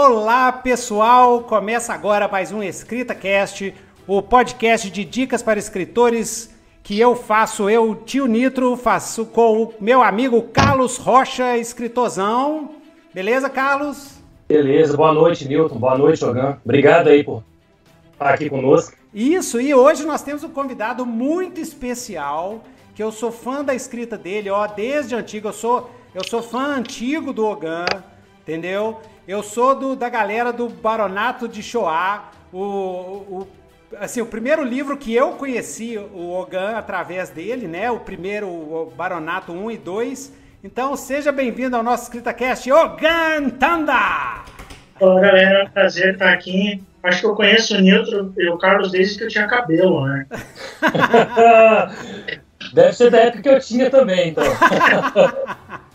Olá, 0.00 0.52
pessoal! 0.52 1.42
Começa 1.42 1.92
agora 1.92 2.28
mais 2.28 2.52
um 2.52 2.62
Escrita 2.62 3.16
Cast, 3.16 3.74
o 4.06 4.22
podcast 4.22 4.88
de 4.88 5.04
dicas 5.04 5.42
para 5.42 5.58
escritores 5.58 6.54
que 6.84 7.00
eu 7.00 7.16
faço, 7.16 7.68
eu, 7.68 7.96
tio 7.96 8.26
Nitro, 8.28 8.76
faço 8.76 9.26
com 9.26 9.60
o 9.64 9.74
meu 9.80 10.00
amigo 10.00 10.40
Carlos 10.40 10.98
Rocha, 10.98 11.58
escritorzão. 11.58 12.76
Beleza, 13.12 13.50
Carlos? 13.50 14.22
Beleza, 14.46 14.96
boa 14.96 15.12
noite, 15.12 15.48
Newton. 15.48 15.80
Boa 15.80 15.98
noite, 15.98 16.24
Ogan. 16.24 16.58
Obrigado 16.64 17.08
aí 17.08 17.24
por 17.24 17.42
estar 18.12 18.34
aqui 18.34 18.48
conosco. 18.48 18.96
Isso, 19.12 19.60
e 19.60 19.74
hoje 19.74 20.06
nós 20.06 20.22
temos 20.22 20.44
um 20.44 20.50
convidado 20.50 21.04
muito 21.04 21.60
especial, 21.60 22.62
que 22.94 23.02
eu 23.02 23.10
sou 23.10 23.32
fã 23.32 23.64
da 23.64 23.74
escrita 23.74 24.16
dele, 24.16 24.48
ó, 24.48 24.64
desde 24.68 25.16
antigo, 25.16 25.48
eu 25.48 25.52
sou, 25.52 25.90
eu 26.14 26.22
sou 26.24 26.40
fã 26.40 26.76
antigo 26.76 27.32
do 27.32 27.44
Ogan, 27.44 27.84
entendeu? 28.48 29.02
Eu 29.26 29.42
sou 29.42 29.74
do, 29.74 29.94
da 29.94 30.08
galera 30.08 30.50
do 30.50 30.70
Baronato 30.70 31.46
de 31.46 31.62
Shoah, 31.62 32.30
o, 32.50 32.58
o, 32.58 33.48
assim, 34.00 34.22
o 34.22 34.26
primeiro 34.26 34.64
livro 34.64 34.96
que 34.96 35.14
eu 35.14 35.32
conheci 35.32 35.98
o 35.98 36.30
Ogan 36.32 36.70
através 36.70 37.28
dele, 37.28 37.68
né? 37.68 37.90
O 37.90 38.00
primeiro, 38.00 38.48
o 38.48 38.90
Baronato 38.96 39.52
1 39.52 39.70
e 39.72 39.76
2. 39.76 40.32
Então, 40.64 40.96
seja 40.96 41.30
bem-vindo 41.30 41.76
ao 41.76 41.82
nosso 41.82 42.04
EscritaCast, 42.04 42.72
Ogan 42.72 43.50
Tanda! 43.50 44.44
Olá, 44.98 45.20
galera. 45.20 45.58
É 45.58 45.64
um 45.64 45.70
prazer 45.70 46.14
estar 46.14 46.32
aqui. 46.32 46.82
Acho 47.02 47.20
que 47.20 47.26
eu 47.26 47.34
conheço 47.34 47.76
o 47.76 47.80
Nilton 47.80 48.32
e 48.38 48.48
o 48.48 48.56
Carlos 48.56 48.90
desde 48.90 49.18
que 49.18 49.24
eu 49.24 49.28
tinha 49.28 49.46
cabelo, 49.46 50.06
né? 50.06 50.26
Deve 52.72 52.92
ser 52.94 53.10
da 53.10 53.18
época 53.18 53.42
que 53.42 53.48
eu 53.50 53.60
tinha 53.60 53.90
também, 53.90 54.30
então. 54.30 54.44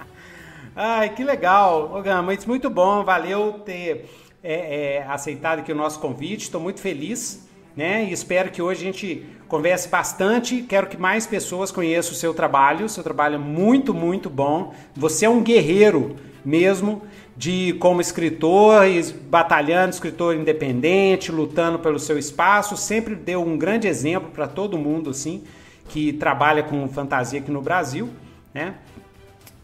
Ai, 0.76 1.10
que 1.10 1.24
legal. 1.24 2.02
Mas 2.26 2.46
muito 2.46 2.70
bom. 2.70 3.04
Valeu 3.04 3.54
ter 3.66 4.10
é, 4.44 4.96
é, 4.98 5.06
aceitado 5.08 5.60
aqui 5.60 5.72
o 5.72 5.76
nosso 5.76 6.00
convite. 6.00 6.44
Estou 6.44 6.60
muito 6.60 6.80
feliz, 6.80 7.48
né? 7.76 8.06
E 8.06 8.12
espero 8.12 8.50
que 8.50 8.62
hoje 8.62 8.82
a 8.82 8.92
gente 8.92 9.26
converse 9.48 9.88
bastante. 9.88 10.64
Quero 10.64 10.88
que 10.88 10.98
mais 10.98 11.28
pessoas 11.28 11.72
conheçam 11.72 12.14
o 12.14 12.16
seu 12.16 12.34
trabalho. 12.34 12.88
O 12.88 12.90
seu 12.90 13.04
trabalho 13.04 13.36
é 13.36 13.38
muito, 13.38 13.94
muito 13.94 14.30
bom. 14.30 14.74
Você 14.96 15.26
é 15.26 15.30
um 15.30 15.44
guerreiro 15.44 16.16
mesmo 16.44 17.04
de 17.38 17.74
como 17.74 18.02
escritor, 18.02 18.84
batalhando, 19.30 19.94
escritor 19.94 20.36
independente, 20.36 21.32
lutando 21.32 21.78
pelo 21.78 22.00
seu 22.00 22.18
espaço. 22.18 22.76
Sempre 22.76 23.14
deu 23.14 23.44
um 23.44 23.58
grande 23.58 23.88
exemplo 23.88 24.32
para 24.32 24.48
todo 24.48 24.78
mundo, 24.78 25.12
assim, 25.12 25.44
que 25.88 26.14
trabalha 26.14 26.64
com 26.64 26.88
fantasia 26.90 27.40
aqui 27.40 27.52
no 27.52 27.62
Brasil, 27.62 28.10
né? 28.54 28.76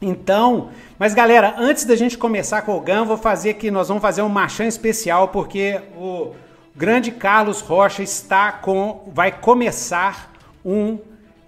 Então, 0.01 0.69
mas 0.97 1.13
galera, 1.13 1.55
antes 1.57 1.83
da 1.83 1.95
gente 1.95 2.17
começar 2.17 2.61
com 2.61 2.75
o 2.77 2.79
GAN, 2.79 3.03
vou 3.03 3.17
fazer 3.17 3.51
aqui, 3.51 3.69
nós 3.69 3.89
vamos 3.89 4.01
fazer 4.01 4.21
um 4.21 4.29
marchão 4.29 4.65
especial, 4.65 5.27
porque 5.27 5.81
o 5.97 6.31
grande 6.75 7.11
Carlos 7.11 7.59
Rocha 7.59 8.01
está 8.01 8.51
com, 8.51 9.09
vai 9.13 9.31
começar 9.31 10.33
um, 10.63 10.97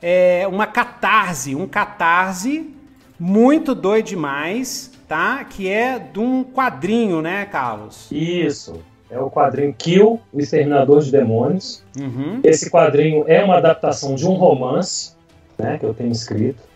é, 0.01 0.45
uma 0.47 0.67
catarse, 0.67 1.55
um 1.55 1.65
catarse 1.65 2.69
muito 3.17 3.73
doido 3.73 4.07
demais, 4.07 4.91
tá? 5.07 5.43
Que 5.45 5.69
é 5.69 5.99
de 5.99 6.19
um 6.19 6.43
quadrinho, 6.43 7.21
né, 7.21 7.45
Carlos? 7.45 8.07
Isso. 8.11 8.81
É 9.09 9.19
o 9.19 9.29
quadrinho 9.29 9.73
Kill, 9.77 10.19
o 10.33 10.39
Exterminador 10.39 11.01
de 11.01 11.11
Demônios. 11.11 11.83
Uhum. 11.99 12.39
Esse 12.43 12.69
quadrinho 12.71 13.25
é 13.27 13.43
uma 13.43 13.57
adaptação 13.57 14.15
de 14.15 14.25
um 14.25 14.33
romance, 14.33 15.11
né, 15.57 15.77
que 15.77 15.85
eu 15.85 15.93
tenho 15.93 16.11
escrito. 16.11 16.70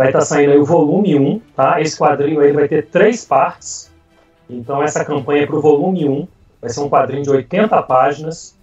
Vai 0.00 0.08
estar 0.08 0.20
tá 0.20 0.24
saindo 0.24 0.52
aí 0.52 0.58
o 0.58 0.64
volume 0.64 1.14
1, 1.14 1.40
tá? 1.54 1.78
Esse 1.78 1.98
quadrinho 1.98 2.40
aí 2.40 2.52
vai 2.52 2.66
ter 2.66 2.86
três 2.86 3.22
partes. 3.22 3.92
Então 4.48 4.82
essa 4.82 5.04
campanha 5.04 5.42
é 5.42 5.46
para 5.46 5.56
o 5.56 5.60
volume 5.60 6.08
1. 6.08 6.28
Vai 6.58 6.70
ser 6.70 6.80
um 6.80 6.88
quadrinho 6.88 7.22
de 7.22 7.28
80 7.28 7.82
páginas, 7.82 8.56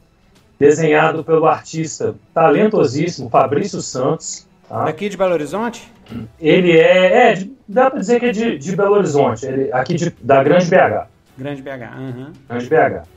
desenhado 0.60 1.24
pelo 1.24 1.46
artista 1.46 2.16
talentosíssimo 2.34 3.30
Fabrício 3.30 3.84
Santos. 3.84 4.48
Tá? 4.68 4.86
Daqui 4.86 5.10
de 5.10 5.16
Belo 5.16 5.34
Horizonte? 5.34 5.94
Ele 6.40 6.76
é, 6.76 7.34
é 7.34 7.48
dá 7.68 7.92
para 7.92 8.00
dizer 8.00 8.20
que 8.20 8.26
é 8.26 8.32
de, 8.32 8.58
de 8.58 8.76
Belo 8.76 8.96
Horizonte, 8.96 9.46
ele, 9.46 9.72
aqui 9.72 9.94
de, 9.94 10.10
da 10.20 10.44
Grande 10.44 10.66
BH. 10.66 11.06
Grande 11.38 11.62
BH, 11.62 11.70
uhum. 12.00 12.32
Grande 12.50 12.66
BH. 12.68 13.08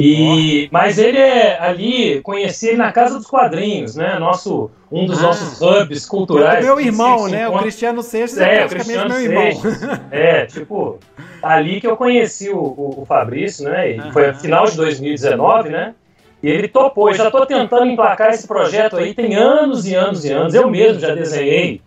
E, 0.00 0.68
mas 0.72 0.98
ele 0.98 1.18
é 1.18 1.60
ali, 1.60 2.20
conheci 2.22 2.68
ele 2.68 2.78
na 2.78 2.90
Casa 2.90 3.18
dos 3.18 3.26
Quadrinhos, 3.26 3.96
né? 3.96 4.18
Nosso, 4.18 4.70
um 4.90 5.04
dos 5.04 5.18
ah, 5.18 5.22
nossos 5.22 5.60
hubs 5.60 6.06
culturais. 6.06 6.64
Meu 6.64 6.80
irmão, 6.80 7.28
né? 7.28 7.46
O 7.46 7.58
Cristiano 7.58 8.02
Seixas 8.02 8.38
é, 8.38 8.62
é 8.62 8.66
praticamente 8.66 9.08
meu 9.08 9.20
irmão. 9.20 9.60
Seixas, 9.60 10.00
é, 10.10 10.46
tipo, 10.46 10.98
ali 11.42 11.80
que 11.80 11.86
eu 11.86 11.96
conheci 11.96 12.48
o, 12.48 12.58
o, 12.58 13.02
o 13.02 13.04
Fabrício, 13.04 13.68
né? 13.68 13.90
E 13.90 14.12
foi 14.12 14.28
no 14.28 14.38
final 14.38 14.64
de 14.64 14.76
2019, 14.76 15.68
né? 15.68 15.94
E 16.42 16.48
ele 16.48 16.68
topou. 16.68 17.10
Eu 17.10 17.14
já 17.14 17.26
estou 17.26 17.44
tentando 17.44 17.86
emplacar 17.86 18.30
esse 18.30 18.48
projeto 18.48 18.96
aí 18.96 19.12
tem 19.12 19.34
anos 19.34 19.86
e 19.86 19.94
anos 19.94 20.24
e 20.24 20.32
anos. 20.32 20.54
Eu 20.54 20.70
mesmo 20.70 20.98
já 20.98 21.14
desenhei 21.14 21.82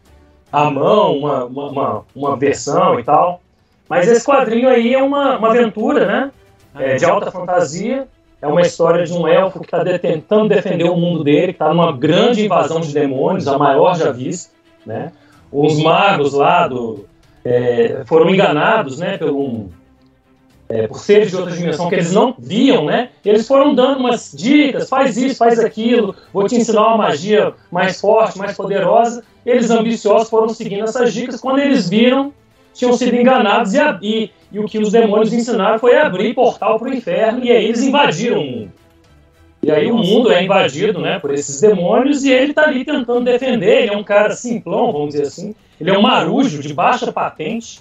à 0.52 0.70
mão 0.70 1.18
uma, 1.18 1.46
uma, 1.46 1.70
uma, 1.70 2.06
uma 2.16 2.38
versão 2.38 3.00
e 3.00 3.04
tal. 3.04 3.42
Mas 3.90 4.08
esse 4.08 4.24
quadrinho 4.24 4.70
aí 4.70 4.94
é 4.94 5.02
uma, 5.02 5.38
uma 5.38 5.50
aventura, 5.50 6.06
né? 6.06 6.32
É, 6.76 6.96
de 6.96 7.06
alta 7.06 7.32
fantasia. 7.32 8.08
É 8.42 8.48
uma 8.48 8.62
história 8.62 9.06
de 9.06 9.14
um 9.14 9.26
elfo 9.26 9.60
que 9.60 9.66
está 9.66 9.84
tentando 9.98 10.50
defender 10.50 10.84
o 10.84 10.98
mundo 10.98 11.24
dele, 11.24 11.48
que 11.48 11.52
está 11.54 11.74
numa 11.74 11.96
grande 11.96 12.44
invasão 12.44 12.82
de 12.82 12.94
demônios, 12.94 13.48
a 13.48 13.58
maior 13.58 13.96
já 13.96 14.12
vista. 14.12 14.52
Né? 14.86 15.14
Os 15.50 15.82
magos 15.82 16.34
lá 16.34 16.68
do, 16.68 17.06
é, 17.46 18.04
foram 18.06 18.30
enganados 18.30 19.00
né, 19.00 19.18
pelo, 19.18 19.70
é, 20.68 20.88
por 20.88 21.00
seres 21.00 21.30
de 21.30 21.36
outra 21.36 21.56
dimensão 21.56 21.88
que 21.88 21.96
eles 21.96 22.12
não 22.12 22.34
viam, 22.38 22.86
né? 22.86 23.10
Eles 23.24 23.48
foram 23.48 23.76
dando 23.76 24.00
umas 24.00 24.32
dicas, 24.36 24.90
faz 24.90 25.18
isso, 25.18 25.38
faz 25.38 25.60
aquilo, 25.60 26.16
vou 26.34 26.48
te 26.48 26.56
ensinar 26.56 26.88
uma 26.88 26.98
magia 26.98 27.54
mais 27.72 28.02
forte, 28.02 28.38
mais 28.38 28.58
poderosa. 28.58 29.24
Eles 29.46 29.70
ambiciosos 29.70 30.30
foram 30.30 30.50
seguindo 30.50 30.84
essas 30.84 31.14
dicas. 31.14 31.40
Quando 31.40 31.60
eles 31.60 31.90
viram, 31.90 32.34
tinham 32.74 32.94
sido 32.94 33.16
enganados 33.16 33.74
e, 33.74 33.80
e, 34.02 34.32
e 34.52 34.60
o 34.60 34.66
que 34.66 34.80
os 34.80 34.92
demônios 34.92 35.32
ensinaram 35.32 35.80
foi 35.80 35.96
abrir 35.96 36.34
portal 36.34 36.80
para 36.80 36.90
o 36.90 36.94
inferno 36.94 37.44
e 37.44 37.52
aí 37.52 37.66
eles 37.66 37.84
invadiram 37.84 38.42
o 38.42 38.46
mundo. 38.46 38.72
E 39.62 39.72
aí 39.72 39.90
o 39.90 39.98
mundo 39.98 40.30
é 40.32 40.44
invadido 40.44 41.00
né, 41.00 41.20
por 41.20 41.34
esses 41.34 41.62
demônios 41.62 42.26
e 42.26 42.32
ele 42.32 42.52
está 42.52 42.64
ali 42.64 42.84
tentando 42.84 43.24
defender. 43.24 43.84
Ele 43.84 43.94
é 43.94 43.98
um 43.98 44.04
cara 44.04 44.36
simplão, 44.36 44.92
vamos 44.92 45.14
dizer 45.14 45.28
assim. 45.28 45.56
Ele 45.80 45.90
é 45.90 45.98
um 45.98 46.02
marujo 46.02 46.62
de 46.62 46.74
baixa 46.74 47.12
patente, 47.14 47.80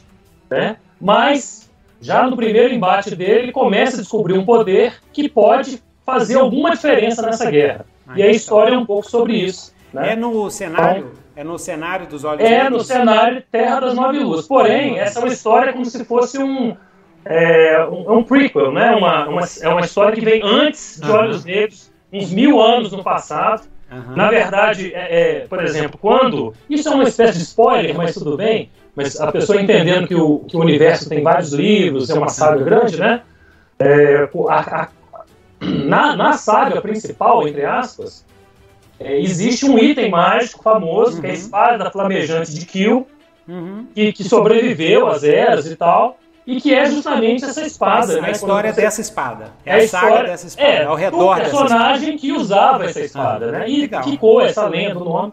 né? 0.48 0.76
mas 1.00 1.68
já 2.00 2.28
no 2.28 2.36
primeiro 2.36 2.72
embate 2.72 3.16
dele 3.16 3.44
ele 3.44 3.52
começa 3.52 3.96
a 3.96 4.00
descobrir 4.00 4.38
um 4.38 4.44
poder 4.44 4.94
que 5.12 5.28
pode 5.28 5.82
fazer 6.06 6.38
alguma 6.38 6.70
diferença 6.70 7.22
nessa 7.22 7.50
guerra. 7.50 7.84
E 8.14 8.22
a 8.22 8.30
história 8.30 8.74
é 8.74 8.78
um 8.78 8.86
pouco 8.86 9.10
sobre 9.10 9.34
isso. 9.34 9.72
Né? 9.92 10.12
É 10.12 10.16
no 10.16 10.50
cenário 10.50 11.06
então, 11.08 11.21
é 11.34 11.42
no 11.42 11.58
cenário 11.58 12.06
dos 12.06 12.24
Olhos 12.24 12.44
É 12.44 12.68
no 12.68 12.80
cenário 12.80 13.42
Terra 13.50 13.80
das 13.80 13.94
Nove 13.94 14.18
Luzes. 14.18 14.46
Porém, 14.46 14.98
essa 14.98 15.18
é 15.18 15.22
uma 15.22 15.32
história 15.32 15.72
como 15.72 15.84
se 15.84 16.04
fosse 16.04 16.38
um, 16.38 16.76
é, 17.24 17.84
um, 17.86 18.18
um, 18.18 18.22
prequel, 18.22 18.72
né? 18.72 18.94
Uma, 18.94 19.28
uma, 19.28 19.42
é 19.60 19.68
uma 19.68 19.80
história 19.80 20.14
que 20.14 20.24
vem 20.24 20.42
antes 20.44 21.00
de 21.00 21.10
Olhos 21.10 21.44
Negros, 21.44 21.90
uns 22.12 22.30
mil 22.30 22.60
anos 22.60 22.92
no 22.92 23.02
passado. 23.02 23.62
Uhum. 23.90 24.16
Na 24.16 24.30
verdade, 24.30 24.92
é, 24.94 25.20
é, 25.20 25.46
por 25.46 25.62
exemplo, 25.62 25.98
quando. 26.00 26.54
Isso 26.68 26.88
é 26.88 26.94
uma 26.94 27.04
espécie 27.04 27.38
de 27.38 27.44
spoiler, 27.44 27.94
mas 27.96 28.14
tudo 28.14 28.36
bem. 28.36 28.70
Mas 28.94 29.18
a 29.18 29.32
pessoa 29.32 29.60
entendendo 29.60 30.06
que 30.06 30.14
o, 30.14 30.40
que 30.40 30.56
o 30.56 30.60
universo 30.60 31.08
tem 31.08 31.22
vários 31.22 31.52
livros, 31.52 32.10
é 32.10 32.14
uma 32.14 32.28
saga 32.28 32.62
grande, 32.62 32.98
né? 32.98 33.22
É, 33.78 34.28
a, 34.48 34.82
a, 34.82 34.88
na, 35.60 36.14
na 36.14 36.32
saga 36.34 36.80
principal, 36.80 37.46
entre 37.48 37.64
aspas, 37.64 38.24
é, 39.04 39.20
existe 39.20 39.66
um 39.66 39.78
item 39.78 40.10
mágico 40.10 40.62
famoso, 40.62 41.16
uhum. 41.16 41.20
que 41.20 41.26
é 41.26 41.30
a 41.30 41.32
uhum. 41.32 41.38
espada 41.38 41.90
flamejante 41.90 42.54
de 42.54 42.66
Kill, 42.66 43.06
uhum. 43.48 43.86
que, 43.94 44.12
que, 44.12 44.24
sobreviveu 44.24 45.06
às 45.06 45.24
eras 45.24 45.66
e 45.66 45.76
tal, 45.76 46.18
e 46.46 46.60
que 46.60 46.74
é 46.74 46.86
justamente 46.86 47.44
essa 47.44 47.62
espada. 47.62 48.18
A, 48.18 48.20
né, 48.20 48.28
a 48.28 48.30
história 48.30 48.72
você... 48.72 48.80
dessa 48.80 49.00
espada. 49.00 49.52
É, 49.64 49.70
é 49.70 49.74
a, 49.74 49.84
história, 49.84 50.16
saga 50.16 50.28
dessa 50.28 50.46
espada, 50.46 50.68
é, 50.68 50.84
ao 50.84 50.96
redor 50.96 51.36
dessa 51.36 51.50
personagem 51.50 52.16
que 52.16 52.32
usava 52.32 52.84
essa 52.84 53.00
espada, 53.00 53.52
né? 53.52 53.68
E 53.68 53.82
legal. 53.82 54.02
ficou 54.04 54.40
essa 54.40 54.66
lenda 54.66 54.94
no 54.94 55.04
nome. 55.04 55.32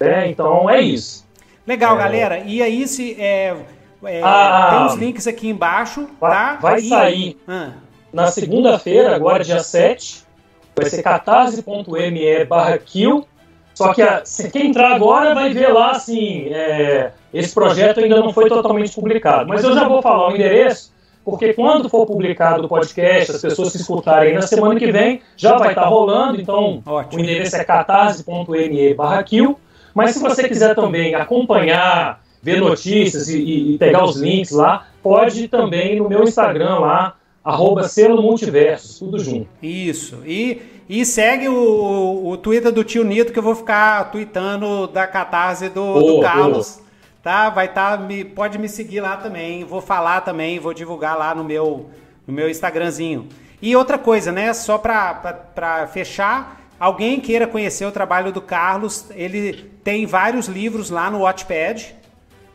É, 0.00 0.28
então 0.28 0.68
é 0.68 0.80
isso. 0.80 1.26
Legal, 1.66 1.94
é. 1.96 1.98
galera. 1.98 2.38
E 2.38 2.62
aí 2.62 2.88
se 2.88 3.20
é, 3.20 3.54
é, 4.04 4.22
ah, 4.22 4.68
tem 4.70 4.86
os 4.86 4.94
links 4.94 5.26
aqui 5.26 5.48
embaixo, 5.48 6.08
tá? 6.18 6.58
Vai, 6.60 6.80
sair 6.80 7.38
ah. 7.46 7.72
na 8.12 8.28
segunda-feira, 8.28 9.14
agora 9.14 9.44
dia 9.44 9.62
7, 9.62 10.24
vai 10.80 10.90
ser 10.90 11.02
catarse.me 11.02 12.44
barra 12.44 12.78
kill. 12.78 13.26
Só 13.74 13.94
que 13.94 14.02
a, 14.02 14.24
se 14.24 14.50
quem 14.50 14.68
entrar 14.68 14.94
agora 14.94 15.34
vai 15.34 15.52
ver 15.52 15.68
lá 15.68 15.92
assim, 15.92 16.48
é, 16.50 17.12
esse 17.32 17.54
projeto 17.54 18.00
ainda 18.00 18.20
não 18.20 18.32
foi 18.32 18.48
totalmente 18.48 18.94
publicado. 18.94 19.48
Mas 19.48 19.64
eu 19.64 19.72
já 19.74 19.88
vou 19.88 20.02
falar 20.02 20.28
o 20.28 20.34
endereço, 20.34 20.92
porque 21.24 21.54
quando 21.54 21.88
for 21.88 22.04
publicado 22.06 22.64
o 22.64 22.68
podcast, 22.68 23.32
as 23.32 23.40
pessoas 23.40 23.72
se 23.72 23.80
escutarem 23.80 24.34
na 24.34 24.42
semana 24.42 24.78
que 24.78 24.90
vem, 24.90 25.22
já 25.36 25.56
vai 25.56 25.70
estar 25.70 25.86
rolando, 25.86 26.40
então 26.40 26.82
Ótimo. 26.84 27.20
o 27.20 27.24
endereço 27.24 27.56
é 27.56 27.64
catarse.me 27.64 28.94
barra 28.94 29.22
kill. 29.22 29.58
Mas 29.94 30.12
se 30.12 30.20
você 30.20 30.48
quiser 30.48 30.74
também 30.74 31.14
acompanhar, 31.14 32.22
ver 32.42 32.60
notícias 32.60 33.28
e, 33.28 33.74
e 33.74 33.78
pegar 33.78 34.04
os 34.04 34.16
links 34.16 34.52
lá, 34.52 34.86
pode 35.02 35.48
também 35.48 35.96
no 35.96 36.08
meu 36.08 36.22
Instagram 36.22 36.78
lá, 36.80 37.16
arroba 37.44 37.84
selo 37.84 38.22
multiversos, 38.22 38.98
tudo 38.98 39.18
junto. 39.18 39.48
Isso. 39.62 40.18
E, 40.26 40.60
e 40.90 41.06
segue 41.06 41.48
o, 41.48 42.26
o 42.26 42.36
Twitter 42.36 42.72
do 42.72 42.82
tio 42.82 43.04
Nito, 43.04 43.32
que 43.32 43.38
eu 43.38 43.42
vou 43.44 43.54
ficar 43.54 44.10
tweetando 44.10 44.88
da 44.88 45.06
catarse 45.06 45.68
do, 45.68 46.16
do 46.16 46.20
Carlos. 46.20 46.80
Tá? 47.22 47.48
Vai 47.48 47.66
estar. 47.66 47.96
Tá, 47.96 48.02
me, 48.02 48.24
pode 48.24 48.58
me 48.58 48.68
seguir 48.68 49.00
lá 49.00 49.16
também. 49.16 49.62
Vou 49.64 49.80
falar 49.80 50.22
também, 50.22 50.58
vou 50.58 50.74
divulgar 50.74 51.16
lá 51.16 51.32
no 51.32 51.44
meu, 51.44 51.88
no 52.26 52.34
meu 52.34 52.50
Instagramzinho. 52.50 53.28
E 53.62 53.76
outra 53.76 53.98
coisa, 53.98 54.32
né? 54.32 54.52
Só 54.52 54.78
para 54.78 55.88
fechar, 55.92 56.60
alguém 56.76 57.20
queira 57.20 57.46
conhecer 57.46 57.84
o 57.84 57.92
trabalho 57.92 58.32
do 58.32 58.42
Carlos, 58.42 59.06
ele 59.10 59.70
tem 59.84 60.06
vários 60.06 60.48
livros 60.48 60.90
lá 60.90 61.08
no 61.08 61.20
Watchpad. 61.20 61.94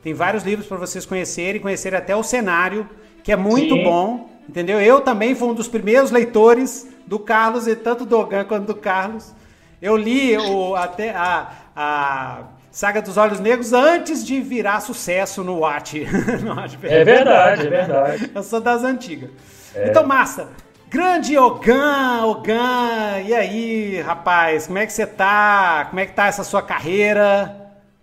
Tem 0.03 0.13
vários 0.13 0.43
livros 0.43 0.67
para 0.67 0.75
vocês 0.75 1.05
conhecerem, 1.05 1.61
conhecerem 1.61 1.97
até 1.97 2.13
o 2.13 2.21
cenário, 2.21 2.85
que 3.23 3.31
é 3.31 3.37
muito 3.37 3.75
Sim. 3.75 3.83
bom. 3.83 4.29
Entendeu? 4.47 4.79
Eu 4.79 5.01
também 5.01 5.35
fui 5.35 5.47
um 5.49 5.53
dos 5.53 5.67
primeiros 5.67 6.11
leitores 6.11 6.87
do 7.05 7.19
Carlos, 7.19 7.67
e 7.67 7.75
tanto 7.75 8.05
do 8.05 8.17
Ogan 8.17 8.45
quanto 8.45 8.65
do 8.65 8.75
Carlos. 8.75 9.33
Eu 9.81 9.95
li 9.97 10.37
o, 10.37 10.75
até 10.75 11.11
a, 11.11 11.49
a 11.75 12.43
Saga 12.71 13.01
dos 13.01 13.17
Olhos 13.17 13.39
Negros 13.39 13.73
antes 13.73 14.25
de 14.25 14.41
virar 14.41 14.79
sucesso 14.81 15.43
no 15.43 15.59
Watch. 15.59 16.03
é 16.83 17.03
verdade, 17.03 17.67
é 17.67 17.69
verdade. 17.69 18.31
Eu 18.33 18.43
sou 18.43 18.59
das 18.59 18.83
antigas. 18.83 19.29
É. 19.73 19.89
Então, 19.89 20.05
massa. 20.05 20.49
Grande 20.89 21.37
Ogan, 21.37 22.25
Ogan, 22.25 23.21
e 23.25 23.33
aí, 23.33 24.01
rapaz, 24.01 24.67
como 24.67 24.77
é 24.77 24.85
que 24.85 24.93
você 24.93 25.05
tá? 25.05 25.87
Como 25.89 25.99
é 25.99 26.05
que 26.05 26.13
tá 26.13 26.27
essa 26.27 26.43
sua 26.43 26.61
carreira? 26.61 27.53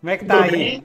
Como 0.00 0.10
é 0.10 0.16
que 0.18 0.24
tá 0.24 0.36
tô 0.36 0.42
aí? 0.42 0.50
Bem, 0.50 0.84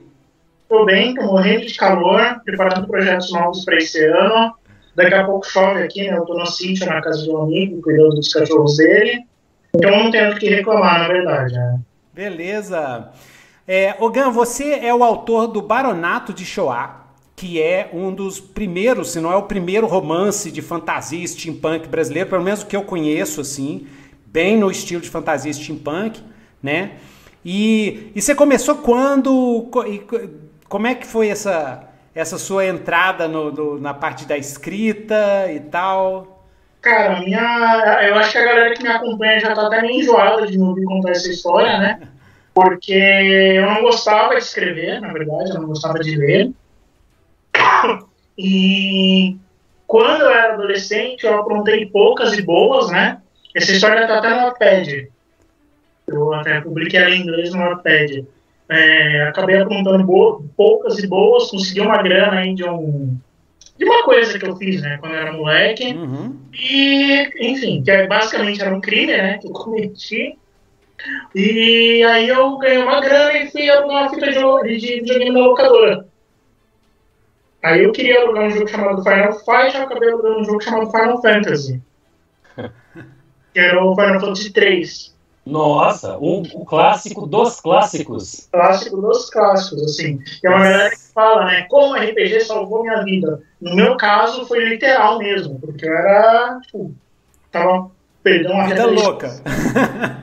tô 0.68 0.84
bem, 0.84 1.14
tô 1.14 1.22
morrendo 1.22 1.66
de 1.66 1.74
calor, 1.74 2.40
preparando 2.44 2.86
projetos 2.86 3.30
novos 3.32 3.64
para 3.64 3.76
esse 3.76 4.02
ano. 4.06 4.54
Daqui 4.98 5.14
a 5.14 5.24
pouco 5.24 5.46
chove 5.46 5.80
aqui, 5.80 6.10
né? 6.10 6.18
Eu 6.18 6.24
tô 6.24 6.34
no 6.34 6.44
sítio, 6.44 6.84
na 6.84 7.00
casa 7.00 7.24
do 7.24 7.36
amigo, 7.36 7.80
cuidando 7.80 8.16
dos 8.16 8.32
cachorros 8.32 8.78
dele. 8.78 9.24
Então 9.72 9.92
não 9.92 10.10
tenho 10.10 10.32
o 10.32 10.36
que 10.36 10.48
reclamar, 10.48 10.98
na 10.98 11.06
verdade. 11.06 11.54
Né? 11.54 11.80
Beleza. 12.12 13.08
É, 13.66 13.94
Ogan, 14.00 14.32
você 14.32 14.72
é 14.82 14.92
o 14.92 15.04
autor 15.04 15.46
do 15.46 15.62
Baronato 15.62 16.32
de 16.32 16.44
Shoah, 16.44 17.06
que 17.36 17.62
é 17.62 17.88
um 17.92 18.12
dos 18.12 18.40
primeiros, 18.40 19.12
se 19.12 19.20
não 19.20 19.30
é 19.30 19.36
o 19.36 19.44
primeiro 19.44 19.86
romance 19.86 20.50
de 20.50 20.60
fantasia 20.60 21.24
steampunk 21.24 21.86
brasileiro, 21.86 22.28
pelo 22.28 22.42
menos 22.42 22.62
o 22.62 22.66
que 22.66 22.74
eu 22.74 22.82
conheço, 22.82 23.40
assim, 23.40 23.86
bem 24.26 24.58
no 24.58 24.68
estilo 24.68 25.00
de 25.00 25.08
fantasia 25.08 25.52
steampunk, 25.52 26.20
né? 26.60 26.94
E, 27.44 28.10
e 28.16 28.20
você 28.20 28.34
começou 28.34 28.74
quando? 28.78 29.70
Como 30.68 30.88
é 30.88 30.96
que 30.96 31.06
foi 31.06 31.28
essa, 31.28 31.87
essa 32.18 32.36
sua 32.36 32.66
entrada 32.66 33.28
no, 33.28 33.52
no, 33.52 33.78
na 33.78 33.94
parte 33.94 34.26
da 34.26 34.36
escrita 34.36 35.46
e 35.52 35.60
tal? 35.60 36.44
Cara, 36.80 37.20
minha, 37.20 38.08
eu 38.08 38.16
acho 38.16 38.32
que 38.32 38.38
a 38.38 38.44
galera 38.44 38.74
que 38.74 38.82
me 38.82 38.88
acompanha 38.88 39.38
já 39.38 39.54
tá 39.54 39.68
até 39.68 39.80
meio 39.80 40.00
enjoada 40.00 40.44
de 40.44 40.58
me 40.58 40.64
ouvir 40.64 40.84
contar 40.84 41.12
essa 41.12 41.28
história, 41.28 41.78
né? 41.78 42.00
Porque 42.52 42.92
eu 42.92 43.66
não 43.66 43.82
gostava 43.82 44.34
de 44.34 44.42
escrever, 44.42 45.00
na 45.00 45.12
verdade, 45.12 45.50
eu 45.50 45.60
não 45.60 45.68
gostava 45.68 46.00
de 46.00 46.16
ler. 46.16 46.50
E 48.36 49.36
quando 49.86 50.22
eu 50.22 50.30
era 50.30 50.54
adolescente, 50.54 51.24
eu 51.24 51.38
aprontei 51.38 51.86
poucas 51.86 52.36
e 52.36 52.42
boas, 52.42 52.90
né? 52.90 53.20
Essa 53.54 53.72
história 53.72 54.06
tá 54.08 54.18
até 54.18 54.30
no 54.30 54.46
Wattpad. 54.46 55.08
Eu 56.06 56.34
até 56.34 56.60
publiquei 56.60 57.00
ela 57.00 57.14
em 57.14 57.22
inglês 57.22 57.52
no 57.52 57.60
Wattpad. 57.60 58.26
É, 58.70 59.22
acabei 59.22 59.56
aprontando 59.56 60.06
poucas 60.56 60.98
e 60.98 61.06
boas, 61.06 61.50
consegui 61.50 61.80
uma 61.80 62.02
grana 62.02 62.40
aí 62.40 62.54
de 62.54 62.64
um 62.64 63.18
de 63.78 63.84
uma 63.84 64.02
coisa 64.02 64.36
que 64.38 64.44
eu 64.44 64.56
fiz, 64.56 64.82
né, 64.82 64.98
quando 64.98 65.14
eu 65.14 65.20
era 65.20 65.32
moleque. 65.32 65.94
Uhum. 65.94 66.36
E, 66.52 67.30
enfim, 67.38 67.80
que 67.82 67.90
é, 67.90 68.08
basicamente 68.08 68.60
era 68.60 68.74
um 68.74 68.80
crime, 68.80 69.16
né, 69.16 69.38
que 69.38 69.46
eu 69.46 69.52
cometi. 69.52 70.36
E 71.32 72.02
aí 72.02 72.28
eu 72.28 72.58
ganhei 72.58 72.78
uma 72.78 73.00
grana 73.00 73.38
e 73.38 73.50
fui 73.50 73.70
alugar 73.70 74.02
uma 74.02 74.10
fita 74.10 74.26
de, 74.32 74.76
de 74.78 74.94
videogame 74.96 75.30
na 75.30 75.46
locadora. 75.46 76.08
Aí 77.62 77.84
eu 77.84 77.92
queria 77.92 78.20
alugar 78.20 78.46
um 78.46 78.50
jogo 78.50 78.68
chamado 78.68 79.02
Final 79.02 79.32
Fight, 79.32 79.76
eu 79.76 79.82
acabei 79.82 80.10
alugando 80.10 80.40
um 80.40 80.44
jogo 80.44 80.60
chamado 80.60 80.90
Final 80.90 81.22
Fantasy. 81.22 81.80
que 83.54 83.60
era 83.60 83.84
o 83.84 83.94
Final 83.94 84.20
Fantasy 84.20 84.52
3. 84.52 85.17
Nossa, 85.48 86.18
o, 86.18 86.42
o 86.42 86.64
clássico 86.64 87.26
dos 87.26 87.60
clássicos. 87.60 88.48
Clássico 88.52 89.00
dos 89.00 89.30
clássicos, 89.30 89.82
assim. 89.82 90.20
é 90.44 90.48
uma 90.48 90.58
galera 90.58 90.90
que 90.90 91.12
fala, 91.14 91.46
né? 91.46 91.66
Como 91.70 91.94
RPG 91.94 92.42
salvou 92.42 92.82
minha 92.82 93.02
vida. 93.02 93.42
No 93.60 93.74
meu 93.74 93.96
caso, 93.96 94.46
foi 94.46 94.64
literal 94.68 95.18
mesmo, 95.18 95.58
porque 95.58 95.86
eu 95.86 95.94
era, 95.94 96.60
tipo, 96.60 96.94
tava 97.50 97.90
perdendo 98.22 98.52
uma 98.52 98.66
vida 98.66 98.86
louca. 98.86 99.28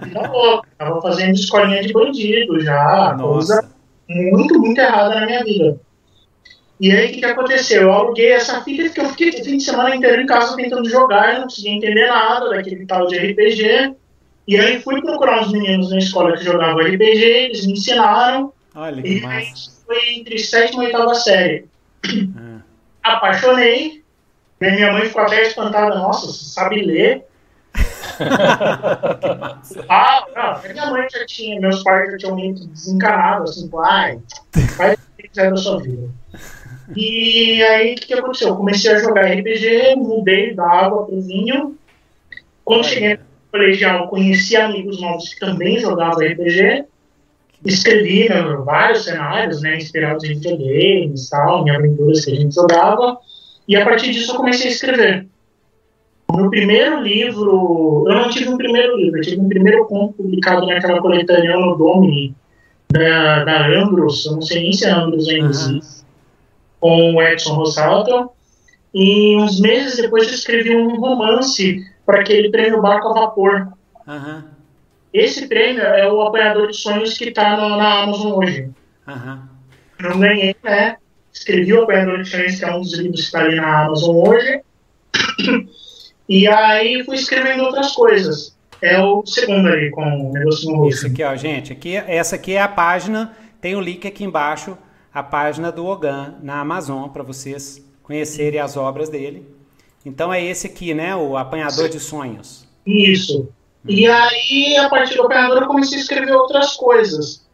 Vida 0.03 0.31
louca. 0.31 0.69
Tava 0.77 1.01
fazendo 1.01 1.33
escolinha 1.33 1.81
de 1.81 1.91
bandido 1.91 2.59
já. 2.59 3.15
Nossa. 3.17 3.61
Coisa 3.61 3.75
muito, 4.07 4.59
muito 4.59 4.79
errada 4.79 5.19
na 5.19 5.25
minha 5.25 5.43
vida. 5.43 5.79
E 6.79 6.91
aí, 6.91 7.07
o 7.07 7.13
que, 7.13 7.19
que 7.19 7.25
aconteceu? 7.25 7.83
Eu 7.83 7.93
aluguei 7.93 8.33
essa 8.33 8.61
fita 8.61 8.89
que 8.89 8.99
eu 8.99 9.09
fiquei 9.09 9.29
o 9.29 9.43
fim 9.43 9.57
de 9.57 9.63
semana 9.63 9.95
inteiro 9.95 10.21
em 10.21 10.25
casa 10.25 10.55
tentando 10.55 10.89
jogar, 10.89 11.35
não 11.35 11.43
conseguia 11.43 11.71
entender 11.71 12.07
nada 12.07 12.49
daquele 12.49 12.85
tal 12.85 13.07
de 13.07 13.17
RPG. 13.17 13.95
E 14.47 14.57
aí 14.57 14.81
fui 14.81 15.01
procurar 15.01 15.41
uns 15.41 15.51
meninos 15.51 15.89
na 15.89 15.97
escola 15.97 16.37
que 16.37 16.43
jogavam 16.43 16.81
RPG, 16.81 17.23
eles 17.23 17.65
me 17.65 17.73
ensinaram. 17.73 18.53
Olha 18.75 19.01
que 19.01 19.17
e 19.17 19.21
massa. 19.21 19.71
foi 19.85 20.15
entre 20.15 20.37
sétima 20.39 20.83
e 20.83 20.87
oitava 20.87 21.15
série. 21.15 21.65
Ah. 22.35 22.59
Apaixonei. 23.03 24.03
Minha 24.61 24.93
mãe 24.93 25.05
ficou 25.05 25.21
até 25.21 25.43
espantada, 25.43 25.95
nossa, 25.95 26.27
você 26.27 26.45
sabe 26.45 26.81
ler? 26.81 27.25
ah, 29.89 30.25
não, 30.33 30.71
minha 30.71 30.85
mãe 30.91 31.05
já 31.11 31.25
tinha, 31.25 31.59
meus 31.59 31.83
pais 31.83 32.11
já 32.11 32.17
tinham 32.17 32.35
muito 32.35 32.65
desencanado, 32.67 33.43
assim, 33.43 33.67
pai, 33.67 34.19
faz 34.77 34.93
o 34.93 35.17
que 35.17 35.27
quiser 35.27 35.49
da 35.49 35.57
sua 35.57 35.81
vida. 35.81 36.09
E 36.95 37.63
aí, 37.63 37.93
o 37.93 37.95
que, 37.95 38.05
que, 38.05 38.13
aconteceu? 38.13 38.49
Eu 38.49 38.57
comecei 38.57 38.91
a 38.91 38.99
jogar 38.99 39.25
RPG, 39.25 39.95
mudei 39.95 40.53
da 40.53 40.69
água 40.69 41.03
para 41.03 41.15
o 41.15 41.21
vinho. 41.21 41.75
Quando 42.63 42.83
cheguei 42.83 43.17
colegial, 43.55 44.09
conheci 44.09 44.57
amigos 44.57 44.99
novos 44.99 45.33
que 45.33 45.39
também 45.39 45.79
jogavam 45.79 46.19
RPG. 46.19 46.83
Escrevi 47.65 48.27
né, 48.27 48.41
vários 48.65 49.05
cenários, 49.05 49.61
né, 49.61 49.77
inspirados 49.77 50.23
em 50.25 50.35
videogames, 50.35 51.29
tal, 51.29 51.65
em 51.65 51.71
aventuras 51.71 52.25
que 52.25 52.31
a 52.31 52.35
gente 52.35 52.53
jogava. 52.53 53.17
E 53.67 53.75
a 53.77 53.85
partir 53.85 54.11
disso 54.11 54.33
eu 54.33 54.35
comecei 54.35 54.67
a 54.67 54.71
escrever. 54.71 55.27
O 56.27 56.37
meu 56.37 56.49
primeiro 56.49 57.01
livro, 57.01 58.05
eu 58.07 58.13
não 58.13 58.29
tive 58.29 58.49
um 58.49 58.57
primeiro 58.57 58.97
livro, 58.97 59.19
eu 59.19 59.23
tive 59.23 59.39
um 59.39 59.47
primeiro 59.47 59.85
conto 59.85 60.15
publicado 60.15 60.65
naquela 60.65 60.99
coletânea 60.99 61.57
no 61.57 61.77
Domini, 61.77 62.35
da, 62.91 63.43
da 63.45 63.67
Ambros, 63.67 64.25
eu 64.25 64.33
não 64.33 64.41
sei 64.41 64.63
nem 64.63 64.73
se 64.73 64.85
é 64.85 64.91
Ambros 64.91 65.29
ainda 65.29 65.49
existe 65.49 66.05
com 66.79 67.15
o 67.15 67.21
Edson 67.21 67.53
Rosalto. 67.53 68.31
E 68.93 69.37
uns 69.37 69.59
meses 69.59 69.97
depois 69.97 70.27
eu 70.27 70.33
escrevi 70.33 70.75
um 70.75 70.99
romance 70.99 71.83
para 72.05 72.21
aquele 72.21 72.49
prêmio 72.49 72.81
Barco 72.81 73.09
a 73.09 73.13
Vapor. 73.13 73.73
Uhum. 74.07 74.43
Esse 75.13 75.47
prêmio 75.47 75.81
é 75.81 76.11
o 76.11 76.21
Apanhador 76.21 76.67
de 76.67 76.77
Sonhos 76.77 77.17
que 77.17 77.29
está 77.29 77.57
na 77.57 78.03
Amazon 78.03 78.33
hoje. 78.33 78.69
Uhum. 79.07 79.39
Não 79.99 80.19
ganhei, 80.19 80.55
né? 80.63 80.97
Escrevi 81.31 81.73
o 81.73 81.83
Apanhador 81.83 82.21
de 82.21 82.29
Sonhos, 82.29 82.59
que 82.59 82.65
é 82.65 82.75
um 82.75 82.81
dos 82.81 82.93
livros 82.93 83.21
que 83.21 83.25
está 83.25 83.39
ali 83.41 83.55
na 83.55 83.85
Amazon 83.85 84.15
hoje. 84.27 84.61
e 86.27 86.47
aí 86.47 87.03
fui 87.05 87.15
escrevendo 87.15 87.63
outras 87.63 87.93
coisas. 87.93 88.55
É 88.81 89.01
o 89.01 89.25
segundo 89.25 89.69
ali 89.69 89.89
com 89.89 90.29
o 90.29 90.33
negócio 90.33 90.69
no. 90.71 90.89
Isso 90.89 91.07
aqui, 91.07 91.23
ó, 91.23 91.35
gente. 91.35 91.71
Aqui, 91.71 91.95
essa 91.95 92.35
aqui 92.35 92.53
é 92.53 92.61
a 92.61 92.67
página. 92.67 93.35
Tem 93.61 93.75
o 93.75 93.81
link 93.81 94.05
aqui 94.05 94.23
embaixo 94.23 94.77
a 95.15 95.23
página 95.23 95.71
do 95.71 95.85
Ogan 95.85 96.35
na 96.43 96.59
Amazon 96.59 97.07
para 97.07 97.23
vocês 97.23 97.81
conhecerem 98.03 98.59
as 98.59 98.75
obras 98.75 99.07
dele. 99.07 99.47
Então 100.05 100.31
é 100.31 100.43
esse 100.43 100.67
aqui, 100.67 100.93
né? 100.93 101.15
O 101.15 101.35
Apanhador 101.35 101.89
de 101.89 101.99
Sonhos. 101.99 102.67
Isso. 102.85 103.49
E 103.87 104.07
aí, 104.07 104.77
a 104.77 104.89
partir 104.89 105.15
do 105.15 105.23
Apanhador, 105.23 105.63
eu 105.63 105.67
comecei 105.67 105.97
a 105.97 106.01
escrever 106.01 106.33
outras 106.33 106.75
coisas. 106.75 107.45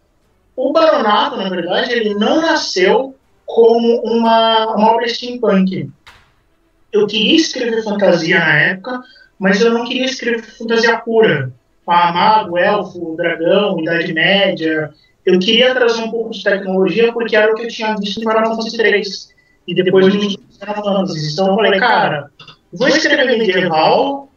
O 0.56 0.72
Baronato, 0.72 1.38
na 1.38 1.50
verdade, 1.50 1.94
ele 1.94 2.14
não 2.14 2.42
nasceu 2.42 3.16
como 3.46 4.02
uma, 4.02 4.76
uma 4.76 4.92
obra 4.92 5.08
steampunk. 5.08 5.90
Eu 6.92 7.08
queria 7.08 7.36
escrever 7.36 7.84
fantasia 7.84 8.40
na 8.40 8.60
época, 8.60 9.02
mas 9.40 9.62
eu 9.62 9.72
não 9.72 9.86
queria 9.86 10.06
escrever 10.06 10.44
fantasia 10.44 10.98
pura. 11.00 11.52
A 11.88 12.14
mago, 12.14 12.58
elfo, 12.58 13.16
dragão, 13.18 13.80
Idade 13.82 14.14
Média, 14.14 14.94
eu 15.26 15.38
queria 15.40 15.74
trazer 15.74 16.02
um 16.02 16.12
pouco 16.12 16.32
de 16.32 16.44
tecnologia 16.44 17.12
porque 17.12 17.36
era 17.36 17.52
o 17.52 17.56
que 17.56 17.64
eu 17.64 17.68
tinha 17.68 17.96
visto 17.96 18.22
no 18.22 18.32
Final 18.32 18.56
Fantasy 18.56 18.78
3 18.78 19.34
e 19.68 19.76
depois 19.76 20.06
no 20.06 20.22
Final 20.22 20.84
Fantasy. 20.84 21.34
Então 21.34 21.48
eu 21.48 21.56
falei, 21.56 21.80
cara, 21.80 22.31
vou 22.74 22.88
escrever 22.88 23.38
medieval, 23.38 24.30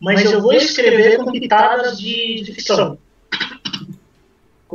mas 0.00 0.24
eu 0.30 0.40
vou 0.40 0.52
escrever 0.52 1.18
com 1.18 1.30
pitadas 1.30 1.98
de, 1.98 2.42
de 2.42 2.52
ficção, 2.52 2.98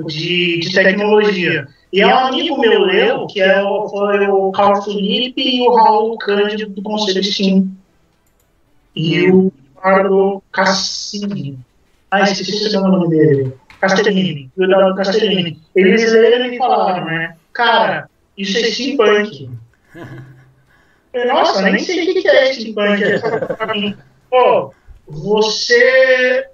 de, 0.06 0.60
de, 0.60 0.74
tecnologia. 0.74 1.68
E 1.92 2.02
é 2.02 2.08
um 2.08 2.18
amigo 2.18 2.60
meu 2.60 3.28
que 3.28 3.42
é 3.42 3.62
o, 3.62 3.88
foi 3.90 4.28
o 4.28 4.52
Carl 4.52 4.82
Felipe 4.82 5.42
e 5.42 5.62
o 5.62 5.74
Raul 5.74 6.18
Cândido 6.18 6.72
do 6.74 6.82
Conselho 6.82 7.24
Steam. 7.24 7.72
e 8.96 9.30
o 9.32 9.52
Eduardo 9.78 10.44
Cassini. 10.52 11.58
Ah, 12.10 12.22
esqueci 12.22 12.76
o 12.76 12.82
nome 12.82 13.10
dele. 13.10 13.54
Castellini. 13.80 14.50
O 14.58 14.64
Eduardo 14.64 14.96
Castellini. 14.96 15.60
Eles 15.76 16.12
leram 16.12 16.46
e 16.46 16.58
falaram, 16.58 17.06
né? 17.06 17.36
Cara, 17.54 18.10
isso 18.38 18.58
é 18.58 18.64
steampunk. 18.64 19.50
Nossa, 21.26 21.62
nem 21.62 21.80
sei 21.80 22.12
o 22.12 22.22
que 22.22 22.28
é 22.28 22.54
steampunk. 22.54 23.02
Pô, 24.30 24.74
você. 25.08 26.48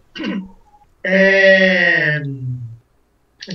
É, 1.03 2.21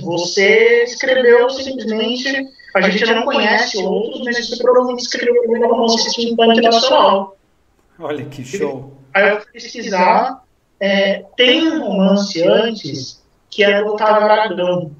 você 0.01 0.83
escreveu 0.83 1.49
simplesmente. 1.49 2.47
A 2.75 2.81
gente 2.89 3.11
não 3.11 3.23
conhece 3.23 3.77
outros, 3.79 4.21
mas 4.23 4.47
você 4.47 4.61
provavelmente 4.61 5.01
escreveu 5.01 5.43
um 5.47 5.67
romance 5.67 6.11
steampunk 6.11 6.61
nacional. 6.61 7.35
Olha 7.97 8.25
que 8.25 8.43
show. 8.43 8.93
Aí 9.13 9.29
eu 9.29 9.41
fui 9.41 9.51
pesquisar. 9.53 10.43
É, 10.79 11.25
tem 11.35 11.67
um 11.67 11.83
romance 11.83 12.41
antes 12.41 13.21
que 13.49 13.63
é 13.63 13.83
do 13.83 13.93
Otávio 13.93 14.23
Aragão. 14.23 14.91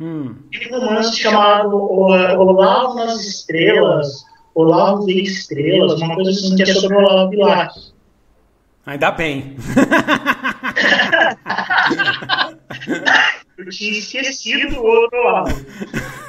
Hum. 0.00 0.36
Tem 0.52 0.72
um 0.72 0.80
romance 0.80 1.16
chamado 1.16 1.74
Olavo 1.74 2.94
nas 2.94 3.24
Estrelas, 3.24 4.24
Olavo 4.56 5.04
de 5.04 5.22
Estrelas, 5.22 6.00
uma 6.00 6.14
coisa 6.14 6.30
assim 6.30 6.56
que 6.56 6.62
é 6.62 6.74
sobre 6.74 6.96
o 6.96 7.00
Olavo 7.00 7.28
Bilac. 7.28 7.78
Ainda 8.86 9.10
bem. 9.10 9.54
Eu 13.58 13.68
tinha 13.68 13.98
esquecido 13.98 14.80
o 14.80 14.86
outro 14.86 15.22
lado. 15.22 15.54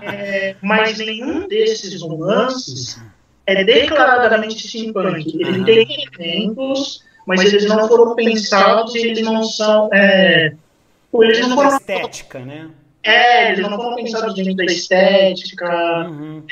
É, 0.00 0.56
mas 0.62 0.96
nenhum 0.96 1.46
desses 1.46 2.00
romances 2.00 2.98
é 3.46 3.62
declaradamente 3.62 4.66
steampunk. 4.66 5.36
Ele 5.38 5.58
uhum. 5.58 5.64
tem 5.64 6.08
elementos, 6.18 7.04
mas 7.26 7.44
eles 7.44 7.66
não 7.66 7.86
foram 7.86 8.14
pensados, 8.14 8.94
eles 8.94 9.20
não 9.20 9.42
são. 9.42 9.90
É, 9.92 10.54
eles 11.12 11.46
não 11.46 11.54
foram. 11.56 11.76
Estética, 11.76 12.38
né? 12.38 12.70
É, 13.02 13.52
eles 13.52 13.60
não 13.60 13.76
foram 13.76 13.96
pensados 13.96 14.34
dentro 14.34 14.54
da 14.54 14.64
estética. 14.64 16.08
Uhum. 16.08 16.38
O 16.38 16.44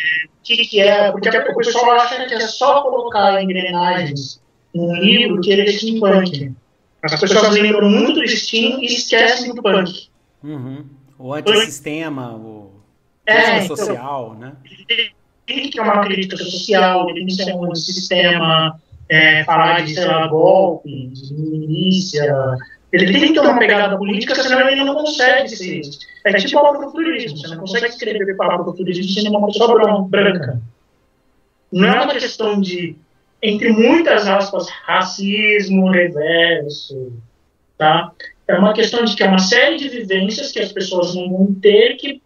que, 0.43 0.57
que 0.65 0.81
é? 0.81 1.11
Porque 1.13 1.29
o 1.29 1.57
pessoal 1.57 1.91
acha 1.93 2.27
que 2.27 2.35
é 2.35 2.41
só 2.41 2.83
colocar 2.83 3.43
engrenagens 3.43 4.41
num 4.75 4.95
livro 4.95 5.41
que 5.41 5.51
ele 5.51 5.63
é 5.63 5.73
steampunk. 5.73 6.55
As 7.03 7.21
pessoas 7.21 7.51
lembram 7.51 7.89
muito 7.89 8.21
do 8.21 8.29
Steam 8.29 8.81
e 8.81 8.87
esquecem 8.87 9.55
do 9.55 9.63
punk. 9.63 10.09
Uhum. 10.43 10.85
O 11.19 11.35
antissistema, 11.35 12.35
o 12.35 12.79
é, 13.29 13.63
então, 13.63 13.77
social, 13.77 14.35
né? 14.35 14.55
Tem 15.47 15.63
que 15.63 15.71
ter 15.71 15.81
uma 15.81 16.01
crítica 16.01 16.37
social, 16.39 17.07
tem 17.13 17.27
que 17.27 17.35
ser 17.35 17.55
um 17.55 17.75
sistema, 17.75 18.81
é, 19.07 19.45
falar 19.45 19.85
de, 19.85 19.95
sei 19.95 20.07
lá, 20.07 20.27
golpe, 20.29 21.09
de 21.09 21.35
milícia. 21.35 22.57
Ele 22.93 23.13
tem 23.13 23.29
que 23.29 23.33
ter 23.35 23.41
uma 23.41 23.59
pegada 23.59 23.97
política, 23.99 24.35
senão 24.35 24.69
ele 24.69 24.83
não 24.83 24.95
consegue 24.95 25.49
ser. 25.49 25.83
É 26.25 26.33
tipo 26.35 26.59
o 26.59 26.67
afrofuturismo, 26.67 27.39
você 27.39 27.49
não 27.49 27.59
consegue 27.59 27.87
escrever 27.87 28.37
para 28.37 28.49
o 28.49 28.53
afrofuturismo 28.53 29.05
sendo 29.05 29.37
uma 29.37 29.47
pessoa 29.47 30.03
branca. 30.09 30.61
Não 31.71 31.89
é 31.89 32.01
uma 32.03 32.15
questão 32.15 32.59
de, 32.61 32.97
entre 33.43 33.71
muitas 33.71 34.27
aspas, 34.27 34.69
racismo 34.87 35.91
reverso, 35.91 37.13
tá? 37.77 38.11
É 38.47 38.57
uma 38.59 38.73
questão 38.73 39.05
de 39.05 39.15
que 39.15 39.23
é 39.23 39.29
uma 39.29 39.39
série 39.39 39.77
de 39.77 39.91
vivências 39.91 40.51
que 40.51 40.59
as 40.59 40.73
pessoas 40.73 41.15
não 41.15 41.29
vão 41.29 41.55
ter 41.55 41.97
que 41.97 42.23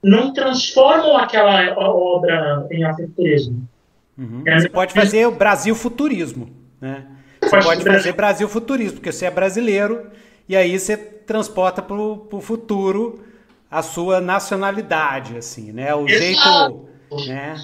não 0.00 0.32
transformam 0.32 1.16
aquela 1.16 1.76
obra 1.76 2.68
em 2.70 2.84
afrofuturismo. 2.84 3.68
Uhum. 4.16 4.42
É 4.46 4.60
você 4.60 4.68
pode 4.68 4.94
fazer 4.94 5.26
o 5.26 5.32
Brasil 5.32 5.74
futurismo, 5.74 6.48
né? 6.80 7.04
Você 7.48 7.60
pode 7.62 7.84
fazer 7.84 8.12
Brasil 8.12 8.48
futurismo, 8.48 8.94
porque 8.94 9.12
você 9.12 9.26
é 9.26 9.30
brasileiro 9.30 10.10
e 10.48 10.56
aí 10.56 10.78
você 10.78 10.96
transporta 10.96 11.82
para 11.82 11.96
o 11.96 12.40
futuro 12.40 13.24
a 13.70 13.82
sua 13.82 14.20
nacionalidade, 14.20 15.36
assim, 15.36 15.72
né? 15.72 15.94
O 15.94 16.06
Exato. 16.08 16.88
jeito, 17.10 17.28
né? 17.28 17.56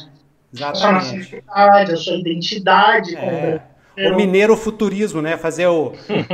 Exatamente. 0.53 1.43
A 1.49 1.97
sua 1.97 2.17
identidade. 2.17 3.17
É. 3.17 3.61
O 3.97 4.17
mineiro 4.17 4.57
futurismo, 4.57 5.21
né? 5.21 5.37
Fazer 5.37 5.67
o, 5.67 5.93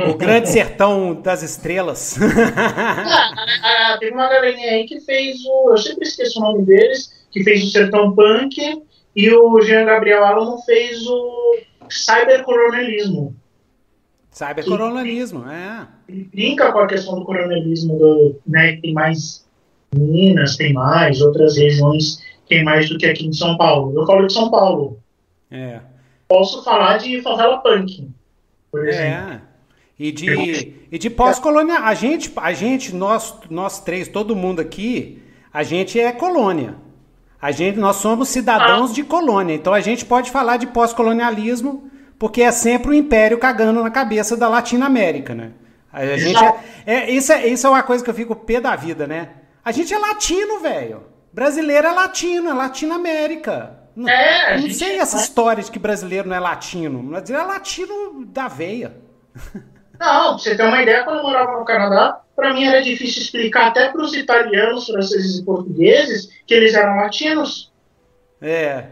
o 0.09 0.13
grande 0.15 0.47
sertão 0.49 1.13
das 1.13 1.43
estrelas. 1.43 2.17
ah, 2.21 3.97
teve 3.99 4.13
uma 4.13 4.29
galerinha 4.29 4.71
aí 4.71 4.85
que 4.85 4.99
fez 5.01 5.37
o. 5.45 5.71
Eu 5.71 5.77
sempre 5.77 6.07
esqueço 6.07 6.39
o 6.39 6.41
nome 6.41 6.65
deles, 6.65 7.13
que 7.31 7.43
fez 7.43 7.63
o 7.63 7.69
sertão 7.69 8.15
punk, 8.15 8.81
e 9.15 9.31
o 9.31 9.61
Jean 9.61 9.85
Gabriel 9.85 10.23
Alamo 10.23 10.61
fez 10.63 11.05
o 11.07 11.57
cybercoronelismo. 11.89 13.35
Cybercoronelismo, 14.31 15.49
é. 15.49 15.87
Ele 16.07 16.23
brinca 16.23 16.71
com 16.71 16.79
a 16.79 16.87
questão 16.87 17.15
do 17.15 17.25
coronelismo, 17.25 17.97
do, 17.97 18.35
né? 18.45 18.77
Tem 18.77 18.93
mais 18.93 19.47
Minas, 19.93 20.55
tem 20.55 20.71
mais, 20.71 21.19
outras 21.19 21.57
regiões 21.57 22.23
tem 22.47 22.63
mais 22.63 22.89
do 22.89 22.97
que 22.97 23.05
aqui 23.05 23.27
em 23.27 23.33
São 23.33 23.57
Paulo. 23.57 23.99
Eu 23.99 24.05
falo 24.05 24.25
de 24.25 24.33
São 24.33 24.49
Paulo. 24.49 24.99
É 25.51 25.79
posso 26.29 26.63
falar 26.63 26.97
de 26.99 27.21
favela 27.23 27.57
punk, 27.57 28.07
por 28.71 28.85
é. 28.85 28.89
exemplo. 28.89 29.33
É. 29.33 29.41
E 29.97 30.13
de, 30.13 30.73
e 30.89 30.97
de 30.97 31.09
pós-colonial. 31.09 31.83
A 31.83 31.93
gente, 31.93 32.31
a 32.37 32.53
gente 32.53 32.95
nós, 32.95 33.35
nós 33.49 33.81
três, 33.81 34.07
todo 34.07 34.33
mundo 34.33 34.61
aqui, 34.61 35.21
a 35.51 35.61
gente 35.61 35.99
é 35.99 36.09
colônia. 36.13 36.75
A 37.41 37.51
gente, 37.51 37.79
nós 37.79 37.97
somos 37.97 38.29
cidadãos 38.29 38.91
ah. 38.91 38.93
de 38.93 39.03
colônia. 39.03 39.55
Então 39.55 39.73
a 39.73 39.79
gente 39.79 40.05
pode 40.05 40.29
falar 40.29 40.57
de 40.57 40.67
pós-colonialismo, 40.67 41.89
porque 42.17 42.41
é 42.41 42.51
sempre 42.51 42.91
o 42.91 42.93
império 42.93 43.37
cagando 43.37 43.81
na 43.81 43.89
cabeça 43.89 44.35
da 44.35 44.49
Latinoamérica, 44.49 45.33
né? 45.33 45.51
A 45.91 46.17
gente 46.17 46.43
é, 46.43 46.53
é, 46.85 47.11
isso, 47.11 47.31
é, 47.31 47.47
isso 47.47 47.65
é 47.65 47.69
uma 47.69 47.81
coisa 47.81 48.03
que 48.03 48.09
eu 48.09 48.13
fico 48.13 48.35
pé 48.35 48.61
da 48.61 48.75
vida, 48.75 49.07
né? 49.07 49.29
A 49.63 49.71
gente 49.71 49.93
é 49.93 49.97
latino, 49.97 50.59
velho. 50.59 51.03
Brasileiro 51.33 51.87
é 51.87 51.91
latino, 51.91 52.49
é 52.49 52.53
Latinoamérica. 52.53 53.77
Não, 53.95 54.07
é, 54.07 54.59
não 54.59 54.69
sei 54.69 54.97
essa 54.97 55.17
história 55.17 55.63
de 55.63 55.71
que 55.71 55.79
brasileiro 55.79 56.27
não 56.27 56.35
é 56.35 56.39
latino. 56.39 57.01
Brasileiro 57.01 57.45
é 57.45 57.47
latino 57.47 58.25
da 58.25 58.47
veia. 58.47 58.95
Não, 59.99 60.29
pra 60.29 60.37
você 60.37 60.55
ter 60.55 60.63
uma 60.63 60.81
ideia, 60.81 61.03
quando 61.03 61.17
eu 61.17 61.23
morava 61.23 61.59
no 61.59 61.65
Canadá, 61.65 62.21
para 62.35 62.53
mim 62.53 62.63
era 62.63 62.81
difícil 62.81 63.21
explicar 63.21 63.67
até 63.67 63.89
para 63.89 64.01
os 64.01 64.15
italianos, 64.15 64.87
franceses 64.87 65.39
e 65.39 65.43
portugueses 65.43 66.29
que 66.47 66.53
eles 66.53 66.73
eram 66.73 66.95
latinos. 66.95 67.71
É. 68.41 68.85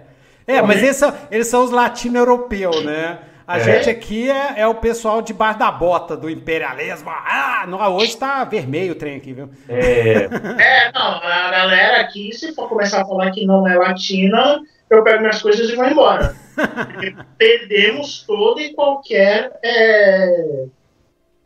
É, 0.45 0.61
mas 0.61 0.83
eles 0.83 0.97
são, 0.97 1.13
eles 1.31 1.47
são 1.47 1.63
os 1.63 1.71
latino-europeus, 1.71 2.83
né? 2.83 3.19
A 3.47 3.59
é. 3.59 3.61
gente 3.61 3.89
aqui 3.89 4.29
é, 4.29 4.55
é, 4.57 4.67
o 4.67 4.75
pessoal 4.75 5.21
debaixo 5.21 5.59
da 5.59 5.71
bota 5.71 6.17
do 6.17 6.29
imperialismo. 6.29 7.09
Ah, 7.09 7.65
não, 7.65 7.79
hoje 7.95 8.17
tá 8.17 8.43
vermelho 8.43 8.91
o 8.91 8.95
trem 8.95 9.15
aqui, 9.15 9.31
viu? 9.31 9.49
É. 9.69 10.27
é, 10.59 10.91
não, 10.93 11.15
a 11.23 11.49
galera 11.51 12.01
aqui, 12.01 12.33
se 12.33 12.53
for 12.53 12.67
começar 12.67 13.01
a 13.01 13.05
falar 13.05 13.31
que 13.31 13.45
não 13.45 13.65
é 13.65 13.77
latina, 13.77 14.59
eu 14.89 15.01
pego 15.03 15.21
minhas 15.21 15.41
coisas 15.41 15.69
e 15.69 15.75
vou 15.75 15.85
embora. 15.85 16.35
Perdemos 17.37 18.23
todo 18.27 18.59
e 18.59 18.73
qualquer. 18.73 19.57
É, 19.63 20.65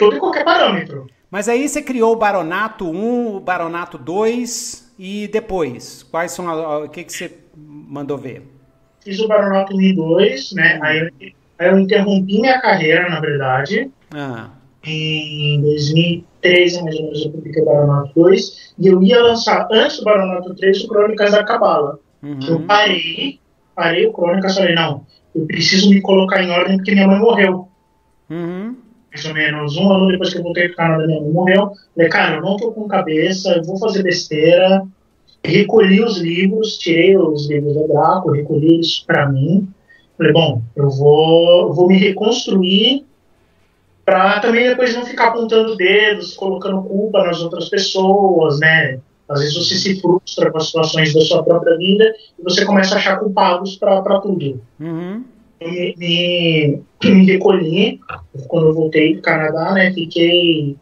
todo 0.01 0.17
e 0.17 0.19
qualquer 0.19 0.43
parâmetro. 0.43 1.07
Mas 1.29 1.47
aí 1.47 1.67
você 1.69 1.81
criou 1.81 2.13
o 2.13 2.17
Baronato 2.17 2.89
1, 2.89 3.35
o 3.35 3.39
Baronato 3.39 3.97
2 3.97 4.93
e 4.99 5.27
depois? 5.27 6.03
Quais 6.03 6.31
são 6.31 6.47
o 6.83 6.89
que, 6.89 7.03
que 7.03 7.13
você 7.13 7.31
mandou 7.55 8.17
ver? 8.17 8.43
Fiz 9.03 9.19
o 9.19 9.27
Baronato 9.27 9.75
1 9.75 9.81
e 9.81 9.95
2, 9.95 10.51
né? 10.53 10.79
Aí 10.81 10.99
eu, 10.99 11.09
aí 11.57 11.69
eu 11.69 11.79
interrompi 11.79 12.41
minha 12.41 12.59
carreira, 12.59 13.09
na 13.09 13.19
verdade. 13.19 13.89
Ah. 14.13 14.49
Em 14.83 15.61
2013, 15.61 16.83
mais 16.83 16.95
ou 16.97 17.03
menos, 17.03 17.25
eu 17.25 17.31
publiquei 17.31 17.61
o 17.61 17.65
Baronato 17.65 18.11
2. 18.15 18.73
E 18.77 18.87
eu 18.87 19.01
ia 19.01 19.21
lançar, 19.21 19.67
antes 19.71 19.99
do 19.99 20.03
Baronato 20.03 20.53
3, 20.55 20.83
o 20.83 20.87
Crônicas 20.87 21.31
da 21.31 21.43
Cabala. 21.43 21.99
Uhum. 22.21 22.39
Eu 22.47 22.59
parei, 22.61 23.39
parei 23.75 24.05
o 24.05 24.13
Crônicas 24.13 24.53
e 24.53 24.55
falei, 24.55 24.75
não, 24.75 25.05
eu 25.33 25.45
preciso 25.45 25.89
me 25.89 26.01
colocar 26.01 26.43
em 26.43 26.51
ordem 26.51 26.77
porque 26.77 26.91
minha 26.91 27.07
mãe 27.07 27.19
morreu. 27.19 27.69
Uhum. 28.29 28.75
Mais 29.13 29.25
ou 29.25 29.33
menos 29.33 29.77
um 29.77 29.91
ano 29.91 30.07
depois 30.07 30.31
que 30.31 30.39
eu 30.39 30.43
voltei 30.43 30.67
pro 30.67 30.77
Canadá, 30.77 31.05
minha 31.05 31.21
mãe 31.21 31.31
morreu. 31.31 31.71
Falei, 31.93 32.09
cara, 32.09 32.35
eu 32.37 32.41
não 32.41 32.55
tô 32.57 32.71
com 32.71 32.87
cabeça, 32.87 33.55
eu 33.55 33.63
vou 33.63 33.77
fazer 33.77 34.03
besteira. 34.03 34.83
Recolhi 35.43 36.01
os 36.01 36.17
livros, 36.17 36.77
tirei 36.77 37.17
os 37.17 37.49
livros 37.49 37.73
do 37.73 37.87
Draco, 37.87 38.31
recolhi 38.31 38.75
eles 38.75 38.99
para 38.99 39.29
mim. 39.29 39.67
Falei, 40.17 40.31
bom, 40.31 40.61
eu 40.75 40.89
vou, 40.89 41.73
vou 41.73 41.87
me 41.87 41.97
reconstruir 41.97 43.05
para 44.05 44.39
também 44.39 44.67
depois 44.67 44.95
não 44.95 45.05
ficar 45.05 45.29
apontando 45.29 45.75
dedos, 45.75 46.33
colocando 46.33 46.83
culpa 46.83 47.23
nas 47.23 47.41
outras 47.41 47.69
pessoas, 47.69 48.59
né? 48.59 48.99
Às 49.29 49.39
vezes 49.39 49.55
você 49.55 49.75
se 49.75 50.01
frustra 50.01 50.51
com 50.51 50.57
as 50.57 50.65
situações 50.65 51.13
da 51.13 51.21
sua 51.21 51.43
própria 51.43 51.77
vida 51.77 52.13
e 52.37 52.43
você 52.43 52.65
começa 52.65 52.95
a 52.95 52.97
achar 52.97 53.17
culpados 53.17 53.77
para 53.77 54.19
tudo. 54.19 54.61
Uhum. 54.79 55.23
Me, 55.61 55.95
me, 55.95 56.81
me, 57.03 57.25
recolhi 57.25 57.99
quando 58.47 58.67
eu 58.69 58.73
voltei 58.73 59.15
do 59.15 59.21
Canadá, 59.21 59.73
né? 59.73 59.93
Fiquei 59.93 60.75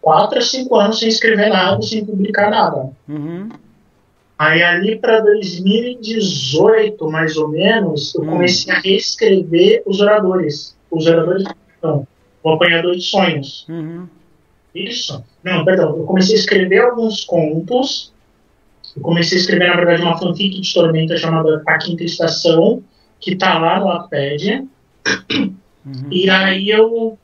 quatro 0.00 0.38
a 0.38 0.42
cinco 0.42 0.74
anos 0.74 0.98
sem 0.98 1.08
escrever 1.08 1.48
nada, 1.50 1.80
sem 1.82 2.04
publicar 2.04 2.50
nada. 2.50 2.90
Uhum. 3.08 3.48
Aí 4.36 4.62
ali 4.62 4.96
para 4.96 5.20
2018, 5.20 7.10
mais 7.10 7.36
ou 7.36 7.48
menos, 7.48 8.14
eu 8.14 8.22
Hum. 8.22 8.26
comecei 8.26 8.72
a 8.72 8.78
reescrever 8.80 9.82
os 9.86 10.00
oradores. 10.00 10.76
Os 10.90 11.06
oradores, 11.06 11.44
não, 11.82 12.06
o 12.42 12.50
apanhador 12.50 12.94
de 12.96 13.02
sonhos. 13.02 13.66
Uhum. 13.68 14.06
Isso. 14.74 15.24
Não, 15.42 15.64
perdão. 15.64 15.96
Eu 15.96 16.04
comecei 16.04 16.34
a 16.36 16.38
escrever 16.38 16.80
alguns 16.80 17.24
contos. 17.24 18.12
Eu 18.96 19.02
comecei 19.02 19.38
a 19.38 19.40
escrever, 19.40 19.68
na 19.68 19.76
verdade, 19.76 20.02
uma 20.02 20.18
fanfic 20.18 20.60
de 20.60 20.74
Tormenta 20.74 21.16
chamada 21.16 21.62
A 21.66 21.78
Quinta 21.78 22.04
Estação, 22.04 22.82
que 23.20 23.36
tá 23.36 23.58
lá 23.58 23.80
no 23.80 23.86
Wattpad. 23.86 24.68
Uhum. 25.86 26.08
E 26.10 26.28
aí 26.28 26.68
eu 26.68 27.18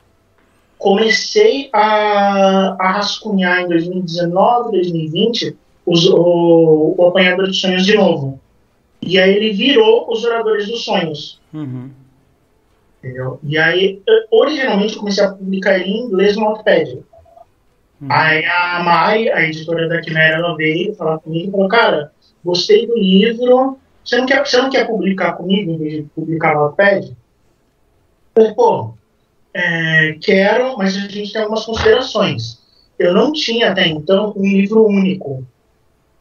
comecei 0.78 1.68
a, 1.72 2.76
a 2.78 2.92
rascunhar 2.92 3.62
em 3.62 3.68
2019, 3.68 4.72
2020, 4.72 5.56
os, 5.86 6.06
o, 6.06 6.94
o 6.96 7.06
Apanhador 7.08 7.50
de 7.50 7.56
Sonhos 7.56 7.84
de 7.84 7.94
novo. 7.94 8.40
E 9.00 9.18
aí 9.18 9.34
ele 9.34 9.52
virou 9.52 10.10
os 10.10 10.24
Oradores 10.24 10.66
dos 10.66 10.84
Sonhos. 10.84 11.40
Uhum. 11.52 11.90
Entendeu? 12.98 13.38
E 13.42 13.58
aí, 13.58 14.02
originalmente, 14.30 14.94
eu 14.94 15.00
comecei 15.00 15.24
a 15.24 15.32
publicar 15.32 15.78
ele 15.78 15.90
em 15.90 16.06
inglês 16.06 16.36
no 16.36 16.46
Wattpad. 16.46 16.94
Uhum. 18.00 18.08
Aí 18.10 18.44
a 18.46 18.82
Mai, 18.82 19.28
a 19.28 19.42
editora 19.42 19.88
da 19.88 20.00
Quimera, 20.00 20.36
ela 20.36 20.56
veio 20.56 20.94
falar 20.94 21.18
comigo 21.18 21.48
e 21.48 21.50
falou, 21.50 21.68
cara, 21.68 22.12
gostei 22.44 22.86
do 22.86 22.96
livro, 22.98 23.78
você 24.04 24.18
não 24.18 24.26
quer, 24.26 24.46
você 24.46 24.56
não 24.58 24.70
quer 24.70 24.86
publicar 24.86 25.32
comigo 25.32 25.70
em 25.70 25.78
vez 25.78 25.92
de 25.94 26.02
publicar 26.14 26.54
no? 26.54 26.60
Eu 26.66 27.14
falei, 28.34 28.54
pô, 28.54 28.94
é, 29.54 30.16
quero, 30.20 30.76
mas 30.76 30.96
a 30.96 31.00
gente 31.00 31.32
tem 31.32 31.40
algumas 31.40 31.64
considerações. 31.64 32.58
Eu 32.98 33.14
não 33.14 33.32
tinha 33.32 33.70
até 33.70 33.86
então 33.86 34.32
um 34.36 34.42
livro 34.42 34.86
único. 34.86 35.46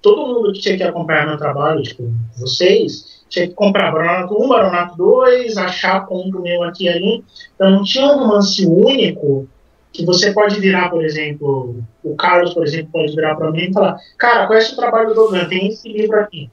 Todo 0.01 0.27
mundo 0.27 0.53
que 0.53 0.59
tinha 0.59 0.77
que 0.77 0.83
acompanhar 0.83 1.27
meu 1.27 1.37
trabalho, 1.37 1.81
tipo, 1.81 2.11
vocês, 2.37 3.23
tinha 3.29 3.47
que 3.47 3.53
comprar 3.53 3.91
Baronato 3.91 4.41
1, 4.41 4.47
Baronato 4.47 4.97
2, 4.97 5.57
achar 5.57 6.05
ponto 6.05 6.41
meu 6.41 6.63
aqui 6.63 6.85
e 6.85 6.89
ali. 6.89 7.23
Então 7.55 7.71
não 7.71 7.83
tinha 7.83 8.05
um 8.05 8.19
romance 8.19 8.65
único 8.65 9.47
que 9.91 10.05
você 10.05 10.33
pode 10.33 10.59
virar, 10.59 10.89
por 10.89 11.03
exemplo, 11.03 11.83
o 12.03 12.15
Carlos, 12.15 12.53
por 12.53 12.65
exemplo, 12.65 12.91
pode 12.91 13.15
virar 13.15 13.35
para 13.35 13.51
mim 13.51 13.69
e 13.69 13.73
falar, 13.73 13.97
cara, 14.17 14.47
conhece 14.47 14.73
o 14.73 14.75
trabalho 14.75 15.09
do 15.09 15.15
Dogan? 15.15 15.47
Tem 15.47 15.67
esse 15.67 15.87
livro 15.87 16.19
aqui, 16.19 16.49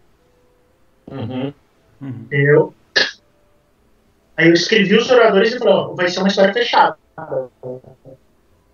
Uhum. 1.10 1.52
Uhum. 2.00 2.08
entendeu? 2.26 2.74
Aí 4.36 4.48
eu 4.48 4.54
escrevi 4.54 4.96
os 4.96 5.10
oradores 5.10 5.52
e 5.52 5.58
falei, 5.58 5.74
ó, 5.74 5.94
vai 5.94 6.08
ser 6.08 6.20
uma 6.20 6.28
história 6.28 6.52
fechada. 6.54 6.96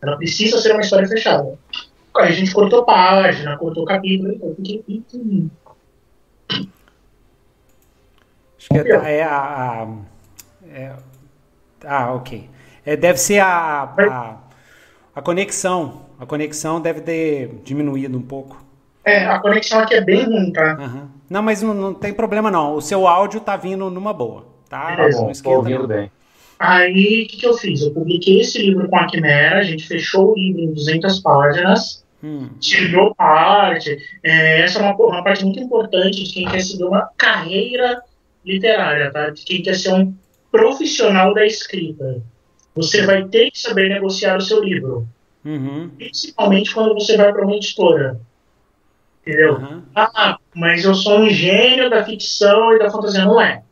Ela 0.03 0.17
precisa 0.17 0.59
ser 0.59 0.73
uma 0.73 0.81
história 0.83 1.09
fechada. 1.09 1.59
Aí 2.17 2.29
a 2.29 2.33
gente 2.33 2.53
cortou 2.53 2.85
página, 2.85 3.57
cortou 3.59 3.85
capítulo, 3.85 4.33
então 4.33 4.49
eu 4.51 4.55
fiquei... 4.57 4.85
"Ih, 4.89 5.51
Acho 8.59 8.69
que 8.69 8.79
é, 8.79 9.19
é 9.19 9.23
a. 9.25 9.37
a- 9.83 9.97
é- 10.69 10.97
ah, 11.85 12.15
ok. 12.15 12.49
É, 12.85 12.97
deve 12.97 13.19
ser 13.19 13.39
a, 13.41 13.83
a, 13.83 14.37
a 15.15 15.23
conexão. 15.23 16.07
A 16.19 16.25
conexão 16.27 16.81
deve 16.81 17.01
ter 17.03 17.49
diminuído 17.63 18.17
um 18.17 18.23
pouco. 18.23 18.65
É, 19.05 19.27
a 19.27 19.39
conexão 19.39 19.81
aqui 19.81 19.95
é 19.95 20.01
bem 20.01 20.25
ruim, 20.25 20.53
tá? 20.53 20.73
Aham. 20.73 21.11
Não, 21.29 21.43
mas 21.43 21.63
não, 21.63 21.75
não 21.75 21.95
tem 21.95 22.13
problema 22.13 22.51
não. 22.51 22.75
O 22.75 22.81
seu 22.81 23.07
áudio 23.07 23.41
tá 23.41 23.57
vindo 23.57 23.91
numa 23.91 24.13
boa, 24.13 24.47
tá? 24.69 24.91
Tá 24.91 24.97
Beleza, 24.97 25.19
bom, 25.19 25.23
Não 25.23 25.27
tô 25.27 25.33
esquenta, 25.33 25.57
ouvindo 25.57 25.81
não. 25.81 25.89
bem. 25.89 26.11
Aí, 26.59 27.25
o 27.25 27.29
que, 27.29 27.37
que 27.37 27.47
eu 27.47 27.55
fiz? 27.55 27.83
Eu 27.83 27.93
publiquei 27.93 28.41
esse 28.41 28.59
livro 28.59 28.89
com 28.89 28.97
a 28.97 29.07
Quimera, 29.07 29.59
a 29.59 29.63
gente 29.63 29.87
fechou 29.87 30.33
o 30.33 30.35
livro 30.35 30.63
em 30.63 30.73
200 30.73 31.21
páginas, 31.21 32.05
Hum, 32.23 32.49
tirou 32.59 33.15
parte. 33.15 33.99
É, 34.23 34.63
essa 34.63 34.79
é 34.79 34.83
uma, 34.83 34.95
uma 34.97 35.23
parte 35.23 35.45
muito 35.45 35.61
importante 35.61 36.25
de 36.25 36.33
quem 36.33 36.49
quer 36.49 36.61
seguir 36.61 36.85
uma 36.85 37.11
carreira 37.17 38.03
literária, 38.45 39.11
tá? 39.13 39.31
De 39.31 39.45
quem 39.45 39.63
quer 39.63 39.75
ser 39.75 39.93
um 39.93 40.15
profissional 40.51 41.35
da 41.35 41.45
escrita. 41.45 42.23
Você 42.75 43.05
vai 43.05 43.25
ter 43.25 43.51
que 43.51 43.59
saber 43.59 43.89
negociar 43.89 44.37
o 44.37 44.41
seu 44.41 44.63
livro, 44.63 45.07
uhum, 45.45 45.89
principalmente 45.97 46.75
quando 46.75 46.95
você 46.95 47.17
vai 47.17 47.33
para 47.33 47.45
uma 47.45 47.57
editora. 47.57 48.21
Entendeu? 49.27 49.57
aham, 49.57 49.83
Ah, 49.95 50.39
mas 50.55 50.85
eu 50.85 50.95
sou 50.95 51.19
um 51.19 51.29
gênio 51.29 51.91
da 51.91 52.05
ficção 52.05 52.75
e 52.75 52.79
da 52.79 52.89
fantasia. 52.89 53.25
Não 53.25 53.41
é. 53.41 53.63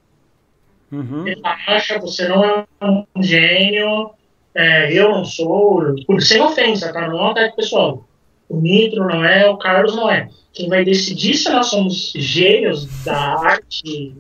uhum, 0.91 1.23
Relaxa, 1.23 1.99
você 2.01 2.27
não 2.27 2.45
é 2.45 2.65
um 2.83 3.23
gênio, 3.23 4.11
é, 4.53 4.93
eu 4.93 5.11
não 5.11 5.25
sou, 5.25 5.95
por 6.07 6.21
sem 6.21 6.41
ofensa, 6.41 6.93
tá? 6.93 7.07
Não 7.07 7.19
é 7.19 7.23
um 7.23 7.29
ataque 7.29 7.57
pessoal. 7.57 8.05
O 8.49 8.61
Nitro 8.61 9.07
não 9.07 9.25
é, 9.25 9.49
o 9.49 9.57
Carlos 9.57 9.95
não 9.95 10.11
é. 10.11 10.29
Quem 10.53 10.69
vai 10.69 10.85
decidir 10.85 11.35
se 11.35 11.49
nós 11.51 11.67
somos 11.69 12.13
gênios 12.17 12.87
da 13.05 13.17
arte 13.17 14.15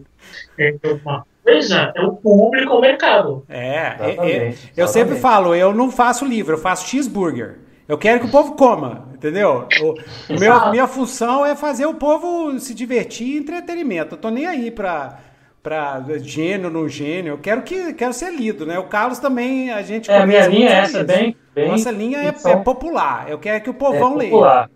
é, 0.56 0.72
de 0.72 0.88
alguma 0.88 1.26
coisa 1.42 1.92
é 1.94 2.00
o 2.00 2.12
público, 2.12 2.74
o 2.74 2.80
mercado. 2.80 3.44
É, 3.48 3.96
é, 4.00 4.30
é, 4.30 4.54
eu 4.76 4.86
sempre 4.86 5.16
falo, 5.16 5.54
eu 5.54 5.74
não 5.74 5.90
faço 5.90 6.24
livro, 6.24 6.54
eu 6.54 6.58
faço 6.58 6.88
cheeseburger. 6.88 7.63
Eu 7.86 7.98
quero 7.98 8.20
que 8.20 8.26
o 8.26 8.30
povo 8.30 8.54
coma, 8.54 9.08
entendeu? 9.14 9.66
O, 9.82 10.32
o 10.32 10.40
meu, 10.40 10.70
minha 10.70 10.86
função 10.86 11.44
é 11.44 11.54
fazer 11.54 11.86
o 11.86 11.94
povo 11.94 12.58
se 12.58 12.74
divertir 12.74 13.26
e 13.26 13.38
entretenimento. 13.38 14.14
Eu 14.14 14.18
tô 14.18 14.30
nem 14.30 14.46
aí 14.46 14.70
pra, 14.70 15.18
pra 15.62 16.02
gênio, 16.22 16.70
não 16.70 16.88
gênio. 16.88 17.34
Eu 17.34 17.38
quero 17.38 17.62
que 17.62 17.92
quero 17.92 18.12
ser 18.14 18.32
lido, 18.32 18.64
né? 18.64 18.78
O 18.78 18.84
Carlos 18.88 19.18
também, 19.18 19.70
a 19.70 19.82
gente 19.82 20.10
É, 20.10 20.18
a 20.18 20.26
minha 20.26 20.46
linha 20.46 20.70
é 20.70 20.72
essa, 20.72 21.04
bem, 21.04 21.36
bem. 21.54 21.68
Nossa 21.68 21.90
linha 21.90 22.18
é, 22.18 22.32
ficção, 22.32 22.52
é 22.52 22.56
popular. 22.56 23.26
Eu 23.28 23.38
quero 23.38 23.62
que 23.62 23.70
o 23.70 23.72
é 23.72 23.76
povão 23.76 24.16
leia. 24.16 24.30
popular. 24.30 24.70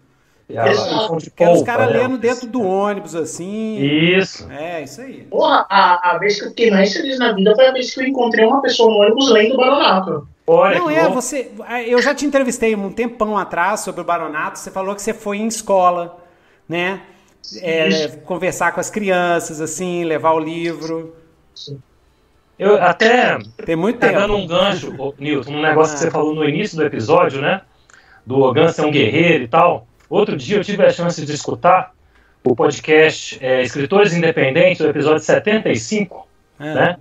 A 0.57 0.69
Exato. 0.69 0.89
ficção 0.89 1.17
de 1.19 1.31
Quero 1.31 1.53
os 1.53 1.63
caras 1.63 1.93
né? 1.93 1.99
lendo 1.99 2.17
dentro 2.17 2.47
do 2.47 2.63
ônibus, 2.63 3.15
assim. 3.15 3.79
Isso. 3.81 4.51
É, 4.51 4.83
isso 4.83 5.01
aí. 5.03 5.25
Porra, 5.25 5.67
a, 5.69 6.13
a 6.13 6.19
vez 6.19 6.39
que 6.39 6.47
eu 6.47 6.49
fiquei 6.51 6.71
mais 6.71 6.93
feliz 6.93 7.19
na 7.19 7.33
vida 7.33 7.55
foi 7.55 7.67
a 7.67 7.73
vez 7.73 7.93
que 7.95 8.01
eu 8.01 8.07
encontrei 8.07 8.47
uma 8.47 8.63
pessoa 8.63 8.91
no 8.91 8.97
ônibus 9.01 9.31
lendo 9.31 9.57
Baronato. 9.57 10.27
Olha 10.51 10.79
Não 10.79 10.89
é, 10.91 11.07
bom. 11.07 11.13
você. 11.15 11.51
Eu 11.87 12.01
já 12.01 12.15
te 12.15 12.25
entrevistei 12.25 12.75
um 12.75 12.91
tempão 12.91 13.37
atrás 13.37 13.81
sobre 13.81 14.01
o 14.01 14.05
Baronato. 14.05 14.59
Você 14.59 14.71
falou 14.71 14.95
que 14.95 15.03
você 15.03 15.13
foi 15.13 15.37
em 15.39 15.47
escola, 15.47 16.19
né? 16.69 17.03
É, 17.63 18.09
conversar 18.25 18.73
com 18.73 18.81
as 18.81 18.89
crianças, 18.91 19.61
assim, 19.61 20.05
levar 20.05 20.33
o 20.33 20.39
livro. 20.39 21.15
Eu 22.59 22.83
até 22.83 23.39
Tem 23.65 23.77
muito 23.77 23.99
pegando 23.99 24.35
tempo. 24.35 24.45
um 24.45 24.47
gancho, 24.47 25.15
Nilton, 25.19 25.53
um 25.53 25.63
negócio 25.63 25.95
que 25.95 26.01
você 26.01 26.11
falou 26.11 26.35
no 26.35 26.45
início 26.45 26.77
do 26.77 26.85
episódio, 26.85 27.41
né? 27.41 27.61
Do 28.27 28.41
Ogan 28.41 28.69
ser 28.73 28.83
um 28.85 28.91
guerreiro 28.91 29.45
e 29.45 29.49
tal. 29.49 29.87
Outro 30.11 30.37
dia 30.37 30.57
eu 30.57 30.65
tive 30.65 30.85
a 30.85 30.91
chance 30.91 31.25
de 31.25 31.33
escutar 31.33 31.93
o 32.45 32.57
podcast 32.57 33.39
é, 33.41 33.63
Escritores 33.63 34.13
Independentes, 34.13 34.81
o 34.81 34.89
episódio 34.89 35.21
75, 35.23 36.27
É. 36.59 36.75
né? 36.75 36.97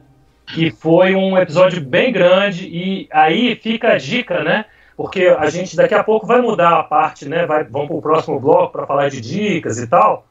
Que 0.48 0.72
foi 0.72 1.16
um 1.16 1.38
episódio 1.38 1.82
bem 1.82 2.12
grande 2.12 2.68
e 2.68 3.08
aí 3.12 3.56
fica 3.56 3.90
a 3.90 3.98
dica, 3.98 4.44
né? 4.44 4.66
Porque 4.96 5.26
a 5.26 5.50
gente 5.50 5.76
daqui 5.76 5.94
a 5.94 6.04
pouco 6.04 6.26
vai 6.26 6.42
mudar 6.42 6.80
a 6.80 6.84
parte, 6.84 7.28
né? 7.28 7.46
Vai, 7.46 7.64
vamos 7.64 7.88
para 7.88 7.98
o 7.98 8.02
próximo 8.02 8.40
bloco 8.40 8.72
para 8.72 8.88
falar 8.88 9.10
de 9.10 9.22
dicas 9.22 9.78
e 9.78 9.88
tal. 9.88 10.26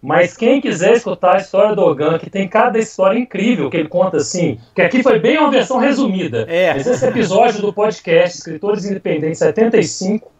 Mas 0.00 0.36
quem 0.36 0.60
quiser 0.60 0.92
escutar 0.92 1.34
a 1.34 1.38
história 1.38 1.74
do 1.74 1.82
Ogan, 1.82 2.18
que 2.18 2.30
tem 2.30 2.46
cada 2.46 2.78
história 2.78 3.18
incrível 3.18 3.68
que 3.68 3.76
ele 3.76 3.88
conta 3.88 4.18
assim, 4.18 4.58
que 4.74 4.80
aqui 4.80 5.02
foi 5.02 5.18
bem 5.18 5.38
uma 5.38 5.50
versão 5.50 5.78
resumida. 5.78 6.46
É. 6.48 6.72
Mas 6.74 6.86
esse 6.86 7.04
episódio 7.04 7.60
do 7.60 7.72
podcast 7.72 8.38
Escritores 8.38 8.84
Independentes 8.84 9.38
75, 9.38 10.30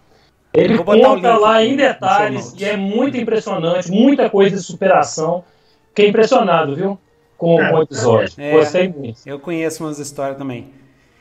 ele 0.54 0.78
conta 0.78 1.36
lá 1.36 1.64
em 1.64 1.76
detalhes 1.76 2.54
e 2.56 2.64
é 2.64 2.76
muito 2.76 3.16
impressionante, 3.16 3.90
muita 3.90 4.30
coisa 4.30 4.56
de 4.56 4.62
superação. 4.62 5.44
Fiquei 5.88 6.08
impressionado, 6.08 6.76
viu? 6.76 6.98
Com, 7.36 7.56
com 7.56 7.76
o 7.76 7.82
episódio. 7.82 8.34
É. 8.38 8.52
Gostei 8.52 8.88
muito. 8.88 9.20
Eu 9.26 9.38
conheço 9.38 9.84
umas 9.84 9.98
histórias 9.98 10.38
também. 10.38 10.72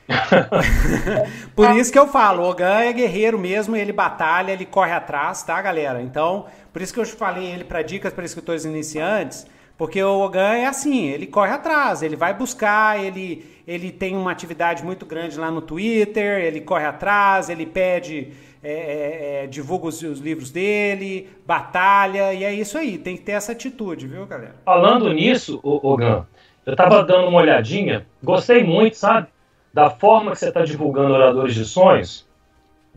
por 1.56 1.72
isso 1.76 1.92
que 1.92 1.98
eu 1.98 2.08
falo, 2.08 2.44
o 2.44 2.50
Ogan 2.50 2.82
é 2.82 2.94
guerreiro 2.94 3.40
mesmo, 3.40 3.76
ele 3.76 3.92
batalha, 3.92 4.52
ele 4.52 4.66
corre 4.66 4.92
atrás, 4.92 5.42
tá, 5.44 5.60
galera? 5.62 6.02
Então, 6.02 6.46
por 6.72 6.82
isso 6.82 6.94
que 6.94 7.00
eu 7.00 7.06
falei 7.06 7.46
ele 7.46 7.64
para 7.64 7.82
dicas 7.82 8.14
para 8.14 8.24
escritores 8.24 8.66
iniciantes, 8.66 9.48
porque 9.78 10.02
o 10.02 10.20
Ogan 10.20 10.54
é 10.56 10.68
assim, 10.68 11.08
ele 11.08 11.26
corre 11.26 11.52
atrás, 11.52 12.02
ele 12.02 12.16
vai 12.16 12.34
buscar, 12.34 13.04
ele, 13.04 13.46
ele 13.68 13.92
tem 13.92 14.16
uma 14.16 14.32
atividade 14.32 14.84
muito 14.84 15.06
grande 15.06 15.38
lá 15.40 15.50
no 15.50 15.62
Twitter, 15.62 16.40
ele 16.40 16.62
corre 16.62 16.86
atrás, 16.86 17.50
ele 17.50 17.66
pede, 17.66 18.32
é, 18.68 18.72
é, 18.72 19.44
é, 19.44 19.48
divulga 19.48 19.86
os, 19.86 20.02
os 20.02 20.20
livros 20.20 20.50
dele, 20.50 21.30
batalha, 21.46 22.34
e 22.34 22.44
é 22.44 22.52
isso 22.52 22.80
aí, 22.80 22.98
tem 22.98 23.16
que 23.16 23.22
ter 23.22 23.34
essa 23.34 23.52
atitude, 23.52 24.08
viu, 24.08 24.26
galera? 24.26 24.56
Falando 24.66 25.14
nisso, 25.14 25.60
Ogan, 25.62 26.26
eu 26.66 26.76
tava 26.76 27.04
dando 27.04 27.28
uma 27.28 27.42
olhadinha, 27.42 28.08
gostei 28.24 28.64
muito, 28.64 28.98
sabe? 28.98 29.28
Da 29.72 29.92
forma 29.92 30.32
que 30.32 30.40
você 30.40 30.48
está 30.48 30.66
divulgando 30.66 31.14
Oradores 31.14 31.54
de 31.54 31.64
Sonhos, 31.64 32.28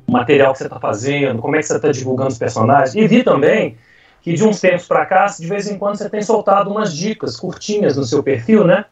o 0.06 0.12
material 0.12 0.52
que 0.52 0.58
você 0.58 0.64
está 0.64 0.80
fazendo, 0.80 1.42
como 1.42 1.54
é 1.54 1.58
que 1.58 1.66
você 1.66 1.76
está 1.76 1.92
divulgando 1.92 2.30
os 2.30 2.38
personagens. 2.38 2.94
E 2.94 3.06
vi 3.06 3.22
também 3.22 3.76
que 4.22 4.32
de 4.32 4.42
uns 4.44 4.62
tempos 4.62 4.88
para 4.88 5.04
cá, 5.04 5.26
de 5.26 5.46
vez 5.46 5.70
em 5.70 5.76
quando, 5.78 5.96
você 5.96 6.08
tem 6.08 6.22
soltado 6.22 6.70
umas 6.70 6.96
dicas 6.96 7.36
curtinhas 7.36 7.94
no 7.94 8.04
seu 8.04 8.22
perfil, 8.22 8.64
né? 8.64 8.86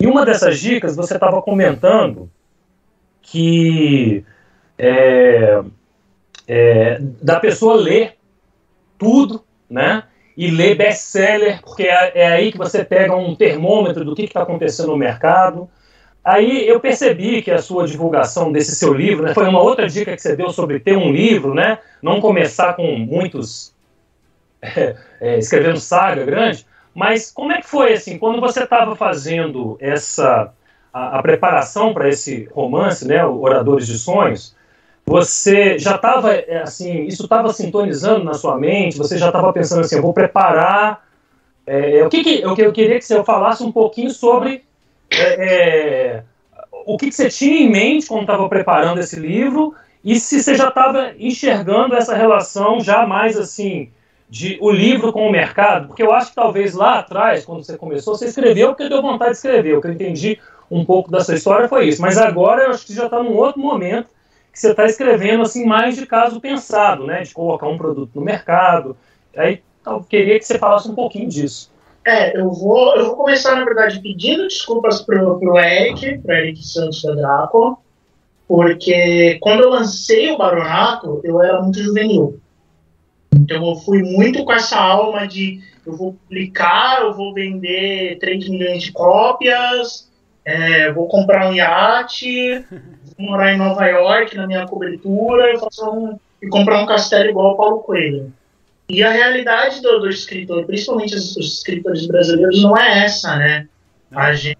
E 0.00 0.06
uma 0.08 0.26
dessas 0.26 0.58
dicas 0.58 0.96
você 0.96 1.14
estava 1.14 1.40
comentando 1.40 2.28
que 3.22 4.24
é, 4.76 5.62
é, 6.48 6.98
da 7.00 7.38
pessoa 7.38 7.76
ler 7.76 8.16
tudo, 8.98 9.44
né? 9.68 10.02
e 10.38 10.52
ler 10.52 10.76
best-seller, 10.76 11.60
porque 11.62 11.82
é, 11.82 12.12
é, 12.14 12.26
aí 12.28 12.52
que 12.52 12.58
você 12.58 12.84
pega 12.84 13.12
um 13.16 13.34
termômetro 13.34 14.04
do 14.04 14.14
que 14.14 14.22
está 14.22 14.42
acontecendo 14.42 14.90
no 14.90 14.96
mercado. 14.96 15.68
Aí 16.24 16.64
eu 16.68 16.78
percebi 16.78 17.42
que 17.42 17.50
a 17.50 17.58
sua 17.58 17.88
divulgação 17.88 18.52
desse 18.52 18.76
seu 18.76 18.94
livro 18.94 19.24
né, 19.24 19.34
foi 19.34 19.48
uma 19.48 19.60
outra 19.60 19.88
dica 19.88 20.14
que 20.14 20.22
você 20.22 20.36
deu 20.36 20.50
sobre 20.50 20.78
ter 20.78 20.96
um 20.96 21.10
livro, 21.10 21.54
né? 21.54 21.78
Não 22.00 22.20
começar 22.20 22.74
com 22.74 22.86
muitos 22.98 23.74
é, 24.62 24.94
é, 25.20 25.38
escrevendo 25.38 25.80
saga 25.80 26.24
grande. 26.24 26.64
Mas 26.94 27.32
como 27.32 27.50
é 27.50 27.60
que 27.60 27.66
foi 27.66 27.94
assim 27.94 28.16
quando 28.16 28.40
você 28.40 28.62
estava 28.62 28.94
fazendo 28.94 29.76
essa 29.80 30.52
a, 30.92 31.18
a 31.18 31.22
preparação 31.22 31.92
para 31.92 32.08
esse 32.08 32.48
romance, 32.52 33.04
né, 33.08 33.24
Oradores 33.26 33.88
de 33.88 33.98
Sonhos? 33.98 34.54
Você 35.08 35.78
já 35.78 35.96
estava 35.96 36.34
é, 36.34 36.60
assim, 36.62 37.04
isso 37.04 37.22
estava 37.22 37.50
sintonizando 37.50 38.24
na 38.24 38.34
sua 38.34 38.58
mente? 38.58 38.98
Você 38.98 39.16
já 39.16 39.28
estava 39.28 39.50
pensando 39.54 39.80
assim, 39.80 39.96
eu 39.96 40.02
vou 40.02 40.12
preparar? 40.12 41.02
É, 41.66 42.04
o 42.04 42.10
que, 42.10 42.22
que 42.22 42.42
eu, 42.42 42.54
eu 42.54 42.72
queria 42.72 42.98
que 42.98 43.04
você 43.04 43.24
falasse 43.24 43.62
um 43.62 43.72
pouquinho 43.72 44.10
sobre 44.10 44.64
é, 45.10 45.22
é, 45.22 46.22
o 46.84 46.98
que, 46.98 47.08
que, 47.08 47.14
você 47.14 47.30
tinha 47.30 47.58
em 47.58 47.70
mente 47.70 48.06
quando 48.06 48.22
estava 48.22 48.46
preparando 48.50 49.00
esse 49.00 49.18
livro 49.18 49.74
e 50.04 50.20
se 50.20 50.42
você 50.42 50.54
já 50.54 50.68
estava 50.68 51.12
enxergando 51.18 51.94
essa 51.94 52.14
relação 52.14 52.80
já 52.80 53.06
mais 53.06 53.38
assim 53.38 53.90
de 54.28 54.58
o 54.60 54.70
livro 54.70 55.10
com 55.10 55.26
o 55.26 55.32
mercado, 55.32 55.88
porque 55.88 56.02
eu 56.02 56.12
acho 56.12 56.30
que 56.30 56.36
talvez 56.36 56.74
lá 56.74 56.98
atrás, 56.98 57.46
quando 57.46 57.64
você 57.64 57.78
começou, 57.78 58.14
você 58.14 58.26
escreveu 58.26 58.68
porque 58.68 58.90
deu 58.90 59.00
vontade 59.00 59.30
de 59.30 59.36
escrever. 59.38 59.78
O 59.78 59.80
que 59.80 59.88
eu 59.88 59.92
entendi 59.92 60.38
um 60.70 60.84
pouco 60.84 61.10
dessa 61.10 61.34
história 61.34 61.66
foi 61.66 61.88
isso. 61.88 62.02
Mas 62.02 62.18
agora 62.18 62.64
eu 62.64 62.70
acho 62.72 62.84
que 62.84 62.92
já 62.92 63.06
está 63.06 63.22
num 63.22 63.34
outro 63.34 63.58
momento 63.58 64.17
que 64.58 64.62
você 64.62 64.70
está 64.72 64.86
escrevendo 64.86 65.42
assim 65.42 65.64
mais 65.64 65.94
de 65.94 66.04
caso 66.04 66.40
pensado, 66.40 67.06
né? 67.06 67.22
De 67.22 67.32
colocar 67.32 67.68
um 67.68 67.78
produto 67.78 68.10
no 68.16 68.22
mercado. 68.22 68.96
Aí 69.36 69.62
eu 69.86 70.02
queria 70.02 70.36
que 70.36 70.44
você 70.44 70.58
falasse 70.58 70.88
um 70.88 70.96
pouquinho 70.96 71.28
disso. 71.28 71.70
É, 72.04 72.36
eu 72.36 72.50
vou, 72.50 72.96
eu 72.96 73.06
vou 73.06 73.16
começar, 73.16 73.54
na 73.54 73.64
verdade, 73.64 74.00
pedindo 74.00 74.48
desculpas 74.48 75.00
pro, 75.02 75.38
pro 75.38 75.58
Eric, 75.58 76.18
pro 76.18 76.34
Eric 76.34 76.66
Santos 76.66 77.02
da 77.02 77.14
Draco, 77.14 77.80
porque 78.48 79.38
quando 79.40 79.62
eu 79.62 79.70
lancei 79.70 80.32
o 80.32 80.38
Baronato, 80.38 81.20
eu 81.22 81.40
era 81.40 81.62
muito 81.62 81.80
juvenil. 81.80 82.40
Então 83.32 83.64
eu 83.64 83.76
fui 83.76 84.02
muito 84.02 84.44
com 84.44 84.52
essa 84.52 84.76
alma 84.76 85.28
de 85.28 85.60
eu 85.86 85.96
vou 85.96 86.14
publicar, 86.14 87.02
eu 87.02 87.14
vou 87.14 87.32
vender 87.32 88.18
3 88.18 88.48
milhões 88.48 88.82
de 88.82 88.90
cópias, 88.90 90.10
é, 90.44 90.90
vou 90.92 91.06
comprar 91.06 91.48
um 91.48 91.54
iate, 91.54 92.64
morar 93.18 93.52
em 93.52 93.58
Nova 93.58 93.84
York 93.86 94.36
na 94.36 94.46
minha 94.46 94.66
cobertura 94.66 95.52
e, 95.52 95.58
um, 95.82 96.18
e 96.40 96.48
comprar 96.48 96.82
um 96.82 96.86
castelo 96.86 97.30
igual 97.30 97.48
ao 97.48 97.56
Paulo 97.56 97.78
Coelho. 97.80 98.32
E 98.88 99.02
a 99.02 99.10
realidade 99.10 99.82
do, 99.82 99.98
do 99.98 100.08
escritor, 100.08 100.64
principalmente 100.64 101.14
os, 101.14 101.36
os, 101.36 101.58
escritores 101.58 102.06
brasileiros, 102.06 102.62
não 102.62 102.76
é 102.76 103.04
essa, 103.04 103.36
né? 103.36 103.68
A 104.10 104.32
gente. 104.32 104.56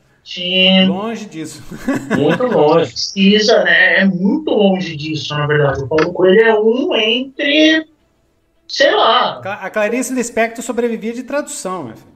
Longe 0.87 1.25
disso. 1.25 1.62
Muito 2.14 2.42
longe. 2.44 2.92
Precisa, 2.92 3.64
né? 3.64 4.01
É 4.01 4.05
muito 4.05 4.51
longe 4.51 4.94
disso, 4.94 5.35
na 5.35 5.47
verdade. 5.47 5.83
O 5.83 5.88
Paulo 5.88 6.12
Coelho 6.12 6.42
é 6.42 6.61
um 6.61 6.94
entre. 6.94 7.88
Sei 8.66 8.94
lá. 8.94 9.40
A 9.40 9.71
Clarice 9.71 10.12
Lispector 10.12 10.62
sobrevivia 10.62 11.14
de 11.14 11.23
tradução, 11.23 11.85
meu 11.85 11.97
filho. 11.97 12.12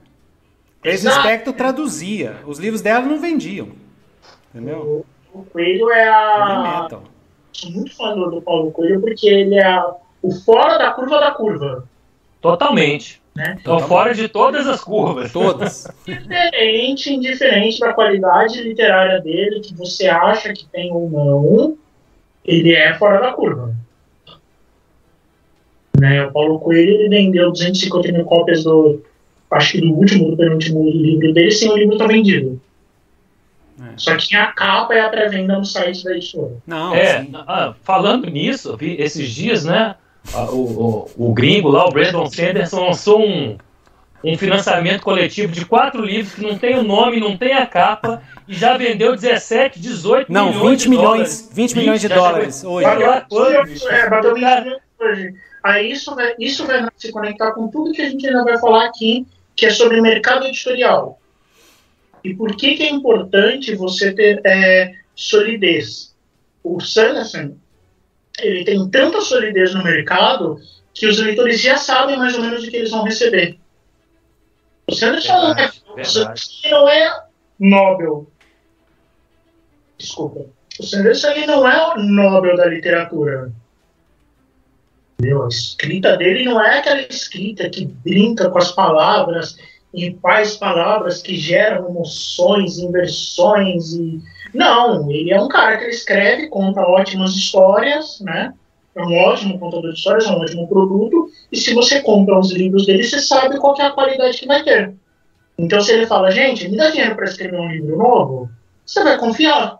Clarice 0.83 1.07
Lispector 1.07 1.53
traduzia. 1.53 2.35
Os 2.45 2.59
livros 2.59 2.81
dela 2.81 3.03
não 3.03 3.19
vendiam. 3.19 3.69
Entendeu? 4.53 5.03
O, 5.33 5.43
Coelho 5.45 5.89
é 5.91 6.07
a. 6.07 6.87
Sou 7.51 7.71
muito 7.71 7.95
fã 7.95 8.15
do, 8.15 8.41
Paulo 8.41 8.71
Coelho 8.71 9.01
porque 9.01 9.27
ele 9.27 9.55
é 9.55 9.65
a, 9.65 9.95
o 10.21 10.31
fora 10.31 10.77
da 10.77 10.91
curva 10.91 11.19
da 11.19 11.31
curva. 11.31 11.87
Totalmente. 12.41 13.21
Né? 13.35 13.55
Estão 13.57 13.79
fora 13.79 14.13
de 14.13 14.27
todas 14.27 14.67
as 14.67 14.83
curvas. 14.83 15.31
Todas. 15.31 15.87
Indiferente, 16.07 17.13
indiferente 17.13 17.79
da 17.79 17.93
qualidade 17.93 18.61
literária 18.61 19.19
dele, 19.21 19.59
que 19.59 19.73
você 19.73 20.07
acha 20.07 20.53
que 20.53 20.65
tem 20.65 20.91
ou 20.91 21.09
não, 21.09 21.77
ele 22.45 22.75
é 22.75 22.93
fora 22.95 23.19
da 23.19 23.33
curva. 23.33 23.75
Né? 25.99 26.25
O 26.25 26.31
Paulo 26.31 26.59
Coelho 26.59 26.91
ele 26.91 27.09
vendeu 27.09 27.51
250 27.51 28.11
mil 28.11 28.25
cópias 28.25 28.63
do. 28.63 29.01
Acho 29.49 29.73
que 29.73 29.81
do 29.81 29.93
último, 29.93 30.31
do 30.31 30.37
penúltimo 30.37 30.83
livro 30.89 31.31
dele, 31.31 31.51
sem 31.51 31.69
o 31.69 31.77
livro 31.77 31.93
estar 31.93 32.07
tá 32.07 32.13
vendido. 32.13 32.59
É. 33.81 33.93
Só 33.97 34.15
que 34.15 34.35
a 34.35 34.47
capa 34.47 34.93
é 34.93 35.01
a 35.01 35.09
pré-venda 35.09 35.57
no 35.57 35.65
site 35.65 36.03
da 36.03 36.11
editora. 36.11 36.57
Não, 36.65 36.93
é, 36.93 37.27
ah, 37.47 37.73
falando 37.83 38.29
nisso, 38.29 38.77
esses 38.79 39.29
dias, 39.29 39.65
né? 39.65 39.95
o, 40.51 40.55
o, 40.55 41.11
o, 41.29 41.33
gringo 41.33 41.69
lá, 41.69 41.85
o 41.85 41.91
Brandon 41.91 42.29
Sanderson, 42.29 42.85
lançou 42.85 43.21
um, 43.21 43.57
um 44.23 44.37
financiamento 44.37 45.01
coletivo 45.01 45.51
de 45.51 45.65
quatro 45.65 46.03
livros 46.03 46.35
que 46.35 46.41
não 46.41 46.57
tem 46.57 46.77
o 46.77 46.83
nome, 46.83 47.19
não 47.19 47.37
tem 47.37 47.53
a 47.53 47.65
capa, 47.65 48.21
e 48.47 48.53
já 48.53 48.77
vendeu 48.77 49.15
17, 49.15 49.79
18 49.79 50.31
não, 50.31 50.51
milhões 50.51 50.83
20 50.83 50.89
milhões, 50.89 51.05
dólares. 51.05 51.49
20 51.53 51.77
milhões 51.77 52.01
de 52.01 52.07
dólares 52.07 52.63
hoje. 52.63 52.87
É, 53.89 54.09
bateu 54.09 54.33
hoje. 54.33 55.35
Aí 55.63 55.91
isso 55.91 56.13
vai, 56.15 56.33
isso 56.39 56.67
vai 56.67 56.85
se 56.97 57.11
conectar 57.11 57.51
com 57.51 57.67
tudo 57.69 57.93
que 57.93 58.01
a 58.01 58.09
gente 58.09 58.25
ainda 58.27 58.43
vai 58.43 58.57
falar 58.59 58.85
aqui, 58.85 59.25
que 59.55 59.65
é 59.65 59.69
sobre 59.69 60.01
mercado 60.01 60.45
editorial. 60.45 61.19
E 62.23 62.33
por 62.33 62.55
que, 62.55 62.75
que 62.75 62.83
é 62.83 62.89
importante 62.89 63.75
você 63.75 64.13
ter 64.13 64.41
é, 64.45 64.93
solidez? 65.15 66.15
O 66.63 66.79
Sanderson, 66.79 67.57
ele 68.39 68.63
tem 68.63 68.89
tanta 68.89 69.19
solidez 69.19 69.73
no 69.73 69.83
mercado 69.83 70.59
que 70.93 71.07
os 71.07 71.19
leitores 71.19 71.61
já 71.61 71.75
sabem 71.75 72.17
mais 72.17 72.35
ou 72.35 72.41
menos 72.41 72.63
o 72.63 72.69
que 72.69 72.77
eles 72.77 72.91
vão 72.91 73.03
receber. 73.03 73.57
O 74.87 74.93
Sanderson 74.93 75.33
não, 75.33 75.53
é, 75.53 75.71
não 76.71 76.89
é 76.89 77.23
Nobel. 77.59 78.27
Desculpa. 79.97 80.45
O 80.79 80.83
Sanderson 80.83 81.29
ele 81.31 81.45
não 81.45 81.69
é 81.69 81.93
o 81.93 81.99
Nobel 81.99 82.55
da 82.55 82.65
literatura. 82.65 83.51
Entendeu? 85.19 85.43
A 85.43 85.47
escrita 85.47 86.17
dele 86.17 86.45
não 86.45 86.61
é 86.61 86.79
aquela 86.79 87.01
escrita 87.01 87.69
que 87.69 87.85
brinca 87.85 88.49
com 88.49 88.57
as 88.57 88.71
palavras 88.71 89.57
e 89.93 90.17
faz 90.21 90.57
palavras 90.57 91.21
que 91.21 91.35
geram 91.35 91.89
emoções, 91.89 92.79
inversões 92.79 93.93
e 93.93 94.21
não, 94.53 95.09
ele 95.11 95.31
é 95.31 95.41
um 95.41 95.47
cara 95.47 95.77
que 95.77 95.85
escreve, 95.85 96.47
conta 96.47 96.81
ótimas 96.81 97.31
histórias, 97.35 98.19
né? 98.21 98.53
É 98.95 99.01
um 99.01 99.17
ótimo 99.23 99.57
contador 99.57 99.91
de 99.91 99.97
histórias, 99.97 100.25
é 100.25 100.29
um 100.29 100.39
ótimo 100.39 100.67
produto. 100.67 101.27
E 101.51 101.57
se 101.57 101.73
você 101.73 102.01
compra 102.01 102.37
os 102.37 102.51
livros 102.51 102.85
dele, 102.85 103.03
você 103.03 103.19
sabe 103.19 103.57
qual 103.57 103.75
é 103.79 103.83
a 103.83 103.91
qualidade 103.91 104.37
que 104.37 104.45
vai 104.45 104.63
ter. 104.63 104.93
Então, 105.57 105.81
se 105.81 105.91
ele 105.91 106.05
fala, 106.05 106.29
gente, 106.29 106.69
me 106.69 106.77
dá 106.77 106.91
dinheiro 106.91 107.15
para 107.15 107.25
escrever 107.25 107.59
um 107.59 107.71
livro 107.71 107.97
novo, 107.97 108.49
você 108.85 109.03
vai 109.03 109.17
confiar. 109.17 109.79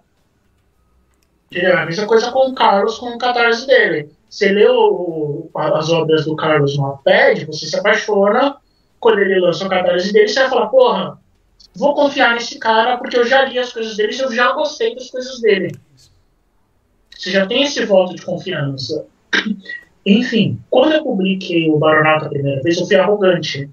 É 1.54 1.72
a 1.72 1.86
mesma 1.86 2.08
coisa 2.08 2.32
com 2.32 2.50
o 2.50 2.56
Carlos, 2.56 2.98
com 2.98 3.10
o 3.10 3.18
catarse 3.20 3.68
dele. 3.68 4.10
Você 4.28 4.52
lê 4.52 4.68
o, 4.68 5.50
as 5.54 5.92
obras 5.92 6.26
do 6.26 6.36
Carlos 6.36 6.76
no 6.76 6.96
iPad, 6.96 7.46
você 7.46 7.68
se 7.68 7.78
apaixona. 7.78 8.58
Quando 9.04 9.20
ele 9.20 9.38
lança 9.38 9.66
o 9.66 9.70
catarse 9.70 10.14
dele, 10.14 10.30
você 10.30 10.40
vai 10.40 10.50
falar, 10.50 10.68
porra, 10.68 11.20
vou 11.76 11.94
confiar 11.94 12.36
nesse 12.36 12.58
cara 12.58 12.96
porque 12.96 13.18
eu 13.18 13.26
já 13.26 13.44
li 13.44 13.60
as 13.60 13.74
coisas 13.74 13.98
dele, 13.98 14.16
eu 14.18 14.32
já 14.32 14.54
gostei 14.54 14.96
das 14.96 15.12
coisas 15.12 15.42
dele. 15.42 15.76
Você 17.14 17.30
já 17.30 17.46
tem 17.46 17.64
esse 17.64 17.84
voto 17.84 18.16
de 18.16 18.22
confiança. 18.22 19.06
Enfim, 20.06 20.58
quando 20.70 20.94
eu 20.94 21.04
publiquei 21.04 21.70
o 21.70 21.78
Baronato 21.78 22.28
a 22.28 22.30
primeira 22.30 22.62
vez, 22.62 22.78
eu 22.78 22.86
fui 22.86 22.96
arrogante. 22.96 23.70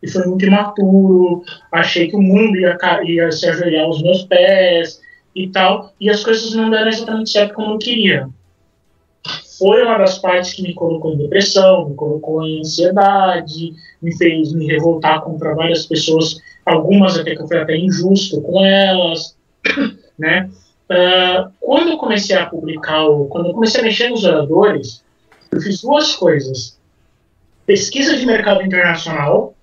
E 0.00 0.08
foi 0.08 0.24
muito 0.24 0.46
imaturo. 0.46 1.42
Achei 1.72 2.06
que 2.08 2.14
o 2.14 2.22
mundo 2.22 2.56
ia, 2.56 2.78
ia 3.06 3.32
se 3.32 3.48
ajoelhar 3.48 3.86
aos 3.86 4.00
meus 4.00 4.22
pés 4.22 5.00
e 5.34 5.48
tal. 5.48 5.92
E 6.00 6.08
as 6.08 6.22
coisas 6.22 6.54
não 6.54 6.70
deram 6.70 6.88
exatamente 6.88 7.30
certo 7.30 7.54
como 7.54 7.74
eu 7.74 7.78
queria. 7.78 8.28
Foi 9.60 9.82
uma 9.84 9.98
das 9.98 10.18
partes 10.18 10.54
que 10.54 10.62
me 10.62 10.72
colocou 10.72 11.12
em 11.12 11.18
depressão, 11.18 11.90
me 11.90 11.94
colocou 11.94 12.42
em 12.42 12.60
ansiedade, 12.60 13.74
me 14.00 14.16
fez 14.16 14.54
me 14.54 14.66
revoltar 14.66 15.20
contra 15.20 15.54
várias 15.54 15.84
pessoas 15.84 16.40
algumas 16.64 17.18
até 17.18 17.36
que 17.36 17.42
eu 17.42 17.46
fui 17.46 17.58
até 17.58 17.76
injusto 17.76 18.40
com 18.40 18.64
elas, 18.64 19.36
né? 20.18 20.48
Uh, 20.90 21.52
quando 21.60 21.90
eu 21.90 21.98
comecei 21.98 22.34
a 22.34 22.46
publicar, 22.46 23.04
quando 23.28 23.48
eu 23.48 23.52
comecei 23.52 23.82
a 23.82 23.84
mexer 23.84 24.08
nos 24.08 24.24
oradores, 24.24 25.04
eu 25.52 25.60
fiz 25.60 25.82
duas 25.82 26.16
coisas. 26.16 26.78
Pesquisa 27.66 28.16
de 28.16 28.24
mercado 28.24 28.62
internacional, 28.62 29.54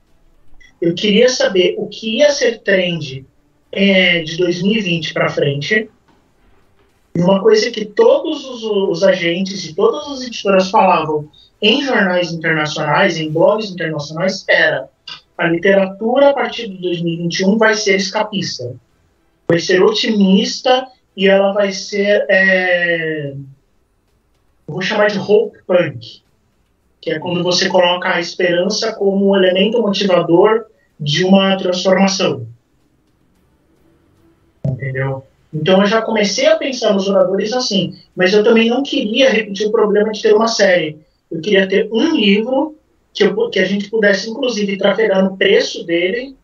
eu 0.79 0.93
queria 0.93 1.27
saber 1.27 1.73
o 1.79 1.87
que 1.87 2.17
ia 2.17 2.29
ser 2.29 2.59
trend 2.59 3.25
é, 3.71 4.21
de 4.21 4.37
2020 4.37 5.11
para 5.11 5.27
frente. 5.27 5.89
E 7.17 7.21
uma 7.21 7.41
coisa 7.41 7.71
que 7.71 7.83
todos 7.83 8.45
os, 8.45 8.63
os 8.63 9.03
agentes 9.03 9.65
e 9.65 9.73
todas 9.73 10.07
as 10.07 10.21
editoras 10.21 10.69
falavam 10.69 11.27
em 11.59 11.81
jornais 11.81 12.31
internacionais, 12.31 13.17
em 13.17 13.31
blogs 13.31 13.71
internacionais, 13.71 14.45
era 14.47 14.87
a 15.35 15.47
literatura 15.47 16.29
a 16.29 16.33
partir 16.33 16.67
de 16.67 16.77
2021 16.79 17.57
vai 17.57 17.73
ser 17.73 17.95
escapista, 17.95 18.75
vai 19.47 19.57
ser 19.57 19.81
otimista 19.81 20.87
e 21.15 21.27
ela 21.27 21.53
vai 21.53 21.71
ser, 21.71 22.23
é, 22.29 23.33
vou 24.67 24.83
chamar 24.83 25.09
de 25.09 25.17
hope 25.17 25.57
punk, 25.65 26.21
que 27.01 27.09
é 27.09 27.17
quando 27.17 27.41
você 27.41 27.67
coloca 27.67 28.09
a 28.09 28.19
esperança 28.19 28.93
como 28.93 29.31
um 29.31 29.35
elemento 29.35 29.81
motivador 29.81 30.67
de 30.99 31.25
uma 31.25 31.57
transformação. 31.57 32.45
Entendeu? 34.63 35.26
Então 35.53 35.81
eu 35.81 35.87
já 35.87 36.01
comecei 36.01 36.45
a 36.45 36.55
pensar 36.55 36.93
nos 36.93 37.07
oradores 37.07 37.53
assim, 37.53 37.95
mas 38.15 38.33
eu 38.33 38.43
também 38.43 38.69
não 38.69 38.83
queria 38.83 39.29
repetir 39.29 39.67
o 39.67 39.71
problema 39.71 40.11
de 40.11 40.21
ter 40.21 40.33
uma 40.33 40.47
série. 40.47 40.97
Eu 41.31 41.41
queria 41.41 41.67
ter 41.67 41.89
um 41.91 42.15
livro 42.15 42.75
que, 43.13 43.23
eu, 43.23 43.49
que 43.49 43.59
a 43.59 43.65
gente 43.65 43.89
pudesse, 43.89 44.29
inclusive, 44.29 44.77
trafegar 44.77 45.23
no 45.23 45.37
preço 45.37 45.85
dele. 45.85 46.35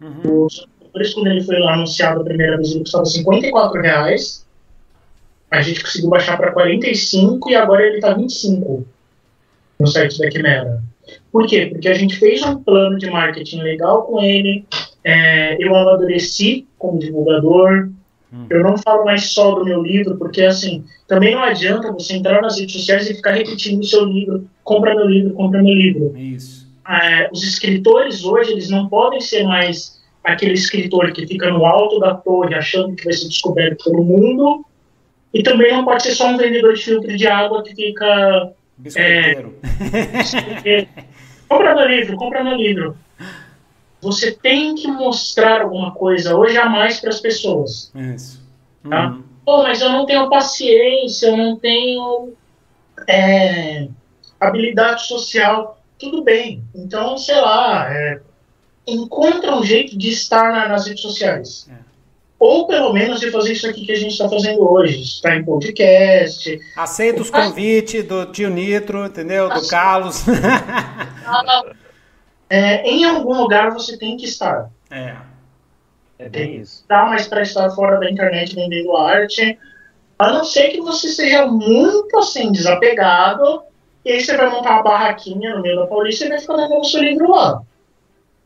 Uhum. 0.00 0.46
Os 0.46 0.66
oradores, 0.80 1.14
quando 1.14 1.26
ele 1.28 1.42
foi 1.42 1.58
lá 1.58 1.74
anunciado 1.74 2.20
a 2.20 2.24
primeira 2.24 2.56
vez, 2.56 2.70
ele 2.70 2.80
custava 2.80 3.04
54 3.04 3.80
reais. 3.80 4.46
A 5.50 5.60
gente 5.60 5.82
conseguiu 5.82 6.08
baixar 6.08 6.36
para 6.36 6.52
45 6.52 7.50
e 7.50 7.54
agora 7.54 7.82
ele 7.82 7.96
está 7.96 8.14
25 8.14 8.86
no 9.78 9.86
site 9.86 10.18
da 10.18 10.30
Quimera. 10.30 10.82
Por 11.30 11.46
quê? 11.46 11.66
Porque 11.66 11.88
a 11.88 11.94
gente 11.94 12.16
fez 12.16 12.42
um 12.42 12.62
plano 12.62 12.96
de 12.96 13.10
marketing 13.10 13.60
legal 13.60 14.04
com 14.04 14.22
ele, 14.22 14.64
é, 15.04 15.56
eu 15.62 15.74
amadureci 15.74 16.66
como 16.78 16.98
divulgador, 16.98 17.90
hum. 18.32 18.46
eu 18.50 18.62
não 18.62 18.76
falo 18.78 19.04
mais 19.04 19.32
só 19.32 19.54
do 19.54 19.64
meu 19.64 19.82
livro, 19.82 20.16
porque 20.16 20.42
assim, 20.42 20.84
também 21.06 21.34
não 21.34 21.42
adianta 21.42 21.92
você 21.92 22.14
entrar 22.14 22.40
nas 22.40 22.58
redes 22.58 22.74
sociais 22.74 23.08
e 23.08 23.14
ficar 23.14 23.32
repetindo 23.32 23.80
o 23.80 23.84
seu 23.84 24.04
livro, 24.04 24.48
compra 24.64 24.94
meu 24.94 25.06
livro, 25.06 25.34
compra 25.34 25.62
meu 25.62 25.74
livro. 25.74 26.16
Isso. 26.16 26.66
É, 26.88 27.28
os 27.32 27.44
escritores 27.44 28.24
hoje, 28.24 28.52
eles 28.52 28.68
não 28.70 28.88
podem 28.88 29.20
ser 29.20 29.44
mais 29.44 30.00
aquele 30.24 30.54
escritor 30.54 31.12
que 31.12 31.26
fica 31.26 31.50
no 31.50 31.64
alto 31.64 31.98
da 31.98 32.14
torre 32.14 32.54
achando 32.54 32.94
que 32.94 33.04
vai 33.04 33.12
ser 33.12 33.28
descoberto 33.28 33.84
pelo 33.84 34.04
mundo, 34.04 34.64
e 35.34 35.42
também 35.42 35.72
não 35.72 35.84
pode 35.84 36.02
ser 36.02 36.12
só 36.12 36.28
um 36.28 36.36
vendedor 36.36 36.74
de 36.74 36.82
filtro 36.82 37.16
de 37.16 37.26
água 37.26 37.62
que 37.62 37.74
fica 37.74 38.52
Biscoiteiro. 38.82 39.54
É, 40.64 40.86
compra 41.48 41.74
meu 41.74 41.88
livro, 41.88 42.16
compra 42.16 42.42
meu 42.42 42.56
livro. 42.56 42.96
Você 44.02 44.32
tem 44.32 44.74
que 44.74 44.88
mostrar 44.88 45.62
alguma 45.62 45.92
coisa 45.92 46.36
hoje 46.36 46.58
a 46.58 46.68
mais 46.68 47.00
para 47.00 47.10
as 47.10 47.20
pessoas. 47.20 47.90
Isso. 47.94 48.42
Tá? 48.88 49.10
Uhum. 49.10 49.22
Pô, 49.44 49.62
mas 49.62 49.80
eu 49.80 49.90
não 49.90 50.04
tenho 50.04 50.28
paciência, 50.28 51.28
eu 51.28 51.36
não 51.36 51.56
tenho 51.56 52.32
é, 53.08 53.88
habilidade 54.40 55.06
social. 55.06 55.80
Tudo 55.98 56.22
bem. 56.22 56.62
Então, 56.74 57.16
sei 57.16 57.40
lá, 57.40 57.86
é, 57.94 58.20
encontra 58.86 59.56
um 59.56 59.62
jeito 59.62 59.96
de 59.96 60.10
estar 60.10 60.52
na, 60.52 60.68
nas 60.68 60.86
redes 60.86 61.02
sociais. 61.02 61.68
É 61.70 61.92
ou 62.42 62.66
pelo 62.66 62.92
menos 62.92 63.20
de 63.20 63.30
fazer 63.30 63.52
isso 63.52 63.68
aqui 63.68 63.86
que 63.86 63.92
a 63.92 63.96
gente 63.96 64.10
está 64.10 64.28
fazendo 64.28 64.68
hoje, 64.68 65.00
estar 65.00 65.36
em 65.36 65.44
podcast. 65.44 66.58
Aceita 66.76 67.22
os 67.22 67.30
convites 67.30 68.04
do 68.04 68.26
tio 68.26 68.50
Nitro, 68.50 69.06
entendeu? 69.06 69.48
Do 69.48 69.64
Carlos. 69.68 70.24
é, 72.52 72.86
em 72.86 73.02
algum 73.02 73.32
lugar 73.32 73.70
você 73.70 73.96
tem 73.96 74.14
que 74.14 74.26
estar. 74.26 74.68
É. 74.90 75.16
É 76.18 76.28
bem 76.28 76.56
isso. 76.56 76.84
Dá 76.86 77.06
mais 77.06 77.26
para 77.26 77.40
estar 77.40 77.70
fora 77.70 77.98
da 77.98 78.10
internet 78.10 78.54
vendendo 78.54 78.94
arte. 78.94 79.58
A 80.18 80.30
não 80.30 80.44
ser 80.44 80.68
que 80.68 80.78
você 80.82 81.08
seja 81.08 81.46
muito 81.46 82.14
assim, 82.18 82.52
desapegado, 82.52 83.62
e 84.04 84.12
aí 84.12 84.20
você 84.20 84.36
vai 84.36 84.50
montar 84.50 84.72
uma 84.72 84.82
barraquinha 84.82 85.56
no 85.56 85.62
meio 85.62 85.76
da 85.76 85.86
Paulista 85.86 86.26
e 86.26 86.28
vai 86.28 86.38
ficar 86.40 86.56
levando 86.56 86.82
o 86.82 86.84
seu 86.84 87.00
livro 87.00 87.30
lá. 87.30 87.62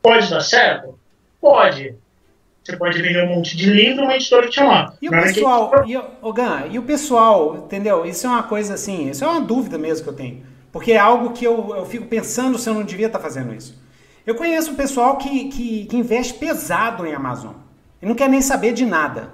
Pode 0.01 0.31
dar 0.31 0.41
certo? 0.41 0.97
Pode. 1.41 1.97
Você 2.63 2.77
pode 2.77 3.03
vender 3.03 3.25
um 3.25 3.35
monte 3.35 3.57
de 3.57 3.69
livro, 3.69 4.05
uma 4.05 4.15
editora 4.15 4.49
te 4.49 4.55
chamar. 4.55 4.95
E 5.03 5.09
o 5.09 5.11
pessoal, 5.11 5.83
que... 5.83 5.91
e, 5.91 5.97
o, 5.97 6.33
Gan, 6.33 6.67
e 6.71 6.79
o 6.79 6.83
pessoal, 6.83 7.57
entendeu? 7.57 8.07
Isso 8.07 8.25
é 8.25 8.31
uma 8.31 8.45
coisa 8.45 8.75
assim, 8.75 9.11
isso 9.11 9.25
é 9.25 9.27
uma 9.27 9.41
dúvida 9.41 9.77
mesmo 9.77 10.05
que 10.05 10.11
eu 10.11 10.17
tenho. 10.17 10.47
Porque 10.71 10.93
é 10.93 10.99
algo 10.99 11.33
que 11.33 11.45
eu, 11.45 11.75
eu 11.77 11.85
fico 11.85 12.07
pensando 12.07 12.57
se 12.57 12.71
eu 12.71 12.75
não 12.75 12.85
devia 12.85 13.09
estar 13.09 13.19
fazendo 13.19 13.53
isso. 13.53 13.85
Eu 14.27 14.35
conheço 14.35 14.73
um 14.73 14.75
pessoal 14.75 15.17
que, 15.19 15.49
que, 15.49 15.85
que 15.85 15.97
investe 15.97 16.35
pesado 16.35 17.07
em 17.07 17.15
Amazon. 17.15 17.53
Ele 18.03 18.09
não 18.09 18.17
quer 18.17 18.29
nem 18.29 18.43
saber 18.43 18.73
de 18.73 18.85
nada. 18.85 19.31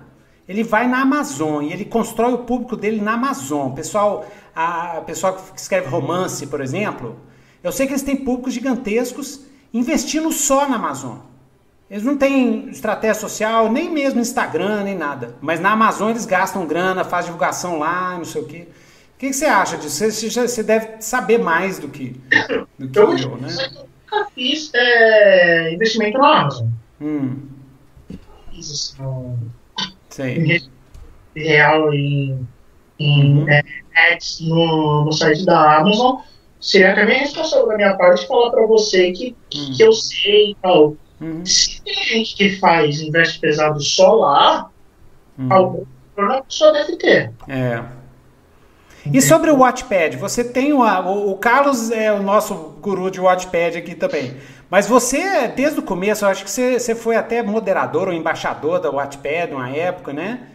Ele 0.47 0.63
vai 0.63 0.87
na 0.87 1.01
Amazon 1.01 1.65
e 1.65 1.73
ele 1.73 1.87
constrói 1.87 2.35
o 2.35 2.39
público 2.39 2.77
dele 2.77 3.01
na 3.01 3.15
Amazon. 3.15 3.73
Pessoal, 3.73 4.27
a 4.55 5.01
pessoal 5.07 5.35
que 5.35 5.59
escreve 5.59 5.89
romance, 5.89 6.47
por 6.47 6.61
exemplo, 6.61 7.17
eu 7.65 7.73
sei 7.73 7.87
que 7.87 7.93
eles 7.93 8.03
têm 8.03 8.17
públicos 8.17 8.53
gigantescos 8.53 9.47
investindo 9.73 10.31
só 10.31 10.69
na 10.69 10.77
Amazon. 10.77 11.17
Eles 11.91 12.05
não 12.05 12.17
têm 12.17 12.69
estratégia 12.69 13.15
social, 13.15 13.73
nem 13.73 13.91
mesmo 13.91 14.21
Instagram, 14.21 14.85
nem 14.85 14.97
nada. 14.97 15.37
Mas 15.41 15.59
na 15.59 15.73
Amazon 15.73 16.11
eles 16.11 16.27
gastam 16.27 16.67
grana, 16.67 17.05
fazem 17.05 17.27
divulgação 17.27 17.79
lá, 17.79 18.17
não 18.17 18.25
sei 18.25 18.43
o 18.43 18.47
quê. 18.47 18.69
O 19.15 19.19
que, 19.19 19.33
você 19.33 19.47
acha 19.47 19.77
disso? 19.77 20.11
Você, 20.11 20.31
você 20.31 20.63
deve 20.63 21.01
saber 21.01 21.39
mais 21.39 21.79
do 21.79 21.89
que, 21.89 22.21
do 22.79 22.89
que 22.89 22.99
eu, 22.99 23.17
eu, 23.17 23.37
né? 23.37 23.49
Nunca 24.13 24.31
fiz 24.35 24.71
é, 24.75 25.73
investimento 25.75 26.19
na 26.19 26.41
Amazon. 26.41 26.69
Hum. 27.01 27.39
Fiz 28.51 28.97
no, 28.99 29.39
Sei. 30.11 30.61
em 31.35 31.41
real 31.41 31.93
em, 31.95 32.47
em 32.99 33.39
uhum. 33.39 33.49
é, 33.49 33.63
ads 33.95 34.41
no, 34.43 35.05
no 35.07 35.13
site 35.13 35.45
da 35.47 35.79
Amazon. 35.79 36.21
Seria 36.61 36.95
também 36.95 37.19
responsável 37.19 37.67
da 37.67 37.77
minha 37.77 37.97
parte 37.97 38.27
falar 38.27 38.51
para 38.51 38.67
você 38.67 39.11
que, 39.13 39.35
uhum. 39.55 39.73
que 39.75 39.83
eu 39.83 39.93
sei 39.93 40.51
e 40.51 40.57
tal 40.57 40.97
Uhum. 41.23 41.47
Se 41.47 41.81
tem 41.83 41.95
gente 42.03 42.35
que 42.35 42.59
faz 42.59 43.01
investe 43.01 43.39
pesado 43.39 43.81
só 43.81 44.13
lá, 44.15 44.71
uhum. 45.39 45.53
algum 45.53 45.85
problema 46.15 46.45
só 46.49 46.73
deve 46.73 46.97
ter. 46.97 47.33
É. 47.49 47.81
E 49.11 49.21
sobre 49.21 49.51
o 49.51 49.59
Watchpad, 49.59 50.17
você 50.17 50.45
tem 50.45 50.73
uma, 50.73 51.01
o, 51.01 51.33
o 51.33 51.37
Carlos 51.37 51.91
é 51.91 52.13
o 52.13 52.23
nosso 52.23 52.55
guru 52.81 53.11
de 53.11 53.21
Watchpad 53.21 53.79
aqui 53.79 53.95
também. 53.95 54.37
Mas 54.71 54.87
você, 54.87 55.49
desde 55.49 55.81
o 55.81 55.83
começo, 55.83 56.25
eu 56.25 56.29
acho 56.29 56.45
que 56.45 56.51
você, 56.51 56.79
você 56.79 56.95
foi 56.95 57.17
até 57.17 57.43
moderador 57.43 58.09
ou 58.09 58.15
embaixador 58.15 58.81
da 58.81 58.91
Watchpad 58.91 59.53
uma 59.53 59.71
época, 59.71 60.13
né? 60.13 60.49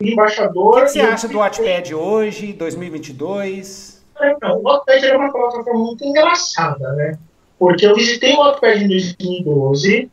Embaixador. 0.00 0.78
O 0.78 0.82
que, 0.82 0.88
você 0.88 1.00
acha 1.00 1.28
do 1.28 1.38
Watchpad 1.38 1.94
hoje, 1.94 2.52
2022? 2.52 4.02
Então, 4.22 4.58
o 4.58 4.62
Watchpad 4.62 5.06
é 5.06 5.16
uma 5.16 5.30
plataforma 5.30 5.80
muito 5.80 6.04
engraçada, 6.04 6.92
né? 6.92 7.18
Porque 7.58 7.86
eu 7.86 7.94
visitei 7.94 8.32
o 8.32 8.38
Wattpad 8.38 8.82
em 8.82 8.88
2012, 8.88 10.10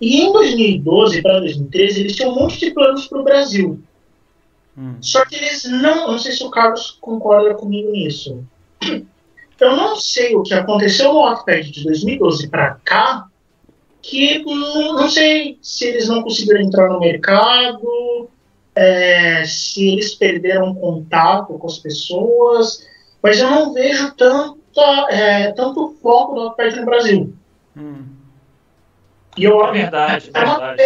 e 0.00 0.22
em 0.22 0.32
2012 0.32 1.22
para 1.22 1.40
2013 1.40 2.00
eles 2.00 2.16
tinham 2.16 2.32
um 2.32 2.34
monte 2.34 2.58
de 2.58 2.70
planos 2.72 3.06
para 3.06 3.18
o 3.18 3.24
Brasil. 3.24 3.80
Hum. 4.78 4.96
Só 5.00 5.24
que 5.24 5.34
eles 5.34 5.64
não, 5.64 6.12
não 6.12 6.18
sei 6.18 6.30
se 6.30 6.44
o 6.44 6.50
Carlos 6.50 6.96
concorda 7.00 7.54
comigo 7.54 7.90
nisso. 7.90 8.44
Eu 9.60 9.76
não 9.76 9.96
sei 9.96 10.36
o 10.36 10.42
que 10.44 10.54
aconteceu 10.54 11.12
no 11.12 11.22
Wattpad 11.22 11.68
de 11.72 11.82
2012 11.82 12.48
para 12.48 12.78
cá, 12.84 13.26
que 14.00 14.38
não, 14.44 14.92
não, 14.92 15.08
sei 15.08 15.58
se 15.60 15.84
eles 15.86 16.08
não 16.08 16.22
conseguiram 16.22 16.60
entrar 16.60 16.88
no 16.88 17.00
mercado, 17.00 18.28
é, 18.72 19.44
se 19.44 19.88
eles 19.88 20.14
perderam 20.14 20.72
contato 20.76 21.58
com 21.58 21.66
as 21.66 21.78
pessoas, 21.78 22.86
mas 23.20 23.40
eu 23.40 23.50
não 23.50 23.72
vejo 23.72 24.14
tanto 24.14 24.58
é, 25.10 25.50
tanto 25.50 25.96
foco 26.00 26.36
do 26.36 26.40
Outpad 26.42 26.76
no 26.76 26.86
Brasil. 26.86 27.34
Hum. 27.76 28.04
E 29.38 29.44
eu, 29.44 29.64
é 29.64 29.72
verdade, 29.72 30.30
é 30.34 30.44
verdade. 30.44 30.82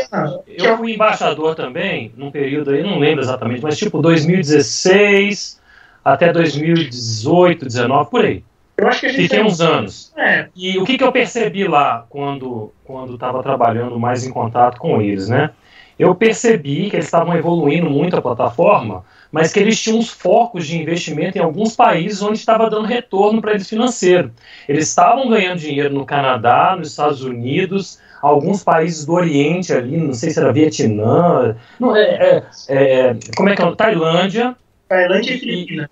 Eu 0.46 0.74
é 0.74 0.76
fui 0.76 0.94
embaixador 0.94 1.54
também, 1.54 2.12
num 2.16 2.30
período 2.30 2.70
aí, 2.70 2.82
não 2.82 2.98
lembro 2.98 3.22
exatamente, 3.22 3.62
mas 3.62 3.78
tipo 3.78 4.02
2016 4.02 5.60
até 6.04 6.32
2018, 6.32 7.64
19, 7.64 8.10
por 8.10 8.24
aí. 8.24 8.44
Eu 8.76 8.88
acho 8.88 9.00
que 9.00 9.06
a 9.06 9.08
gente 9.10 9.22
Fiquei 9.22 9.42
uns 9.42 9.60
anos. 9.60 10.12
É. 10.16 10.48
E 10.56 10.78
o 10.78 10.84
que, 10.84 10.98
que 10.98 11.04
eu 11.04 11.12
percebi 11.12 11.66
lá 11.68 12.04
quando 12.08 12.72
quando 12.84 13.14
estava 13.14 13.42
trabalhando 13.42 13.98
mais 13.98 14.26
em 14.26 14.30
contato 14.30 14.78
com 14.78 15.00
eles, 15.00 15.28
né? 15.28 15.50
Eu 15.98 16.14
percebi 16.14 16.90
que 16.90 16.96
eles 16.96 17.04
estavam 17.04 17.36
evoluindo 17.36 17.88
muito 17.88 18.16
a 18.16 18.22
plataforma, 18.22 19.04
mas 19.30 19.52
que 19.52 19.60
eles 19.60 19.80
tinham 19.80 19.98
uns 19.98 20.10
focos 20.10 20.66
de 20.66 20.78
investimento 20.78 21.38
em 21.38 21.40
alguns 21.40 21.76
países 21.76 22.22
onde 22.22 22.38
estava 22.38 22.68
dando 22.68 22.86
retorno 22.86 23.40
para 23.40 23.52
eles 23.52 23.68
financeiro. 23.68 24.32
Eles 24.68 24.88
estavam 24.88 25.28
ganhando 25.28 25.60
dinheiro 25.60 25.94
no 25.94 26.04
Canadá, 26.04 26.74
nos 26.76 26.90
Estados 26.90 27.22
Unidos, 27.22 28.00
alguns 28.22 28.62
países 28.62 29.04
do 29.04 29.12
Oriente 29.14 29.72
ali, 29.72 29.96
não 29.96 30.14
sei 30.14 30.30
se 30.30 30.38
era 30.38 30.52
Vietnã, 30.52 31.56
não, 31.78 31.94
é, 31.94 32.44
é, 32.68 32.76
é 32.76 33.16
como 33.36 33.48
é 33.48 33.56
que 33.56 33.62
é? 33.62 33.74
Tailândia. 33.74 34.56
Tailândia 34.88 35.34
e 35.34 35.38
Filipinas. 35.38 35.90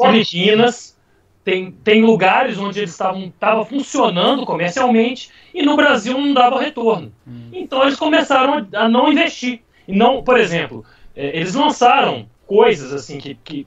Filipinas. 0.00 0.92
Tem, 1.44 1.72
tem 1.72 2.02
lugares 2.02 2.56
onde 2.56 2.78
eles 2.78 2.92
estavam 2.92 3.24
estava 3.24 3.64
funcionando 3.64 4.46
comercialmente 4.46 5.28
e 5.52 5.60
no 5.60 5.74
Brasil 5.74 6.16
não 6.16 6.32
dava 6.32 6.60
retorno. 6.60 7.12
Hum. 7.26 7.48
Então 7.52 7.82
eles 7.82 7.96
começaram 7.96 8.64
a 8.72 8.88
não 8.88 9.10
investir. 9.10 9.60
E 9.88 9.92
não, 9.92 10.22
por 10.22 10.38
exemplo, 10.38 10.84
é, 11.16 11.36
eles 11.36 11.54
lançaram 11.54 12.26
coisas 12.46 12.92
assim 12.92 13.18
que, 13.18 13.34
que 13.34 13.66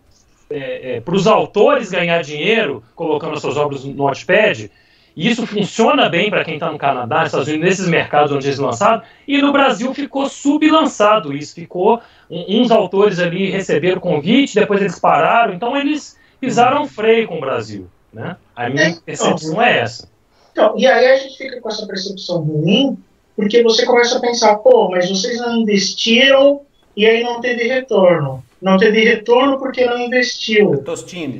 é, 0.49 0.95
é, 0.95 1.01
para 1.01 1.15
os 1.15 1.27
autores 1.27 1.91
ganhar 1.91 2.21
dinheiro 2.21 2.81
colocando 2.95 3.33
as 3.33 3.41
suas 3.41 3.57
obras 3.57 3.83
no 3.83 3.93
Notepad, 3.93 4.71
e 5.15 5.29
isso 5.29 5.47
funciona 5.47 6.09
bem 6.09 6.29
para 6.29 6.43
quem 6.43 6.55
está 6.55 6.71
no 6.71 6.77
Canadá, 6.77 7.19
nos 7.19 7.27
Estados 7.27 7.47
Unidos, 7.47 7.65
nesses 7.69 7.87
mercados 7.87 8.31
onde 8.31 8.47
eles 8.47 8.59
lançaram, 8.59 9.01
e 9.27 9.41
no 9.41 9.51
Brasil 9.51 9.93
ficou 9.93 10.27
sublançado 10.27 11.31
isso, 11.33 11.55
ficou 11.55 12.01
uns 12.29 12.69
autores 12.69 13.19
ali 13.19 13.49
receberam 13.49 14.01
convite, 14.01 14.55
depois 14.55 14.81
eles 14.81 14.99
pararam, 14.99 15.53
então 15.53 15.77
eles 15.77 16.17
pisaram 16.39 16.87
freio 16.87 17.27
com 17.27 17.37
o 17.37 17.41
Brasil. 17.41 17.87
Né? 18.11 18.35
A 18.55 18.69
minha 18.69 18.89
é, 18.89 18.95
percepção 19.05 19.51
então, 19.51 19.61
é 19.61 19.79
essa. 19.79 20.09
Então, 20.51 20.73
e 20.77 20.87
aí 20.87 21.07
a 21.07 21.17
gente 21.17 21.37
fica 21.37 21.59
com 21.61 21.69
essa 21.69 21.85
percepção 21.85 22.39
ruim, 22.39 22.97
porque 23.35 23.61
você 23.63 23.85
começa 23.85 24.17
a 24.17 24.21
pensar, 24.21 24.55
pô, 24.57 24.89
mas 24.89 25.09
vocês 25.09 25.37
não 25.39 25.57
investiram 25.57 26.61
e 26.95 27.05
aí 27.05 27.23
não 27.23 27.41
teve 27.41 27.63
retorno. 27.67 28.43
Não 28.61 28.77
teve 28.77 29.03
retorno 29.03 29.59
porque 29.59 29.85
não 29.85 29.99
investiu. 29.99 30.77
Tostines. 30.83 31.39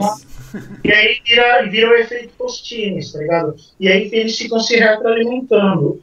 E 0.83 0.91
aí 0.91 1.21
vira, 1.25 1.69
vira 1.69 1.89
o 1.89 1.95
efeito 1.95 2.33
Tostines, 2.37 3.11
tá 3.11 3.19
ligado? 3.19 3.55
E 3.79 3.87
aí 3.87 4.09
eles 4.11 4.37
ficam 4.37 4.59
se 4.59 4.75
retroalimentando. 4.77 6.01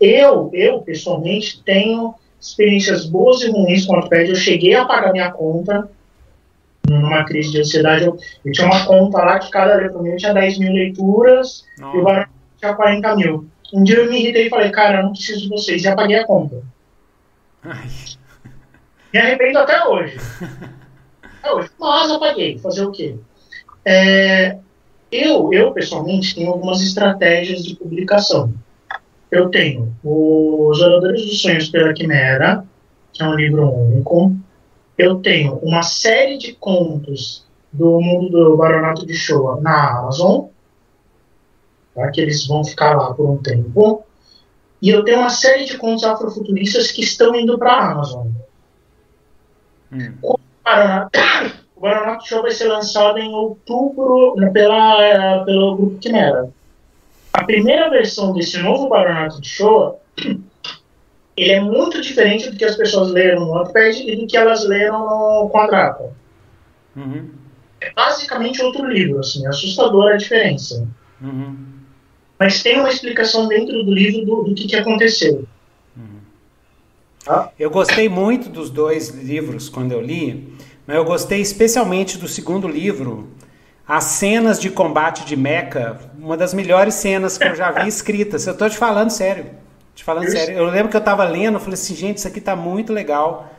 Eu, 0.00 0.50
eu 0.52 0.80
pessoalmente, 0.80 1.62
tenho 1.64 2.14
experiências 2.40 3.04
boas 3.04 3.42
e 3.42 3.50
ruins 3.50 3.84
com 3.84 3.92
o 3.92 3.96
Wattpad. 3.96 4.30
Eu 4.30 4.36
cheguei 4.36 4.74
a 4.74 4.84
pagar 4.84 5.12
minha 5.12 5.30
conta 5.30 5.88
numa 6.88 7.24
crise 7.24 7.50
de 7.50 7.60
ansiedade. 7.60 8.04
Eu, 8.04 8.16
eu 8.44 8.52
tinha 8.52 8.66
uma 8.66 8.86
conta 8.86 9.18
lá 9.18 9.38
que 9.38 9.50
cada 9.50 9.76
livro 9.76 10.16
tinha 10.16 10.32
10 10.32 10.58
mil 10.58 10.72
leituras 10.72 11.64
Nossa. 11.78 11.96
e 11.96 12.00
o 12.00 12.04
Barão 12.04 12.28
tinha 12.58 12.74
40 12.74 13.16
mil. 13.16 13.48
Um 13.72 13.82
dia 13.82 13.96
eu 13.98 14.10
me 14.10 14.20
irritei 14.20 14.46
e 14.46 14.50
falei, 14.50 14.70
cara, 14.70 15.00
eu 15.00 15.04
não 15.04 15.12
preciso 15.12 15.42
de 15.42 15.48
vocês. 15.48 15.84
E 15.84 15.88
apaguei 15.88 16.16
a 16.16 16.26
conta. 16.26 16.62
Ai. 17.62 17.88
Me 19.12 19.20
arrependo 19.20 19.58
até 19.58 19.84
hoje. 19.84 20.16
até 21.42 21.52
hoje. 21.52 21.70
Mas 21.78 22.10
apaguei. 22.10 22.58
Fazer 22.58 22.84
o 22.84 22.92
quê? 22.92 23.16
É, 23.84 24.58
eu, 25.10 25.52
eu, 25.52 25.72
pessoalmente, 25.72 26.34
tenho 26.34 26.50
algumas 26.50 26.82
estratégias 26.82 27.64
de 27.64 27.74
publicação. 27.74 28.52
Eu 29.30 29.48
tenho 29.50 29.94
Os 30.02 30.80
Oradores 30.80 31.22
dos 31.22 31.40
Sonhos 31.40 31.68
pela 31.68 31.92
Quimera, 31.92 32.64
que 33.12 33.22
é 33.22 33.26
um 33.26 33.34
livro 33.34 33.68
único. 33.70 34.36
Eu 34.96 35.16
tenho 35.16 35.54
uma 35.56 35.82
série 35.82 36.38
de 36.38 36.54
contos 36.54 37.46
do 37.72 38.00
mundo 38.00 38.30
do 38.30 38.56
Baronato 38.56 39.06
de 39.06 39.14
Showa 39.14 39.60
na 39.60 39.98
Amazon, 39.98 40.46
tá, 41.94 42.10
que 42.10 42.20
eles 42.20 42.46
vão 42.46 42.64
ficar 42.64 42.96
lá 42.96 43.12
por 43.12 43.28
um 43.28 43.36
tempo. 43.38 44.04
E 44.80 44.90
eu 44.90 45.04
tenho 45.04 45.18
uma 45.18 45.30
série 45.30 45.64
de 45.64 45.76
contos 45.76 46.04
afrofuturistas 46.04 46.90
que 46.90 47.02
estão 47.02 47.34
indo 47.34 47.58
para 47.58 47.72
a 47.72 47.92
Amazon. 47.92 48.28
Hum. 49.92 50.14
O 50.22 50.38
Baronato 50.64 51.10
Show 52.24 52.42
vai 52.42 52.50
ser 52.50 52.68
lançado 52.68 53.18
em 53.18 53.32
outubro 53.34 54.34
pela, 54.52 55.44
pelo 55.44 55.76
Grupo 55.76 55.98
Quimera. 55.98 56.50
A 57.32 57.44
primeira 57.44 57.88
versão 57.88 58.32
desse 58.32 58.58
novo 58.58 58.88
Baronato 58.88 59.40
de 59.40 59.48
Show 59.48 60.00
ele 61.36 61.52
é 61.52 61.60
muito 61.60 62.00
diferente 62.00 62.50
do 62.50 62.56
que 62.56 62.64
as 62.64 62.74
pessoas 62.74 63.10
leram 63.10 63.46
no 63.46 63.52
Wattpad 63.52 64.02
e 64.02 64.16
do 64.16 64.26
que 64.26 64.36
elas 64.36 64.66
leram 64.66 64.98
no 65.00 65.48
Quadrata. 65.50 66.12
Uhum. 66.96 67.28
É 67.80 67.92
basicamente 67.92 68.60
outro 68.60 68.84
livro, 68.86 69.20
assim, 69.20 69.46
é 69.46 69.48
assustadora 69.48 70.14
a 70.14 70.16
diferença. 70.16 70.88
Uhum. 71.20 71.56
Mas 72.38 72.60
tem 72.60 72.80
uma 72.80 72.90
explicação 72.90 73.46
dentro 73.46 73.84
do 73.84 73.92
livro 73.92 74.24
do, 74.26 74.42
do 74.44 74.54
que, 74.54 74.66
que 74.66 74.74
aconteceu. 74.74 75.46
Eu 77.58 77.70
gostei 77.70 78.08
muito 78.08 78.48
dos 78.48 78.70
dois 78.70 79.10
livros 79.10 79.68
quando 79.68 79.92
eu 79.92 80.00
li, 80.00 80.56
eu 80.96 81.04
gostei 81.04 81.40
especialmente 81.40 82.16
do 82.16 82.26
segundo 82.26 82.66
livro, 82.66 83.28
As 83.86 84.04
Cenas 84.04 84.58
de 84.58 84.70
Combate 84.70 85.24
de 85.24 85.36
Mecha, 85.36 85.98
uma 86.18 86.36
das 86.36 86.54
melhores 86.54 86.94
cenas 86.94 87.36
que 87.36 87.46
eu 87.46 87.54
já 87.54 87.70
vi 87.70 87.86
escritas. 87.88 88.46
Eu 88.46 88.54
estou 88.54 88.70
te 88.70 88.78
falando 88.78 89.10
sério. 89.10 89.46
Te 89.94 90.02
falando 90.02 90.24
isso. 90.24 90.36
sério. 90.36 90.56
Eu 90.56 90.64
lembro 90.64 90.88
que 90.88 90.96
eu 90.96 91.00
estava 91.00 91.24
lendo, 91.24 91.56
eu 91.56 91.60
falei 91.60 91.74
assim, 91.74 91.94
gente, 91.94 92.16
isso 92.16 92.28
aqui 92.28 92.38
está 92.38 92.56
muito 92.56 92.92
legal. 92.92 93.52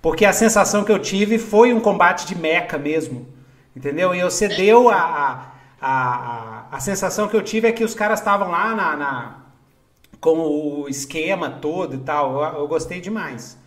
Porque 0.00 0.24
a 0.24 0.32
sensação 0.32 0.84
que 0.84 0.92
eu 0.92 0.98
tive 1.00 1.38
foi 1.38 1.72
um 1.72 1.80
combate 1.80 2.24
de 2.26 2.38
mecha 2.38 2.78
mesmo. 2.78 3.26
Entendeu? 3.74 4.14
E 4.14 4.22
você 4.22 4.46
deu 4.46 4.88
a, 4.88 5.52
a, 5.80 5.88
a, 5.88 6.66
a 6.70 6.80
sensação 6.80 7.26
que 7.26 7.36
eu 7.36 7.42
tive 7.42 7.66
é 7.66 7.72
que 7.72 7.82
os 7.82 7.94
caras 7.94 8.20
estavam 8.20 8.50
lá 8.50 8.74
na, 8.74 8.96
na 8.96 9.36
com 10.20 10.38
o 10.38 10.88
esquema 10.88 11.50
todo 11.50 11.96
e 11.96 11.98
tal. 11.98 12.42
Eu, 12.42 12.60
eu 12.60 12.68
gostei 12.68 13.00
demais. 13.00 13.58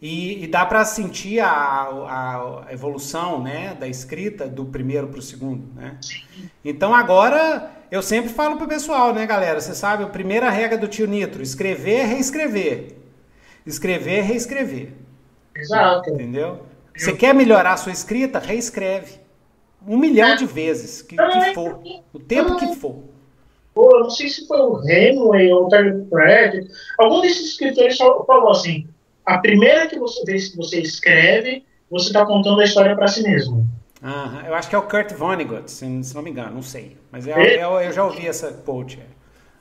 E, 0.00 0.44
e 0.44 0.46
dá 0.46 0.64
para 0.64 0.84
sentir 0.84 1.40
a, 1.40 1.48
a, 1.48 2.64
a, 2.68 2.72
evolução 2.72 3.42
né, 3.42 3.74
da 3.74 3.88
escrita 3.88 4.46
do 4.46 4.64
primeiro 4.64 5.08
para 5.08 5.18
o 5.18 5.22
segundo. 5.22 5.74
Né? 5.74 5.98
Então 6.64 6.94
agora 6.94 7.70
eu 7.90 8.00
sempre 8.00 8.30
falo 8.30 8.56
pro 8.56 8.68
pessoal, 8.68 9.12
né, 9.12 9.26
galera? 9.26 9.60
Você 9.60 9.74
sabe, 9.74 10.04
a 10.04 10.06
primeira 10.06 10.50
regra 10.50 10.78
do 10.78 10.86
tio 10.86 11.06
Nitro: 11.06 11.42
escrever, 11.42 12.04
reescrever. 12.04 12.96
Escrever, 13.66 14.22
reescrever. 14.22 14.92
Exato. 15.54 16.10
Entendeu? 16.10 16.62
Você 16.96 17.12
quer 17.12 17.34
melhorar 17.34 17.72
a 17.72 17.76
sua 17.76 17.92
escrita? 17.92 18.38
Reescreve. 18.38 19.18
Um 19.86 19.96
milhão 19.96 20.36
de 20.36 20.46
vezes, 20.46 21.02
que, 21.02 21.16
que 21.16 21.54
for. 21.54 21.80
O 22.12 22.18
tempo 22.18 22.56
que 22.56 22.74
for 22.76 23.02
pô, 23.78 23.96
eu 23.96 24.00
não 24.00 24.10
sei 24.10 24.28
se 24.28 24.44
foi 24.48 24.60
o 24.60 24.82
Hemingway 24.82 25.52
ou 25.52 25.66
o 25.66 25.68
Terry 25.68 26.02
Pratchett, 26.06 26.68
algum 26.98 27.20
desses 27.20 27.50
escritores 27.50 27.96
falou 27.96 28.50
assim, 28.50 28.88
a 29.28 29.38
primeira 29.38 29.86
que 29.86 29.98
você, 29.98 30.24
vez 30.24 30.48
que 30.48 30.56
você 30.56 30.80
escreve, 30.80 31.62
você 31.90 32.06
está 32.06 32.24
contando 32.24 32.60
a 32.60 32.64
história 32.64 32.96
para 32.96 33.06
si 33.06 33.22
mesmo. 33.22 33.68
Uhum. 34.02 34.40
Eu 34.46 34.54
acho 34.54 34.70
que 34.70 34.74
é 34.74 34.78
o 34.78 34.82
Kurt 34.82 35.12
Vonnegut, 35.12 35.70
se, 35.70 36.02
se 36.02 36.14
não 36.14 36.22
me 36.22 36.30
engano, 36.30 36.54
não 36.54 36.62
sei. 36.62 36.96
Mas 37.12 37.26
é, 37.26 37.56
é, 37.56 37.62
eu 37.62 37.92
já 37.92 38.04
ouvi 38.04 38.26
essa 38.26 38.50
quote. 38.64 38.98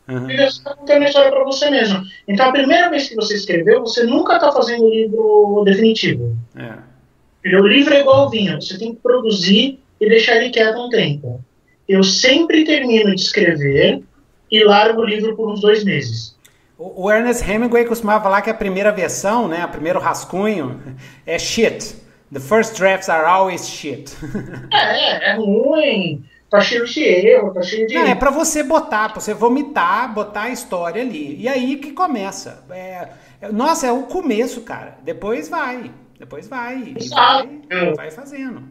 Uhum. 0.08 0.26
Você 0.26 0.44
está 0.46 0.74
contando 0.74 1.04
a 1.04 1.06
história 1.06 1.32
para 1.32 1.44
você 1.44 1.70
mesmo. 1.70 2.02
Então, 2.26 2.48
a 2.48 2.52
primeira 2.54 2.90
vez 2.90 3.10
que 3.10 3.16
você 3.16 3.36
escreveu, 3.36 3.82
você 3.82 4.04
nunca 4.04 4.36
está 4.36 4.54
fazendo 4.54 4.86
o 4.86 4.90
livro 4.90 5.64
definitivo. 5.66 6.38
É. 6.56 7.58
O 7.58 7.68
livro 7.68 7.94
é 7.94 8.00
igual 8.00 8.22
ao 8.22 8.30
vinho, 8.30 8.62
você 8.62 8.78
tem 8.78 8.96
que 8.96 9.02
produzir 9.02 9.80
e 10.00 10.08
deixar 10.08 10.38
ele 10.38 10.50
quieto 10.50 10.80
um 10.80 10.90
tempo. 10.90 11.44
Eu 11.88 12.04
sempre 12.04 12.64
termino 12.64 13.14
de 13.14 13.22
escrever 13.22 14.02
e 14.50 14.64
largo 14.64 15.02
o 15.02 15.06
livro 15.06 15.36
por 15.36 15.50
uns 15.52 15.60
dois 15.60 15.84
meses. 15.84 16.37
O 16.78 17.12
Ernest 17.12 17.44
Hemingway 17.44 17.86
costumava 17.86 18.24
falar 18.24 18.44
que 18.44 18.52
a 18.52 18.54
primeira 18.54 18.92
versão, 18.92 19.48
né, 19.48 19.66
o 19.66 19.70
primeiro 19.70 20.00
rascunho, 20.00 20.80
é 21.26 21.40
shit. 21.40 21.96
The 22.32 22.40
first 22.40 22.78
drafts 22.78 23.10
are 23.10 23.26
always 23.26 23.68
shit. 23.68 24.16
é, 24.72 25.32
é 25.32 25.36
ruim, 25.36 26.24
tá 26.50 26.62
cheio 26.62 26.86
de 26.86 27.02
erro, 27.02 27.52
tá 27.54 27.64
cheio 27.64 27.88
de. 27.88 27.96
Não, 27.96 28.06
é 28.06 28.14
para 28.14 28.30
você 28.30 28.62
botar, 28.62 29.10
pra 29.10 29.20
você 29.20 29.34
vomitar, 29.34 30.14
botar 30.14 30.44
a 30.44 30.50
história 30.50 31.02
ali. 31.02 31.36
E 31.40 31.48
aí 31.48 31.78
que 31.78 31.94
começa. 31.94 32.64
É, 32.70 33.08
é, 33.42 33.52
nossa, 33.52 33.88
é 33.88 33.92
o 33.92 34.04
começo, 34.04 34.62
cara. 34.62 34.98
Depois 35.04 35.50
vai. 35.50 35.92
Depois 36.20 36.48
vai. 36.48 36.96
Vai, 37.10 37.94
vai, 37.96 38.12
fazendo. 38.12 38.64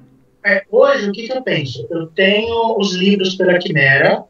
É, 0.45 0.65
hoje, 0.71 1.09
o 1.09 1.13
que, 1.13 1.27
que 1.27 1.33
eu 1.33 1.43
penso? 1.43 1.87
Eu 1.91 2.07
tenho 2.09 2.77
os 2.79 2.95
livros 2.95 3.35
pela 3.35 3.59
Quimera 3.59 4.25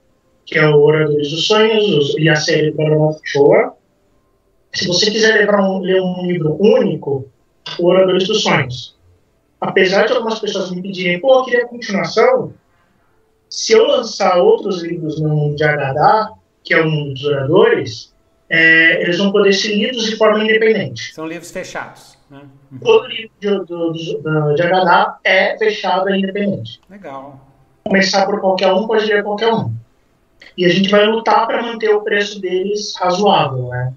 que 0.47 0.59
é 0.59 0.67
o 0.69 0.81
Oradores 0.81 1.31
dos 1.31 1.47
Sonhos 1.47 2.15
e 2.17 2.29
a 2.29 2.37
série 2.37 2.71
Paranormal 2.71 3.21
Show. 3.25 3.77
Se 4.73 4.87
você 4.87 5.11
quiser 5.11 5.51
um, 5.53 5.81
ler 5.81 6.01
um 6.01 6.25
livro 6.25 6.57
único, 6.61 7.29
o 7.79 7.87
Oradores 7.87 8.29
dos 8.29 8.43
Sonhos. 8.43 8.97
Apesar 9.61 10.07
de 10.07 10.13
algumas 10.13 10.39
pessoas 10.39 10.71
me 10.71 10.81
pedirem, 10.81 11.21
pô, 11.21 11.41
eu 11.41 11.45
queria 11.45 11.65
a 11.65 11.69
continuação, 11.69 12.55
se 13.49 13.73
eu 13.73 13.87
lançar 13.87 14.37
outros 14.39 14.83
livros 14.83 15.21
no 15.21 15.31
mundo 15.31 15.57
de 15.57 15.65
HD, 15.65 16.35
que 16.63 16.75
é 16.75 16.81
o 16.81 16.89
mundo 16.89 17.15
dos 17.15 17.25
oradores, 17.25 18.15
é, 18.49 19.03
eles 19.03 19.19
vão 19.19 19.33
poder 19.33 19.53
ser 19.53 19.75
lidos 19.75 20.05
de 20.05 20.17
forma 20.17 20.45
independente. 20.45 21.13
São 21.13 21.27
livros 21.27 21.51
fechados. 21.51 22.17
Né? 22.31 22.43
Todo 22.83 23.09
livro 23.09 23.33
de, 23.41 23.49
do, 23.49 23.93
do, 23.93 24.55
de 24.55 24.63
HD 24.63 25.19
é 25.25 25.59
fechado 25.59 26.09
e 26.11 26.19
independente. 26.19 26.81
Legal. 26.89 27.41
Começar 27.85 28.27
por 28.27 28.41
qualquer 28.41 28.73
um, 28.73 28.87
pode 28.87 29.07
ler 29.07 29.25
qualquer 29.25 29.53
um. 29.53 29.73
E 30.57 30.65
a 30.65 30.69
gente 30.69 30.89
vai 30.89 31.07
lutar 31.07 31.47
para 31.47 31.63
manter 31.63 31.91
o 31.91 32.03
preço 32.03 32.41
deles 32.41 32.95
razoável, 32.99 33.69
né? 33.69 33.93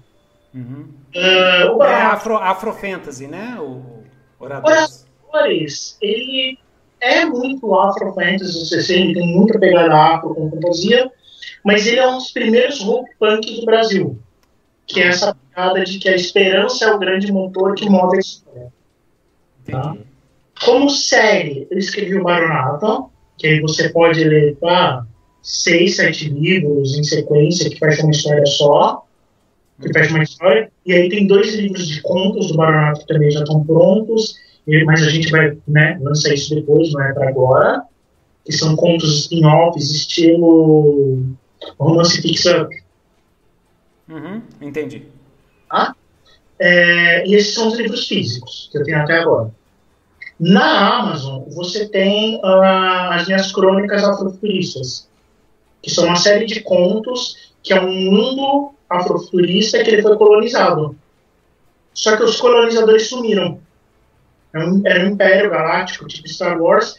Uhum. 0.54 0.88
Uh, 1.14 1.76
o 1.76 1.84
é 1.84 2.02
Afro, 2.02 2.36
Afro 2.36 2.72
Fantasy, 2.72 3.26
né? 3.26 3.56
O 3.58 4.00
Oradores. 4.38 5.06
Oradores, 5.28 5.98
ele 6.00 6.58
é 7.00 7.24
muito 7.24 7.74
Afro 7.74 8.12
Fantasy, 8.12 8.68
você 8.68 8.94
ele 8.94 9.14
tem 9.14 9.36
muita 9.36 9.58
pegada 9.58 9.94
afro 9.94 10.34
com 10.34 10.50
fantasia, 10.50 11.10
mas 11.64 11.86
ele 11.86 12.00
é 12.00 12.08
um 12.08 12.18
dos 12.18 12.30
primeiros 12.30 12.80
rock 12.82 13.10
punk 13.18 13.60
do 13.60 13.66
Brasil. 13.66 14.18
Que 14.86 15.00
é 15.00 15.06
essa 15.08 15.34
pegada 15.34 15.84
de 15.84 15.98
que 15.98 16.08
a 16.08 16.16
esperança 16.16 16.84
é 16.86 16.92
o 16.92 16.98
grande 16.98 17.32
motor 17.32 17.74
que 17.74 17.88
move 17.88 18.16
a 18.16 18.20
história. 18.20 18.72
Tá? 19.70 19.96
Como 20.64 20.90
série, 20.90 21.66
eu 21.70 21.78
escrevi 21.78 22.18
o 22.18 22.24
Baronata, 22.24 23.04
que 23.38 23.46
aí 23.46 23.60
você 23.60 23.88
pode 23.88 24.22
ler, 24.24 24.56
tá? 24.56 25.06
Seis, 25.42 25.96
sete 25.96 26.28
livros 26.28 26.98
em 26.98 27.04
sequência 27.04 27.70
que 27.70 27.78
fecham 27.78 28.04
uma 28.04 28.12
história 28.12 28.46
só, 28.46 29.04
que 29.80 29.92
fecha 29.92 30.14
uma 30.14 30.22
história, 30.22 30.70
e 30.84 30.92
aí 30.92 31.08
tem 31.08 31.26
dois 31.26 31.54
livros 31.54 31.88
de 31.88 32.02
contos 32.02 32.48
do 32.48 32.56
Baronato 32.56 33.00
que 33.00 33.06
também 33.06 33.30
já 33.30 33.40
estão 33.40 33.64
prontos, 33.64 34.36
mas 34.84 35.02
a 35.02 35.08
gente 35.08 35.30
vai 35.30 35.56
né, 35.66 35.98
lançar 36.00 36.34
isso 36.34 36.54
depois, 36.54 36.92
não 36.92 37.02
é 37.02 37.12
para 37.12 37.28
agora, 37.28 37.82
que 38.44 38.52
são 38.52 38.76
contos 38.76 39.20
spin-offs, 39.20 39.90
estilo 39.90 41.24
romance 41.78 42.20
fix-up. 42.20 42.74
Uhum, 44.08 44.42
entendi. 44.60 45.04
Tá? 45.68 45.94
É, 46.58 47.26
e 47.26 47.34
esses 47.34 47.54
são 47.54 47.68
os 47.68 47.78
livros 47.78 48.06
físicos 48.06 48.68
que 48.70 48.78
eu 48.78 48.84
tenho 48.84 48.98
até 48.98 49.18
agora. 49.18 49.50
Na 50.38 50.98
Amazon, 50.98 51.42
você 51.50 51.86
tem 51.88 52.36
uh, 52.36 53.10
as 53.10 53.26
minhas 53.26 53.52
crônicas 53.52 54.02
afrofuturistas, 54.02 55.09
que 55.82 55.90
são 55.90 56.04
uma 56.06 56.16
série 56.16 56.46
de 56.46 56.60
contos 56.60 57.52
que 57.62 57.72
é 57.72 57.80
um 57.80 57.92
mundo 57.92 58.74
afrofuturista 58.88 59.82
que 59.82 59.90
ele 59.90 60.02
foi 60.02 60.16
colonizado. 60.16 60.96
Só 61.92 62.16
que 62.16 62.22
os 62.22 62.40
colonizadores 62.40 63.08
sumiram. 63.08 63.60
Um, 64.54 64.82
era 64.84 65.04
um 65.04 65.10
império 65.10 65.50
galáctico, 65.50 66.06
tipo 66.08 66.28
Star 66.28 66.60
Wars. 66.60 66.98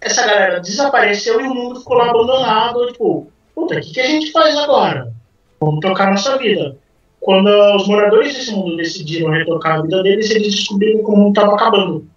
Essa 0.00 0.26
galera 0.26 0.60
desapareceu 0.60 1.40
e 1.40 1.44
o 1.44 1.54
mundo 1.54 1.80
ficou 1.80 1.96
lá 1.96 2.10
abandonado. 2.10 2.86
Tipo, 2.88 3.30
puta, 3.54 3.76
o 3.76 3.80
que, 3.80 3.92
que 3.92 4.00
a 4.00 4.06
gente 4.06 4.32
faz 4.32 4.56
agora? 4.56 5.12
Vamos 5.60 5.80
tocar 5.80 6.10
nossa 6.10 6.36
vida. 6.38 6.76
Quando 7.20 7.48
os 7.76 7.86
moradores 7.86 8.34
desse 8.34 8.50
mundo 8.50 8.76
decidiram 8.76 9.30
retocar 9.30 9.78
a 9.78 9.82
vida 9.82 10.02
deles, 10.02 10.28
eles 10.30 10.56
descobriram 10.56 11.04
que 11.04 11.10
o 11.10 11.16
mundo 11.16 11.28
estava 11.28 11.54
acabando. 11.54 12.08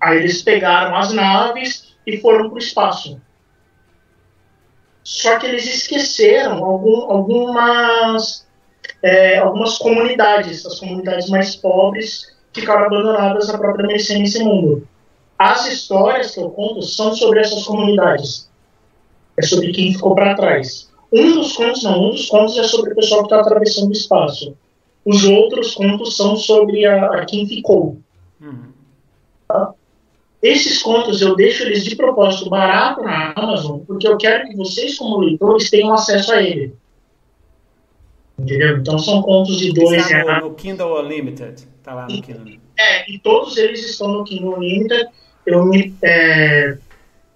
Aí 0.00 0.18
eles 0.18 0.42
pegaram 0.42 0.96
as 0.96 1.12
naves 1.12 1.94
e 2.04 2.16
foram 2.18 2.48
para 2.48 2.56
o 2.56 2.58
espaço. 2.58 3.20
Só 5.06 5.38
que 5.38 5.46
eles 5.46 5.64
esqueceram 5.64 6.64
algum, 6.64 7.08
algumas, 7.08 8.44
é, 9.00 9.38
algumas 9.38 9.78
comunidades, 9.78 10.66
as 10.66 10.80
comunidades 10.80 11.30
mais 11.30 11.54
pobres 11.54 12.34
ficaram 12.52 12.86
abandonadas 12.86 13.48
à 13.48 13.56
própria 13.56 13.86
mercê 13.86 14.18
nesse 14.18 14.42
mundo. 14.42 14.84
As 15.38 15.64
histórias 15.68 16.34
que 16.34 16.40
eu 16.40 16.50
conto 16.50 16.82
são 16.82 17.14
sobre 17.14 17.38
essas 17.38 17.62
comunidades. 17.62 18.50
É 19.36 19.42
sobre 19.42 19.70
quem 19.70 19.92
ficou 19.92 20.12
para 20.16 20.34
trás. 20.34 20.90
Um 21.12 21.36
dos 21.36 21.52
contos, 21.52 21.84
não, 21.84 22.08
um 22.08 22.10
dos 22.10 22.26
contos 22.28 22.58
é 22.58 22.64
sobre 22.64 22.90
o 22.90 22.96
pessoal 22.96 23.20
que 23.20 23.26
está 23.26 23.40
atravessando 23.40 23.90
o 23.90 23.92
espaço. 23.92 24.56
Os 25.04 25.22
outros 25.22 25.72
contos 25.72 26.16
são 26.16 26.36
sobre 26.36 26.84
a, 26.84 27.20
a 27.20 27.24
quem 27.24 27.46
ficou. 27.46 27.96
Uhum. 28.40 28.72
Tá? 29.46 29.72
Esses 30.46 30.80
contos 30.80 31.20
eu 31.20 31.34
deixo 31.34 31.64
eles 31.64 31.82
de 31.82 31.96
propósito 31.96 32.48
barato 32.48 33.02
na 33.02 33.32
Amazon, 33.34 33.80
porque 33.80 34.06
eu 34.06 34.16
quero 34.16 34.48
que 34.48 34.54
vocês, 34.54 34.96
como 34.96 35.18
leitores, 35.18 35.68
tenham 35.68 35.92
acesso 35.92 36.32
a 36.32 36.40
ele. 36.40 36.72
Entendeu? 38.38 38.78
Então 38.78 38.96
são 38.96 39.22
contos 39.22 39.58
de 39.58 39.72
dois 39.72 40.06
reais. 40.06 40.42
No, 40.42 40.50
no 40.50 40.54
Kindle 40.54 41.02
Unlimited. 41.02 41.66
Tá 41.82 41.94
lá 41.94 42.06
no 42.06 42.22
Kindle. 42.22 42.60
É, 42.78 43.10
e 43.10 43.18
todos 43.18 43.56
eles 43.56 43.84
estão 43.90 44.06
no 44.06 44.24
Kindle 44.24 44.56
Unlimited. 44.56 45.08
Eu 45.44 45.64
me, 45.64 45.92
é, 46.02 46.78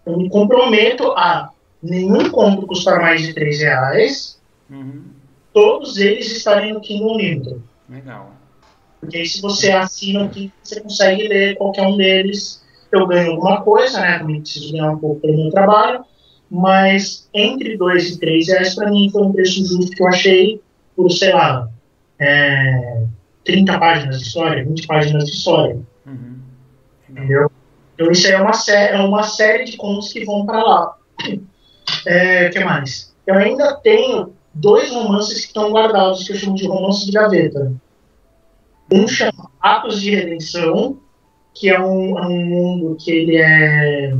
eu 0.07 0.17
me 0.17 0.29
comprometo 0.29 1.11
a 1.13 1.51
nenhum 1.83 2.31
conto 2.31 2.65
custar 2.65 3.01
mais 3.01 3.23
de 3.23 3.35
3 3.35 3.61
reais. 3.61 4.41
Uhum. 4.71 5.03
Todos 5.53 5.97
eles 5.97 6.31
estarem 6.31 6.75
no 6.75 6.81
Kindle 6.81 7.15
Unlimited. 7.15 7.61
Legal. 7.89 8.31
Porque 9.01 9.17
aí, 9.17 9.27
se 9.27 9.41
você 9.43 9.73
assina 9.73 10.27
aqui, 10.27 10.53
você 10.63 10.81
consegue 10.81 11.27
ler 11.27 11.57
qualquer 11.57 11.89
um 11.89 11.97
deles 11.97 12.61
eu 12.97 13.07
ganho 13.07 13.33
alguma 13.33 13.63
coisa, 13.63 14.01
né? 14.01 14.19
Também 14.19 14.41
preciso 14.41 14.73
ganhar 14.73 14.93
um 14.93 14.99
pouco 14.99 15.21
pelo 15.21 15.37
meu 15.37 15.51
trabalho, 15.51 16.05
mas 16.51 17.29
entre 17.33 17.77
2 17.77 18.11
e 18.11 18.21
3 18.21 18.49
reais 18.49 18.75
para 18.75 18.91
mim 18.91 19.11
foi 19.11 19.23
um 19.23 19.33
preço 19.33 19.65
justo 19.65 19.91
que 19.91 20.03
eu 20.03 20.09
achei 20.09 20.61
por, 20.97 21.11
sei 21.11 21.33
lá, 21.33 21.69
é, 22.19 23.05
30 23.45 23.79
páginas 23.79 24.21
de 24.21 24.27
história, 24.27 24.65
20 24.65 24.87
páginas 24.87 25.25
de 25.25 25.31
história. 25.31 25.79
Uhum. 26.07 26.39
Entendeu? 27.09 27.51
Então 27.95 28.11
isso 28.11 28.27
aí 28.27 28.33
é 28.33 28.41
uma, 28.41 28.53
é 28.69 28.99
uma 29.01 29.23
série 29.23 29.65
de 29.65 29.77
contos 29.77 30.13
que 30.13 30.25
vão 30.25 30.45
para 30.45 30.63
lá. 30.63 30.97
É, 32.07 32.49
que 32.49 32.61
mais? 32.61 33.15
Eu 33.27 33.35
ainda 33.35 33.75
tenho 33.77 34.33
dois 34.55 34.91
romances 34.91 35.41
que 35.41 35.49
estão 35.49 35.71
guardados, 35.71 36.25
que 36.25 36.33
eu 36.33 36.37
chamo 36.37 36.57
de 36.57 36.67
romances 36.67 37.05
de 37.05 37.13
gaveta. 37.13 37.73
Um 38.93 39.07
chama 39.07 39.51
Atos 39.61 40.01
de 40.01 40.15
Redenção, 40.15 40.99
que 41.55 41.69
é 41.69 41.81
um, 41.81 42.19
é 42.19 42.27
um 42.27 42.47
mundo 42.47 42.97
que 42.97 43.11
ele 43.11 43.37
é 43.37 44.15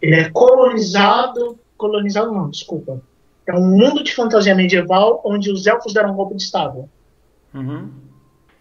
ele 0.00 0.14
é 0.14 0.30
colonizado, 0.30 1.58
colonizado 1.76 2.32
não, 2.32 2.50
desculpa. 2.50 3.00
É 3.46 3.54
um 3.54 3.66
mundo 3.66 4.02
de 4.02 4.14
fantasia 4.14 4.54
medieval 4.54 5.20
onde 5.24 5.50
os 5.50 5.66
elfos 5.66 5.92
deram 5.92 6.12
um 6.12 6.16
golpe 6.16 6.34
de 6.34 6.42
estado. 6.42 6.88
Uhum. 7.54 7.90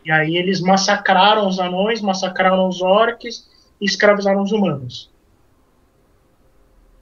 E 0.04 0.12
aí 0.12 0.38
eles 0.38 0.62
massacraram 0.62 1.48
os 1.48 1.60
anões, 1.60 2.02
massacraram 2.02 2.68
os 2.68 2.82
orcs 2.82 3.50
e 3.82 3.86
escravizaram 3.86 4.44
os 4.44 4.52
humanos. 4.52 5.12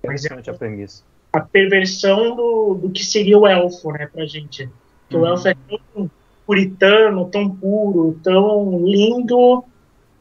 Interessante 0.03 0.49
a 0.49 0.53
premissa. 0.53 1.03
A 1.31 1.41
perversão 1.41 2.35
do, 2.35 2.75
do 2.75 2.89
que 2.89 3.05
seria 3.05 3.37
o 3.37 3.47
elfo, 3.47 3.91
né, 3.91 4.07
pra 4.07 4.25
gente. 4.25 4.69
Que 5.09 5.15
uhum. 5.15 5.23
o 5.23 5.27
elfo 5.27 5.47
é 5.47 5.55
tão 5.67 6.11
puritano, 6.45 7.29
tão 7.29 7.49
puro, 7.49 8.19
tão 8.23 8.79
lindo, 8.85 9.63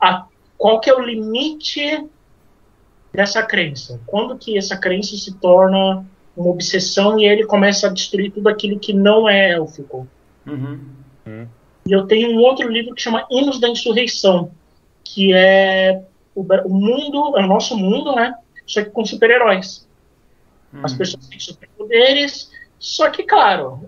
a, 0.03 0.26
qual 0.59 0.80
que 0.80 0.90
é 0.90 0.94
o 0.94 1.00
limite 1.00 2.05
dessa 3.14 3.42
crença? 3.42 4.00
Quando 4.07 4.36
que 4.36 4.59
essa 4.59 4.76
crença 4.76 5.16
se 5.16 5.34
torna 5.34 6.05
uma 6.36 6.50
obsessão 6.50 7.18
e 7.18 7.24
ele 7.24 7.46
começa 7.46 7.86
a 7.86 7.90
destruir 7.90 8.32
tudo 8.32 8.48
aquilo 8.48 8.80
que 8.80 8.92
não 8.92 9.28
é 9.28 9.53
élfico? 9.53 10.09
Uhum. 10.44 10.80
Uhum. 11.24 11.48
E 11.86 11.92
eu 11.92 12.07
tenho 12.07 12.30
um 12.30 12.40
outro 12.40 12.68
livro 12.68 12.94
que 12.94 13.03
chama 13.03 13.26
Hinos 13.30 13.61
da 13.61 13.68
Insurreição, 13.68 14.50
que 15.05 15.32
é 15.32 16.03
o, 16.34 16.42
o 16.42 16.74
mundo, 16.74 17.36
é 17.36 17.44
o 17.44 17.46
nosso 17.46 17.76
mundo, 17.76 18.14
né? 18.14 18.34
Só 18.66 18.82
que 18.82 18.90
com 18.90 19.05
super-heróis. 19.05 19.86
Uhum. 20.72 20.80
As 20.84 20.94
pessoas 20.94 21.26
têm 21.28 21.38
superpoderes, 21.38 22.50
só 22.78 23.09
que, 23.11 23.22
claro, 23.22 23.86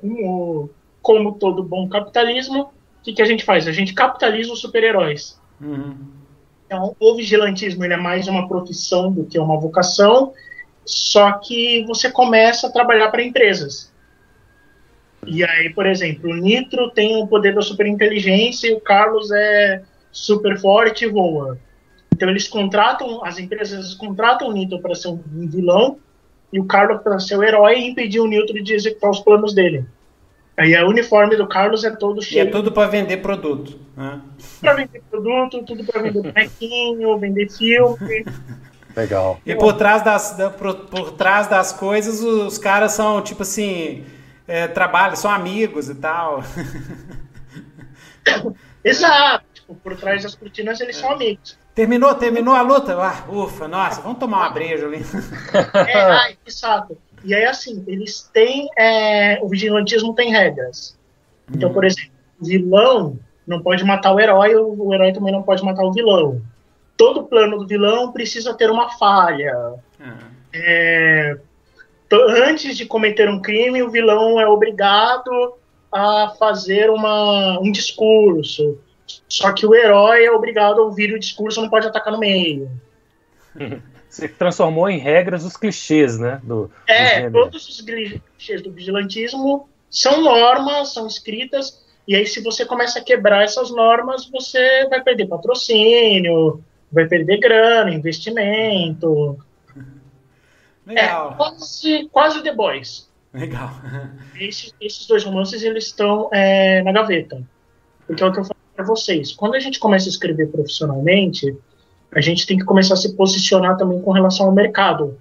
como 1.02 1.34
todo 1.34 1.64
bom 1.64 1.88
capitalismo, 1.88 2.62
o 3.00 3.02
que, 3.02 3.12
que 3.12 3.22
a 3.22 3.26
gente 3.26 3.44
faz? 3.44 3.66
A 3.66 3.72
gente 3.72 3.92
capitaliza 3.92 4.52
os 4.52 4.60
super-heróis. 4.60 5.40
Uhum. 5.64 5.96
Então, 6.66 6.94
o 6.98 7.14
vigilantismo 7.16 7.84
ele 7.84 7.94
é 7.94 7.96
mais 7.96 8.28
uma 8.28 8.46
profissão 8.48 9.10
do 9.10 9.24
que 9.24 9.38
uma 9.38 9.58
vocação, 9.58 10.32
só 10.84 11.32
que 11.32 11.84
você 11.86 12.10
começa 12.10 12.66
a 12.66 12.72
trabalhar 12.72 13.10
para 13.10 13.22
empresas. 13.22 13.92
E 15.26 15.42
aí, 15.42 15.70
por 15.70 15.86
exemplo, 15.86 16.30
o 16.30 16.36
Nitro 16.36 16.90
tem 16.90 17.16
o 17.22 17.26
poder 17.26 17.54
da 17.54 17.62
superinteligência 17.62 18.68
e 18.68 18.74
o 18.74 18.80
Carlos 18.80 19.30
é 19.32 19.82
super 20.12 20.58
forte 20.60 21.04
e 21.04 21.08
voa. 21.08 21.58
Então 22.14 22.28
eles 22.28 22.46
contratam, 22.46 23.24
as 23.24 23.38
empresas 23.38 23.94
contratam 23.94 24.48
o 24.48 24.52
Nitro 24.52 24.80
para 24.80 24.94
ser 24.94 25.08
um 25.08 25.20
vilão 25.48 25.98
e 26.52 26.60
o 26.60 26.64
Carlos 26.64 27.02
para 27.02 27.18
ser 27.18 27.36
o 27.36 27.42
herói 27.42 27.78
e 27.78 27.88
impedir 27.88 28.20
o 28.20 28.26
Nitro 28.26 28.62
de 28.62 28.74
executar 28.74 29.10
os 29.10 29.20
planos 29.20 29.54
dele. 29.54 29.84
Aí 30.56 30.74
o 30.76 30.88
uniforme 30.88 31.36
do 31.36 31.48
Carlos 31.48 31.84
é 31.84 31.90
todo 31.90 32.22
cheio. 32.22 32.44
E 32.44 32.48
é 32.48 32.50
tudo 32.50 32.70
para 32.70 32.88
vender 32.88 33.16
produto. 33.18 33.78
Né? 33.96 34.20
Para 34.60 34.74
vender 34.74 35.02
produto, 35.10 35.64
tudo 35.64 35.84
para 35.84 36.02
vender 36.02 36.22
bonequinho, 36.32 37.18
vender 37.18 37.50
filme. 37.50 38.24
Legal. 38.96 39.40
E 39.44 39.56
por 39.56 39.72
trás 39.72 40.02
das, 40.02 40.36
por, 40.56 40.74
por 40.86 41.10
trás 41.12 41.48
das 41.48 41.72
coisas, 41.72 42.20
os 42.20 42.58
caras 42.58 42.92
são 42.92 43.20
tipo 43.20 43.42
assim, 43.42 44.04
é, 44.46 44.68
trabalham, 44.68 45.16
são 45.16 45.30
amigos 45.30 45.88
e 45.88 45.96
tal. 45.96 46.44
Exato. 48.84 49.44
Tipo, 49.52 49.74
por 49.74 49.96
trás 49.96 50.22
das 50.22 50.36
cortinas 50.36 50.80
eles 50.80 50.96
é. 50.96 51.00
são 51.00 51.10
amigos. 51.10 51.58
Terminou, 51.74 52.14
terminou 52.14 52.54
a 52.54 52.62
luta? 52.62 52.96
Ah, 52.96 53.24
ufa, 53.28 53.66
nossa, 53.66 54.00
vamos 54.00 54.18
tomar 54.18 54.38
uma 54.38 54.50
breja 54.50 54.86
ali. 54.86 55.04
É, 55.88 56.02
ai, 56.02 56.38
que 56.44 56.52
saco. 56.52 56.96
E 57.24 57.34
aí, 57.34 57.44
assim, 57.44 57.82
eles 57.86 58.28
têm. 58.32 58.68
É, 58.76 59.38
o 59.42 59.48
vigilantismo 59.48 60.14
tem 60.14 60.30
regras. 60.30 60.96
Então, 61.52 61.72
por 61.72 61.84
exemplo, 61.84 62.12
o 62.40 62.44
vilão 62.44 63.18
não 63.46 63.62
pode 63.62 63.84
matar 63.84 64.14
o 64.14 64.20
herói, 64.20 64.54
o, 64.54 64.86
o 64.88 64.94
herói 64.94 65.12
também 65.12 65.32
não 65.32 65.42
pode 65.42 65.64
matar 65.64 65.84
o 65.84 65.92
vilão. 65.92 66.40
Todo 66.96 67.24
plano 67.24 67.58
do 67.58 67.66
vilão 67.66 68.12
precisa 68.12 68.54
ter 68.54 68.70
uma 68.70 68.90
falha. 68.90 69.56
Uhum. 69.98 70.34
É, 70.52 71.36
antes 72.12 72.76
de 72.76 72.86
cometer 72.86 73.28
um 73.28 73.40
crime, 73.40 73.82
o 73.82 73.90
vilão 73.90 74.40
é 74.40 74.46
obrigado 74.46 75.54
a 75.90 76.34
fazer 76.38 76.90
uma, 76.90 77.58
um 77.60 77.70
discurso. 77.72 78.78
Só 79.28 79.52
que 79.52 79.66
o 79.66 79.74
herói 79.74 80.24
é 80.24 80.30
obrigado 80.30 80.80
a 80.80 80.84
ouvir 80.84 81.12
o 81.12 81.18
discurso, 81.18 81.60
não 81.60 81.68
pode 81.68 81.86
atacar 81.86 82.12
no 82.12 82.18
meio. 82.18 82.70
Você 84.14 84.28
transformou 84.28 84.88
em 84.88 84.96
regras 84.96 85.44
os 85.44 85.56
clichês, 85.56 86.20
né? 86.20 86.40
Do, 86.44 86.70
é, 86.86 87.28
todos 87.30 87.68
os 87.68 87.80
clichês 87.80 88.62
do 88.62 88.70
vigilantismo 88.70 89.68
são 89.90 90.22
normas, 90.22 90.94
são 90.94 91.04
escritas, 91.08 91.84
e 92.06 92.14
aí 92.14 92.24
se 92.24 92.40
você 92.40 92.64
começa 92.64 93.00
a 93.00 93.02
quebrar 93.02 93.42
essas 93.42 93.72
normas, 93.72 94.30
você 94.30 94.86
vai 94.88 95.02
perder 95.02 95.26
patrocínio, 95.26 96.62
vai 96.92 97.08
perder 97.08 97.40
grana, 97.40 97.92
investimento. 97.92 99.36
Legal. 100.86 101.32
É 101.32 101.34
quase, 101.34 102.08
quase 102.12 102.42
The 102.44 102.54
Boys. 102.54 103.10
Legal. 103.32 103.72
Esses, 104.38 104.72
esses 104.80 105.08
dois 105.08 105.24
romances, 105.24 105.60
eles 105.64 105.86
estão 105.86 106.28
é, 106.32 106.84
na 106.84 106.92
gaveta. 106.92 107.42
Porque 108.06 108.22
é 108.22 108.26
o 108.26 108.32
que 108.32 108.38
eu 108.38 108.44
falo 108.44 108.60
para 108.76 108.84
vocês. 108.84 109.32
Quando 109.32 109.56
a 109.56 109.60
gente 109.60 109.80
começa 109.80 110.08
a 110.08 110.10
escrever 110.10 110.52
profissionalmente, 110.52 111.56
a 112.14 112.20
gente 112.20 112.46
tem 112.46 112.56
que 112.56 112.64
começar 112.64 112.94
a 112.94 112.96
se 112.96 113.14
posicionar 113.16 113.76
também 113.76 114.00
com 114.00 114.12
relação 114.12 114.46
ao 114.46 114.52
mercado. 114.52 115.18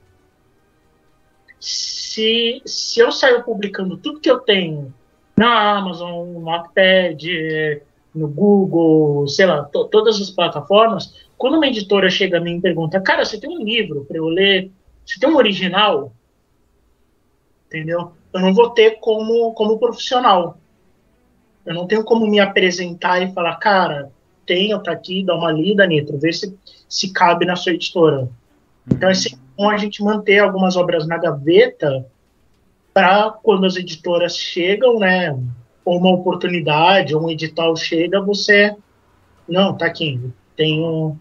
Se, 1.59 2.61
se 2.65 2.99
eu 2.99 3.11
sair 3.11 3.43
publicando 3.43 3.97
tudo 3.97 4.19
que 4.19 4.29
eu 4.29 4.39
tenho 4.39 4.93
na 5.35 5.77
Amazon, 5.77 6.27
no 6.27 6.41
Wattpad, 6.41 7.81
no 8.13 8.27
Google, 8.27 9.27
sei 9.27 9.47
lá, 9.47 9.63
todas 9.63 10.21
as 10.21 10.29
plataformas, 10.29 11.25
quando 11.35 11.55
uma 11.55 11.67
editora 11.67 12.09
chega 12.11 12.37
a 12.37 12.41
mim 12.41 12.57
e 12.57 12.61
pergunta, 12.61 13.01
cara, 13.01 13.25
você 13.25 13.39
tem 13.39 13.49
um 13.49 13.63
livro 13.63 14.05
para 14.05 14.17
eu 14.17 14.25
ler? 14.25 14.71
Você 15.03 15.19
tem 15.19 15.27
um 15.27 15.35
original? 15.35 16.13
Entendeu? 17.67 18.11
Eu 18.31 18.39
não 18.39 18.53
vou 18.53 18.69
ter 18.69 18.99
como, 18.99 19.51
como 19.53 19.79
profissional. 19.79 20.57
Eu 21.65 21.73
não 21.73 21.87
tenho 21.87 22.03
como 22.03 22.27
me 22.27 22.39
apresentar 22.39 23.21
e 23.21 23.33
falar, 23.33 23.55
cara, 23.55 24.11
tenho, 24.45 24.81
tá 24.81 24.91
aqui, 24.91 25.23
dá 25.23 25.35
uma 25.35 25.51
lida, 25.51 25.85
Nitro, 25.85 26.17
vê 26.17 26.31
se, 26.31 26.55
se 26.87 27.11
cabe 27.11 27.45
na 27.45 27.55
sua 27.55 27.73
editora. 27.73 28.29
Então 28.89 29.09
é 29.09 29.13
sempre 29.13 29.39
bom 29.57 29.69
a 29.69 29.77
gente 29.77 30.03
manter 30.03 30.39
algumas 30.39 30.75
obras 30.75 31.07
na 31.07 31.17
gaveta 31.17 32.05
para 32.93 33.31
quando 33.31 33.65
as 33.65 33.75
editoras 33.75 34.37
chegam, 34.37 34.99
né, 34.99 35.37
ou 35.83 35.97
uma 35.97 36.11
oportunidade, 36.11 37.15
ou 37.15 37.25
um 37.25 37.29
edital 37.29 37.75
chega, 37.75 38.21
você, 38.21 38.75
não, 39.47 39.75
tá 39.75 39.87
aqui, 39.87 40.19
tenho 40.55 41.17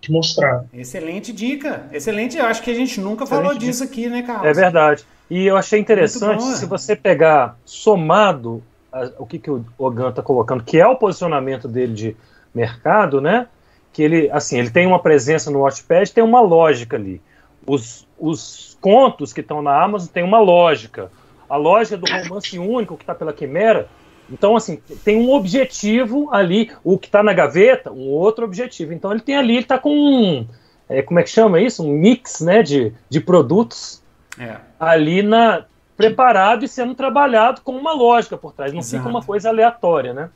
que 0.00 0.10
mostrar. 0.10 0.64
Excelente 0.72 1.32
dica, 1.32 1.86
excelente, 1.92 2.38
eu 2.38 2.46
acho 2.46 2.62
que 2.62 2.70
a 2.70 2.74
gente 2.74 2.98
nunca 3.00 3.24
Excelente 3.24 3.44
falou 3.44 3.58
disso 3.58 3.82
dica. 3.82 3.92
aqui, 3.92 4.08
né, 4.08 4.22
Carlos? 4.22 4.46
É 4.46 4.52
verdade. 4.52 5.04
E 5.28 5.44
eu 5.46 5.56
achei 5.56 5.78
interessante, 5.78 6.42
se 6.42 6.66
você 6.66 6.96
pegar 6.96 7.56
somado 7.64 8.62
a, 8.92 9.10
o 9.18 9.26
que, 9.26 9.38
que 9.38 9.50
o 9.50 9.64
Ogan 9.78 10.10
está 10.10 10.22
colocando, 10.22 10.64
que 10.64 10.78
é 10.78 10.86
o 10.86 10.96
posicionamento 10.96 11.68
dele 11.68 11.92
de 11.92 12.16
mercado, 12.54 13.20
né? 13.20 13.48
Que 13.92 14.02
ele, 14.02 14.30
assim, 14.30 14.58
ele 14.58 14.70
tem 14.70 14.86
uma 14.86 14.98
presença 14.98 15.50
no 15.50 15.60
Watchpad, 15.60 16.12
tem 16.12 16.22
uma 16.22 16.40
lógica 16.40 16.96
ali. 16.96 17.20
Os, 17.66 18.06
os 18.18 18.78
contos 18.80 19.32
que 19.32 19.40
estão 19.40 19.62
na 19.62 19.82
Amazon 19.82 20.08
têm 20.08 20.22
uma 20.22 20.38
lógica. 20.38 21.10
A 21.48 21.56
lógica 21.56 21.96
do 21.96 22.06
romance 22.06 22.58
único 22.58 22.96
que 22.96 23.02
está 23.02 23.14
pela 23.14 23.32
Quimera. 23.32 23.88
Então, 24.30 24.56
assim, 24.56 24.80
tem 25.04 25.16
um 25.16 25.32
objetivo 25.32 26.28
ali. 26.32 26.70
O 26.84 26.96
que 26.96 27.08
está 27.08 27.22
na 27.22 27.32
gaveta, 27.32 27.90
um 27.90 28.08
outro 28.08 28.44
objetivo. 28.44 28.92
Então, 28.92 29.10
ele 29.10 29.20
tem 29.20 29.36
ali, 29.36 29.54
ele 29.54 29.62
está 29.62 29.76
com 29.76 29.90
um, 29.90 30.46
é, 30.90 31.02
como 31.02 31.20
é 31.20 31.22
que 31.22 31.30
chama 31.30 31.60
isso? 31.60 31.84
Um 31.86 31.92
mix, 31.92 32.40
né, 32.40 32.64
de, 32.64 32.92
de 33.08 33.20
produtos 33.20 34.02
é. 34.36 34.56
ali 34.78 35.22
na 35.22 35.64
preparado 36.00 36.64
e 36.64 36.68
sendo 36.68 36.94
trabalhado 36.94 37.60
com 37.62 37.72
uma 37.72 37.92
lógica 37.92 38.36
por 38.36 38.52
trás. 38.52 38.72
Não 38.72 38.80
Exato. 38.80 39.02
fica 39.02 39.08
uma 39.08 39.22
coisa 39.22 39.48
aleatória, 39.48 40.12
né? 40.12 40.30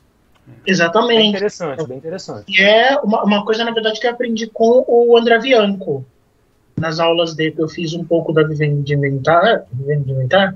Exatamente. 0.65 1.17
Bem 1.17 1.29
interessante, 1.29 1.87
bem 1.87 1.97
interessante. 1.97 2.45
E 2.47 2.61
é 2.61 2.97
uma, 2.99 3.23
uma 3.23 3.45
coisa, 3.45 3.63
na 3.63 3.71
verdade, 3.71 3.99
que 3.99 4.05
eu 4.05 4.11
aprendi 4.11 4.47
com 4.47 4.85
o 4.87 5.17
André 5.17 5.39
Bianco. 5.39 6.05
Nas 6.77 6.99
aulas 6.99 7.33
dele, 7.33 7.55
eu 7.57 7.67
fiz 7.69 7.93
um 7.93 8.03
pouco 8.03 8.33
da 8.33 8.43
Vivendo 8.43 8.83
de 8.83 8.93
Inventar. 8.93 9.65
Vivendo 9.71 10.05
de 10.05 10.11
Inventar? 10.11 10.55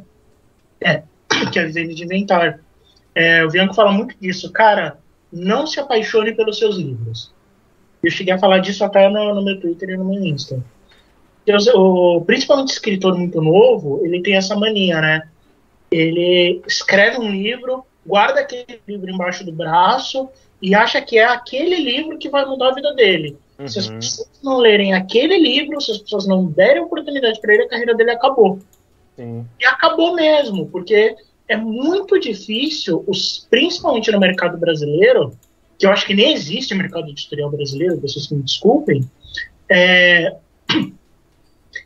É, 0.82 1.03
que 1.51 1.57
é 1.57 1.66
Vivendo 1.66 1.95
de 1.95 2.03
Inventar. 2.03 2.60
É, 3.16 3.43
o 3.43 3.49
Bianco 3.49 3.74
fala 3.74 3.91
muito 3.91 4.16
disso. 4.20 4.51
Cara, 4.51 4.97
não 5.32 5.66
se 5.66 5.80
apaixone 5.80 6.34
pelos 6.34 6.60
seus 6.60 6.76
livros. 6.78 7.34
Eu 8.03 8.12
cheguei 8.12 8.34
a 8.34 8.39
falar 8.39 8.60
disso 8.60 8.84
até 8.84 9.10
no, 9.10 9.34
no 9.34 9.43
meu 9.43 9.60
Twitter 9.60 9.89
e 9.89 9.97
no 9.97 10.05
meu 10.05 10.24
Insta 10.24 10.64
o, 11.76 12.22
principalmente 12.26 12.72
escritor 12.72 13.18
muito 13.18 13.41
novo, 13.41 14.02
ele 14.04 14.22
tem 14.22 14.36
essa 14.36 14.56
mania, 14.56 15.02
né? 15.02 15.28
Ele 15.91 16.62
escreve 16.68 17.18
um 17.18 17.30
livro, 17.30 17.84
guarda 18.06 18.41
aquele 18.41 18.80
livro 18.88 19.10
embaixo 19.10 19.43
do 19.43 19.52
braço 19.52 20.30
e 20.62 20.76
acha 20.76 21.02
que 21.02 21.18
é 21.18 21.26
aquele 21.26 21.76
livro 21.76 22.18
que 22.18 22.30
vai 22.30 22.45
mudar 22.45 22.70
a 22.70 22.76
vida 22.76 22.93
dele. 22.93 23.38
Uhum. 23.58 23.68
Se 23.68 23.80
as 23.80 23.88
uhum. 23.88 23.95
pessoas 23.95 24.30
não 24.43 24.58
lerem 24.58 24.93
aquele 24.93 25.38
livro, 25.38 25.82
se 25.82 25.91
as 25.91 25.97
pessoas 25.97 26.28
não 26.28 26.45
derem 26.45 26.84
oportunidade 26.84 27.39
para 27.41 27.54
ele, 27.54 27.64
a 27.64 27.70
carreira 27.70 27.95
dele 27.95 28.12
acabou. 28.12 28.60
Sim. 29.16 29.45
E 29.60 29.66
acabou 29.66 30.16
mesmo, 30.16 30.68
porque 30.68 31.16
é 31.47 31.58
muito 31.58 32.20
difícil, 32.20 33.04
os, 33.08 33.47
principalmente 33.50 34.12
no 34.12 34.20
mercado 34.20 34.58
brasileiro, 34.58 35.34
que 35.78 35.86
eu 35.86 35.91
acho 35.91 36.06
que 36.06 36.14
nem 36.14 36.34
existe 36.34 36.76
mercado 36.76 37.10
editorial 37.10 37.50
brasileiro, 37.50 38.00
pessoas 38.00 38.28
que 38.28 38.36
me 38.36 38.43
desculpem, 38.43 39.10
é, 39.70 40.36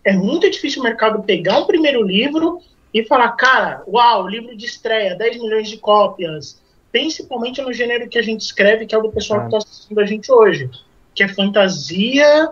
é 0.04 0.14
muito 0.14 0.50
difícil 0.50 0.82
o 0.82 0.84
mercado 0.84 1.24
pegar 1.24 1.60
um 1.60 1.66
primeiro 1.66 2.04
livro 2.04 2.60
e 2.94 3.04
falar, 3.04 3.32
cara, 3.32 3.84
uau, 3.88 4.28
livro 4.28 4.56
de 4.56 4.66
estreia, 4.66 5.16
10 5.16 5.42
milhões 5.42 5.70
de 5.70 5.78
cópias, 5.78 6.62
principalmente 6.92 7.62
no 7.62 7.74
gênero 7.74 8.08
que 8.08 8.20
a 8.20 8.22
gente 8.22 8.42
escreve, 8.42 8.86
que 8.86 8.94
é 8.94 8.98
o 8.98 9.02
do 9.02 9.12
pessoal 9.12 9.40
que 9.42 9.46
está 9.48 9.58
assistindo 9.58 10.00
a 10.00 10.06
gente 10.06 10.32
hoje, 10.32 10.70
que 11.16 11.24
é 11.24 11.28
fantasia, 11.28 12.52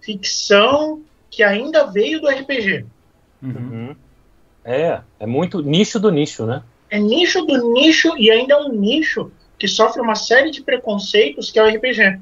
ficção, 0.00 1.02
que 1.30 1.42
ainda 1.42 1.86
veio 1.86 2.20
do 2.20 2.28
RPG. 2.28 2.84
Uhum. 3.42 3.96
É, 4.64 5.00
é 5.18 5.26
muito 5.26 5.62
nicho 5.62 5.98
do 5.98 6.10
nicho, 6.10 6.44
né? 6.44 6.62
É 6.90 6.98
nicho 6.98 7.42
do 7.46 7.72
nicho 7.72 8.14
e 8.18 8.30
ainda 8.30 8.54
é 8.54 8.56
um 8.58 8.68
nicho 8.68 9.30
que 9.58 9.68
sofre 9.68 10.02
uma 10.02 10.14
série 10.14 10.50
de 10.50 10.62
preconceitos 10.62 11.50
que 11.50 11.58
é 11.58 11.62
o 11.62 11.68
RPG. 11.68 12.20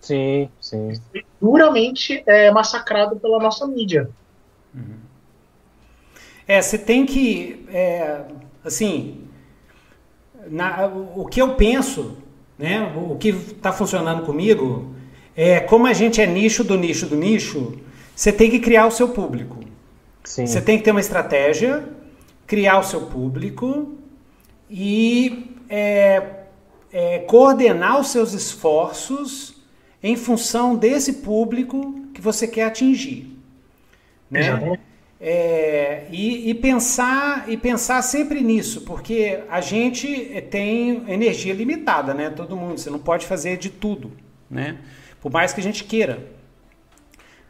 Sim, 0.00 0.48
sim. 0.60 0.92
Duramente 1.40 2.22
é, 2.26 2.50
massacrado 2.50 3.16
pela 3.16 3.38
nossa 3.38 3.66
mídia. 3.66 4.10
Uhum. 4.74 4.96
É, 6.48 6.60
você 6.60 6.78
tem 6.78 7.06
que, 7.06 7.64
é, 7.68 8.22
assim, 8.64 9.28
na, 10.48 10.86
o 10.86 11.26
que 11.26 11.40
eu 11.40 11.54
penso, 11.54 12.16
né, 12.58 12.92
o 12.96 13.16
que 13.16 13.28
está 13.28 13.72
funcionando 13.72 14.24
comigo, 14.24 14.94
é 15.36 15.60
como 15.60 15.86
a 15.86 15.92
gente 15.92 16.20
é 16.20 16.26
nicho 16.26 16.64
do 16.64 16.76
nicho 16.76 17.06
do 17.06 17.16
nicho, 17.16 17.78
você 18.16 18.32
tem 18.32 18.50
que 18.50 18.58
criar 18.58 18.86
o 18.86 18.90
seu 18.90 19.10
público. 19.10 19.58
Sim. 20.24 20.46
Você 20.46 20.60
tem 20.60 20.78
que 20.78 20.84
ter 20.84 20.90
uma 20.90 21.00
estratégia, 21.00 21.88
criar 22.46 22.78
o 22.78 22.82
seu 22.82 23.02
público 23.02 23.94
e 24.68 25.56
é, 25.68 26.22
é, 26.92 27.18
coordenar 27.20 28.00
os 28.00 28.08
seus 28.08 28.32
esforços 28.32 29.59
em 30.02 30.16
função 30.16 30.76
desse 30.76 31.14
público 31.14 32.06
que 32.14 32.20
você 32.20 32.46
quer 32.46 32.64
atingir. 32.64 33.36
Né? 34.30 34.78
É, 35.22 36.06
e, 36.10 36.48
e, 36.48 36.54
pensar 36.54 37.44
e 37.46 37.54
pensar 37.54 38.00
sempre 38.00 38.40
nisso, 38.40 38.82
porque 38.82 39.40
a 39.50 39.60
gente 39.60 40.08
tem 40.50 41.04
energia 41.08 41.52
limitada, 41.52 42.14
né? 42.14 42.30
Todo 42.30 42.56
mundo, 42.56 42.78
você 42.78 42.88
não 42.88 42.98
pode 42.98 43.26
fazer 43.26 43.58
de 43.58 43.68
tudo, 43.68 44.12
né? 44.50 44.78
Por 45.20 45.30
mais 45.30 45.52
que 45.52 45.60
a 45.60 45.62
gente 45.62 45.84
queira. 45.84 46.26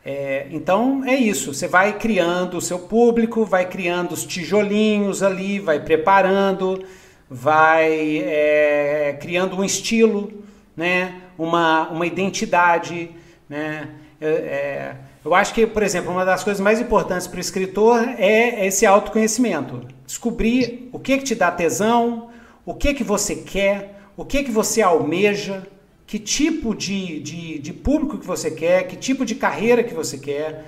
É, 0.05 0.49
então 0.51 1.05
é 1.05 1.15
isso, 1.15 1.55
você 1.55 1.69
vai 1.69 1.97
criando 1.97 2.57
o 2.57 2.61
seu 2.61 2.79
público, 2.79 3.45
vai 3.45 3.69
criando 3.69 4.13
os 4.13 4.25
tijolinhos 4.25 5.23
ali, 5.23 5.61
vai 5.61 5.79
preparando, 5.79 6.83
vai 7.29 8.19
é, 8.19 9.17
criando 9.21 9.57
um 9.57 9.63
estilo, 9.63 10.43
né? 10.77 11.21
Uma, 11.41 11.89
uma 11.89 12.07
identidade. 12.07 13.11
Né? 13.49 13.89
É, 14.21 14.95
eu 15.25 15.35
acho 15.35 15.55
que, 15.55 15.67
por 15.67 15.83
exemplo, 15.83 16.11
uma 16.11 16.25
das 16.25 16.45
coisas 16.45 16.61
mais 16.61 16.81
importantes 16.81 17.27
para 17.27 17.39
o 17.39 17.41
escritor 17.41 18.01
é 18.19 18.67
esse 18.67 18.85
autoconhecimento. 18.85 19.87
Descobrir 20.07 20.89
o 20.93 20.99
que, 20.99 21.17
que 21.19 21.25
te 21.25 21.35
dá 21.35 21.51
tesão, 21.51 22.29
o 22.65 22.75
que, 22.75 22.93
que 22.93 23.03
você 23.03 23.37
quer, 23.37 24.03
o 24.17 24.25
que, 24.25 24.43
que 24.43 24.51
você 24.51 24.83
almeja, 24.83 25.67
que 26.07 26.19
tipo 26.19 26.75
de, 26.75 27.21
de, 27.21 27.59
de 27.59 27.73
público 27.73 28.19
que 28.19 28.27
você 28.27 28.51
quer, 28.51 28.87
que 28.87 28.97
tipo 28.97 29.25
de 29.25 29.35
carreira 29.35 29.83
que 29.83 29.95
você 29.95 30.19
quer 30.19 30.67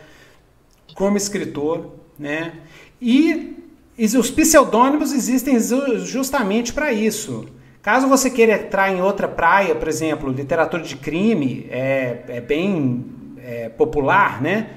como 0.94 1.16
escritor. 1.16 1.96
Né? 2.18 2.54
E, 3.00 3.56
e 3.98 4.04
os 4.04 4.30
pseudônimos 4.30 5.12
existem 5.12 5.58
justamente 6.04 6.72
para 6.72 6.92
isso. 6.92 7.46
Caso 7.82 8.06
você 8.06 8.30
queira 8.30 8.52
entrar 8.52 8.92
em 8.92 9.02
outra 9.02 9.26
praia, 9.26 9.74
por 9.74 9.88
exemplo, 9.88 10.30
literatura 10.30 10.84
de 10.84 10.96
crime 10.96 11.66
é, 11.68 12.18
é 12.28 12.40
bem 12.40 13.04
é, 13.44 13.68
popular, 13.70 14.40
né? 14.40 14.68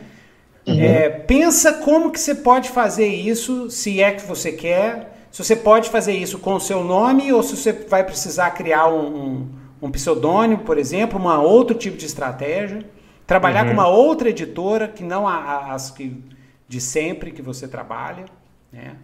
Uhum. 0.68 0.82
É, 0.82 1.10
pensa 1.10 1.74
como 1.74 2.12
que 2.12 2.20
você 2.20 2.34
pode 2.34 2.70
fazer 2.70 3.06
isso, 3.06 3.70
se 3.70 4.02
é 4.02 4.12
que 4.12 4.26
você 4.26 4.52
quer, 4.52 5.16
se 5.32 5.44
você 5.44 5.56
pode 5.56 5.92
fazer 5.92 6.14
isso 6.14 6.40
com 6.40 6.56
o 6.56 6.60
seu 6.60 6.84
nome 6.84 7.32
ou 7.32 7.44
se 7.44 7.56
você 7.56 7.72
vai 7.72 8.04
precisar 8.04 8.50
criar 8.52 8.88
um, 8.88 9.06
um, 9.06 9.50
um 9.84 9.92
pseudônimo, 9.92 10.64
por 10.64 10.80
exemplo, 10.80 11.20
uma 11.20 11.40
outro 11.40 11.78
tipo 11.78 11.98
de 11.98 12.08
estratégia, 12.08 12.84
trabalhar 13.28 13.64
uhum. 13.64 13.68
com 13.68 13.74
uma 13.74 13.88
outra 13.88 14.30
editora 14.30 14.88
que 14.88 15.04
não 15.04 15.28
as 15.28 15.92
que 15.92 16.24
de 16.68 16.82
sempre 16.82 17.30
que 17.30 17.44
você 17.44 17.68
trabalha, 17.68 18.26
né? 18.74 18.96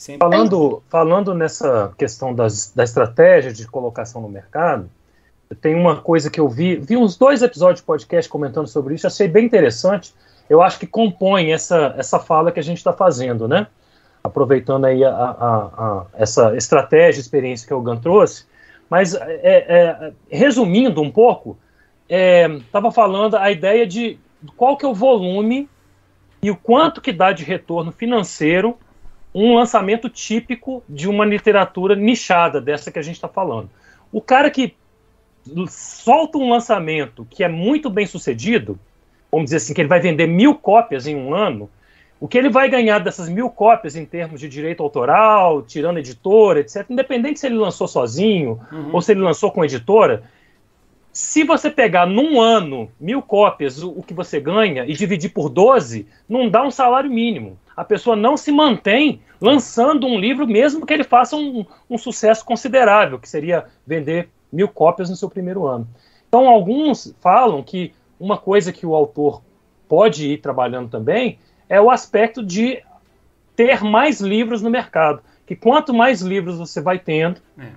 Sempre... 0.00 0.26
Falando, 0.26 0.82
falando 0.88 1.34
nessa 1.34 1.92
questão 1.98 2.34
das, 2.34 2.72
da 2.74 2.82
estratégia 2.82 3.52
de 3.52 3.66
colocação 3.66 4.22
no 4.22 4.30
mercado, 4.30 4.88
tem 5.60 5.74
uma 5.74 6.00
coisa 6.00 6.30
que 6.30 6.40
eu 6.40 6.48
vi, 6.48 6.76
vi 6.76 6.96
uns 6.96 7.18
dois 7.18 7.42
episódios 7.42 7.80
de 7.80 7.86
podcast 7.86 8.26
comentando 8.26 8.66
sobre 8.66 8.94
isso, 8.94 9.06
achei 9.06 9.28
bem 9.28 9.44
interessante. 9.44 10.14
Eu 10.48 10.62
acho 10.62 10.78
que 10.78 10.86
compõe 10.86 11.52
essa, 11.52 11.94
essa 11.98 12.18
fala 12.18 12.50
que 12.50 12.58
a 12.58 12.62
gente 12.62 12.78
está 12.78 12.94
fazendo, 12.94 13.46
né? 13.46 13.66
Aproveitando 14.24 14.86
aí 14.86 15.04
a, 15.04 15.10
a, 15.10 15.54
a, 15.54 16.06
essa 16.14 16.56
estratégia, 16.56 17.20
experiência 17.20 17.68
que 17.68 17.74
o 17.74 17.82
Gan 17.82 17.98
trouxe. 17.98 18.46
Mas, 18.88 19.14
é, 19.14 19.20
é, 19.42 20.12
resumindo 20.30 21.02
um 21.02 21.10
pouco, 21.10 21.58
estava 22.08 22.88
é, 22.88 22.92
falando 22.92 23.36
a 23.36 23.50
ideia 23.50 23.86
de 23.86 24.18
qual 24.56 24.78
que 24.78 24.86
é 24.86 24.88
o 24.88 24.94
volume 24.94 25.68
e 26.42 26.50
o 26.50 26.56
quanto 26.56 27.02
que 27.02 27.12
dá 27.12 27.32
de 27.32 27.44
retorno 27.44 27.92
financeiro 27.92 28.78
um 29.34 29.54
lançamento 29.54 30.08
típico 30.08 30.82
de 30.88 31.08
uma 31.08 31.24
literatura 31.24 31.94
nichada, 31.94 32.60
dessa 32.60 32.90
que 32.90 32.98
a 32.98 33.02
gente 33.02 33.14
está 33.14 33.28
falando. 33.28 33.70
O 34.12 34.20
cara 34.20 34.50
que 34.50 34.74
solta 35.68 36.38
um 36.38 36.50
lançamento 36.50 37.26
que 37.30 37.42
é 37.44 37.48
muito 37.48 37.88
bem 37.88 38.06
sucedido, 38.06 38.78
vamos 39.30 39.46
dizer 39.46 39.56
assim, 39.56 39.74
que 39.74 39.80
ele 39.80 39.88
vai 39.88 40.00
vender 40.00 40.26
mil 40.26 40.54
cópias 40.54 41.06
em 41.06 41.14
um 41.14 41.34
ano, 41.34 41.70
o 42.18 42.28
que 42.28 42.36
ele 42.36 42.50
vai 42.50 42.68
ganhar 42.68 42.98
dessas 42.98 43.28
mil 43.28 43.48
cópias 43.48 43.96
em 43.96 44.04
termos 44.04 44.40
de 44.40 44.48
direito 44.48 44.82
autoral, 44.82 45.62
tirando 45.62 45.98
editora, 45.98 46.60
etc., 46.60 46.84
independente 46.90 47.40
se 47.40 47.46
ele 47.46 47.56
lançou 47.56 47.88
sozinho 47.88 48.60
uhum. 48.70 48.90
ou 48.92 49.00
se 49.00 49.12
ele 49.12 49.20
lançou 49.20 49.50
com 49.50 49.64
editora, 49.64 50.22
se 51.12 51.42
você 51.44 51.70
pegar 51.70 52.06
num 52.06 52.40
ano 52.40 52.90
mil 53.00 53.22
cópias 53.22 53.82
o, 53.82 53.90
o, 53.90 54.02
que 54.02 54.14
você 54.14 54.38
ganha 54.38 54.84
e 54.84 54.92
dividir 54.92 55.30
por 55.30 55.48
12, 55.48 56.06
não 56.28 56.48
dá 56.48 56.62
um 56.62 56.70
salário 56.70 57.10
mínimo. 57.10 57.58
A 57.80 57.84
pessoa 57.84 58.14
não 58.14 58.36
se 58.36 58.52
mantém 58.52 59.22
lançando 59.40 60.06
um 60.06 60.18
livro, 60.18 60.46
mesmo 60.46 60.84
que 60.84 60.92
ele 60.92 61.02
faça 61.02 61.34
um, 61.34 61.64
um 61.88 61.96
sucesso 61.96 62.44
considerável, 62.44 63.18
que 63.18 63.26
seria 63.26 63.64
vender 63.86 64.28
mil 64.52 64.68
cópias 64.68 65.08
no 65.08 65.16
seu 65.16 65.30
primeiro 65.30 65.66
ano. 65.66 65.88
Então, 66.28 66.46
alguns 66.46 67.16
falam 67.22 67.62
que 67.62 67.94
uma 68.20 68.36
coisa 68.36 68.70
que 68.70 68.84
o 68.84 68.94
autor 68.94 69.40
pode 69.88 70.28
ir 70.28 70.42
trabalhando 70.42 70.90
também 70.90 71.38
é 71.70 71.80
o 71.80 71.90
aspecto 71.90 72.44
de 72.44 72.82
ter 73.56 73.82
mais 73.82 74.20
livros 74.20 74.60
no 74.60 74.68
mercado. 74.68 75.22
Que 75.46 75.56
quanto 75.56 75.94
mais 75.94 76.20
livros 76.20 76.58
você 76.58 76.82
vai 76.82 76.98
tendo, 76.98 77.40
é. 77.58 77.70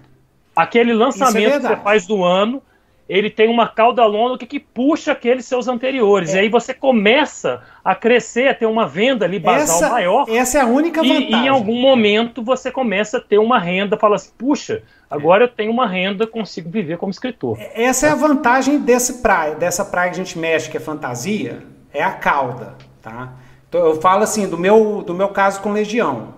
aquele 0.53 0.91
lançamento 0.91 1.47
é 1.47 1.59
que 1.61 1.67
você 1.67 1.77
faz 1.77 2.05
do 2.05 2.25
ano 2.25 2.61
ele 3.07 3.29
tem 3.29 3.49
uma 3.49 3.67
cauda 3.67 4.05
longa 4.05 4.37
que, 4.37 4.59
puxa 4.59 5.11
aqueles 5.11 5.45
seus 5.45 5.67
anteriores. 5.67 6.33
É. 6.33 6.37
E 6.37 6.39
aí 6.41 6.49
você 6.49 6.73
começa 6.73 7.61
a 7.83 7.93
crescer, 7.93 8.47
a 8.47 8.53
ter 8.53 8.65
uma 8.65 8.87
venda 8.87 9.25
ali 9.25 9.39
basal 9.39 9.77
essa, 9.77 9.89
maior. 9.89 10.25
Essa 10.29 10.57
é 10.59 10.61
a 10.61 10.65
única 10.65 11.01
vantagem. 11.01 11.31
E, 11.31 11.35
em 11.35 11.47
algum 11.47 11.79
momento 11.79 12.41
você 12.41 12.71
começa 12.71 13.17
a 13.17 13.21
ter 13.21 13.37
uma 13.37 13.59
renda, 13.59 13.97
fala 13.97 14.15
assim, 14.15 14.31
puxa, 14.37 14.83
agora 15.09 15.43
é. 15.43 15.45
eu 15.45 15.49
tenho 15.49 15.71
uma 15.71 15.87
renda, 15.87 16.25
consigo 16.25 16.69
viver 16.69 16.97
como 16.97 17.11
escritor. 17.11 17.57
Essa 17.73 18.07
é 18.07 18.09
a 18.11 18.15
vantagem 18.15 18.79
desse 18.79 19.21
praia, 19.21 19.55
dessa 19.55 19.83
praia 19.83 20.09
que 20.09 20.19
a 20.19 20.23
gente 20.23 20.39
mexe, 20.39 20.69
que 20.69 20.77
é 20.77 20.79
fantasia, 20.79 21.61
é 21.93 22.01
a 22.01 22.11
cauda, 22.11 22.75
tá? 23.01 23.33
Então, 23.67 23.81
eu 23.81 23.99
falo 23.99 24.23
assim, 24.23 24.47
do 24.47 24.57
meu, 24.57 25.03
do 25.05 25.13
meu 25.13 25.29
caso 25.29 25.59
com 25.61 25.71
Legião. 25.71 26.35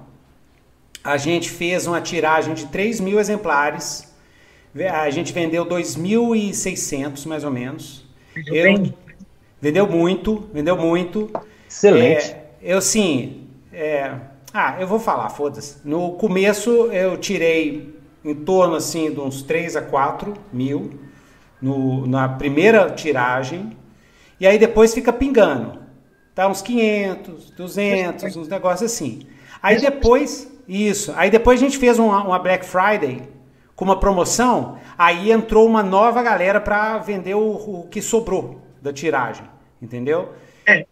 A 1.03 1.17
gente 1.17 1.49
fez 1.49 1.85
uma 1.85 2.01
tiragem 2.01 2.55
de 2.55 2.65
3 2.67 2.99
mil 2.99 3.19
exemplares 3.19 4.14
a 4.83 5.09
gente 5.09 5.31
vendeu 5.31 5.65
2.600 5.65 7.25
mais 7.25 7.43
ou 7.43 7.51
menos. 7.51 8.05
Eu, 8.47 8.91
vendeu 9.61 9.87
muito, 9.87 10.49
vendeu 10.53 10.75
muito. 10.75 11.31
Excelente. 11.69 12.31
É, 12.31 12.45
eu 12.61 12.81
sim. 12.81 13.47
É, 13.71 14.11
ah, 14.53 14.75
eu 14.79 14.87
vou 14.87 14.99
falar, 14.99 15.29
foda-se. 15.29 15.77
No 15.85 16.13
começo 16.13 16.69
eu 16.91 17.17
tirei 17.17 17.95
em 18.23 18.35
torno 18.35 18.75
assim 18.75 19.11
de 19.11 19.19
uns 19.19 19.41
3 19.43 19.77
a 19.77 19.81
4 19.81 20.33
mil 20.51 20.99
no, 21.61 22.05
na 22.05 22.27
primeira 22.27 22.89
tiragem. 22.89 23.77
E 24.39 24.45
aí 24.45 24.57
depois 24.57 24.93
fica 24.93 25.13
pingando. 25.13 25.79
Tá 26.33 26.49
uns 26.49 26.61
500, 26.61 27.51
200, 27.51 28.35
uns 28.35 28.47
negócios 28.49 28.91
assim. 28.91 29.25
Aí 29.63 29.79
depois, 29.79 30.51
isso. 30.67 31.13
Aí 31.15 31.29
depois 31.29 31.61
a 31.61 31.63
gente 31.63 31.77
fez 31.77 31.97
uma, 31.97 32.21
uma 32.23 32.39
Black 32.39 32.65
Friday 32.65 33.34
com 33.75 33.83
uma 33.83 33.99
promoção, 33.99 34.77
aí 34.97 35.31
entrou 35.31 35.67
uma 35.67 35.83
nova 35.83 36.23
galera 36.23 36.61
para 36.61 36.97
vender 36.97 37.35
o, 37.35 37.81
o, 37.81 37.87
que 37.89 38.01
sobrou 38.01 38.61
da 38.81 38.93
tiragem, 38.93 39.45
entendeu? 39.81 40.33
É. 40.65 40.85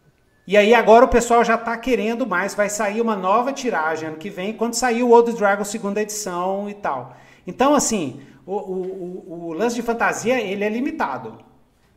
E 0.45 0.57
aí 0.57 0.73
agora 0.73 1.05
o 1.05 1.07
pessoal 1.07 1.43
já 1.45 1.55
está 1.55 1.77
querendo 1.77 2.27
mais, 2.27 2.53
vai 2.53 2.69
sair 2.69 2.99
uma 2.99 3.15
nova 3.15 3.53
tiragem 3.53 4.09
ano 4.09 4.17
que 4.17 4.29
vem, 4.29 4.53
quando 4.53 4.73
sair 4.73 5.01
o 5.01 5.11
Old 5.11 5.31
Dragon 5.33 5.63
segunda 5.63 6.01
edição 6.01 6.69
e 6.69 6.73
tal. 6.73 7.15
Então, 7.47 7.73
assim, 7.73 8.21
o, 8.45 8.55
o, 8.55 9.47
o, 9.47 9.53
lance 9.53 9.75
de 9.75 9.81
fantasia, 9.81 10.39
ele 10.39 10.63
é 10.63 10.69
limitado. 10.69 11.37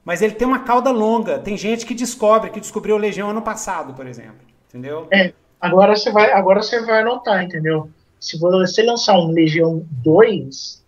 Mas 0.05 0.23
ele 0.23 0.35
tem 0.35 0.47
uma 0.47 0.61
cauda 0.61 0.93
longa. 0.93 1.41
Tem 1.41 1.57
gente 1.57 1.85
que 1.85 1.95
descobre, 1.95 2.51
que 2.51 2.61
descobriu 2.61 2.95
o 2.95 2.99
Legião 2.99 3.31
ano 3.31 3.43
passado, 3.43 3.93
por 3.93 4.07
exemplo. 4.07 4.47
Entendeu? 4.69 5.09
É, 5.13 5.33
agora 5.61 5.97
você 5.97 6.13
vai, 6.13 6.31
agora 6.31 6.63
você 6.63 6.81
vai 6.85 7.01
anotar, 7.01 7.43
entendeu? 7.43 7.91
Se 8.27 8.37
você 8.37 8.83
lançar 8.83 9.17
um 9.21 9.31
Legião 9.31 9.87
2, 10.03 10.85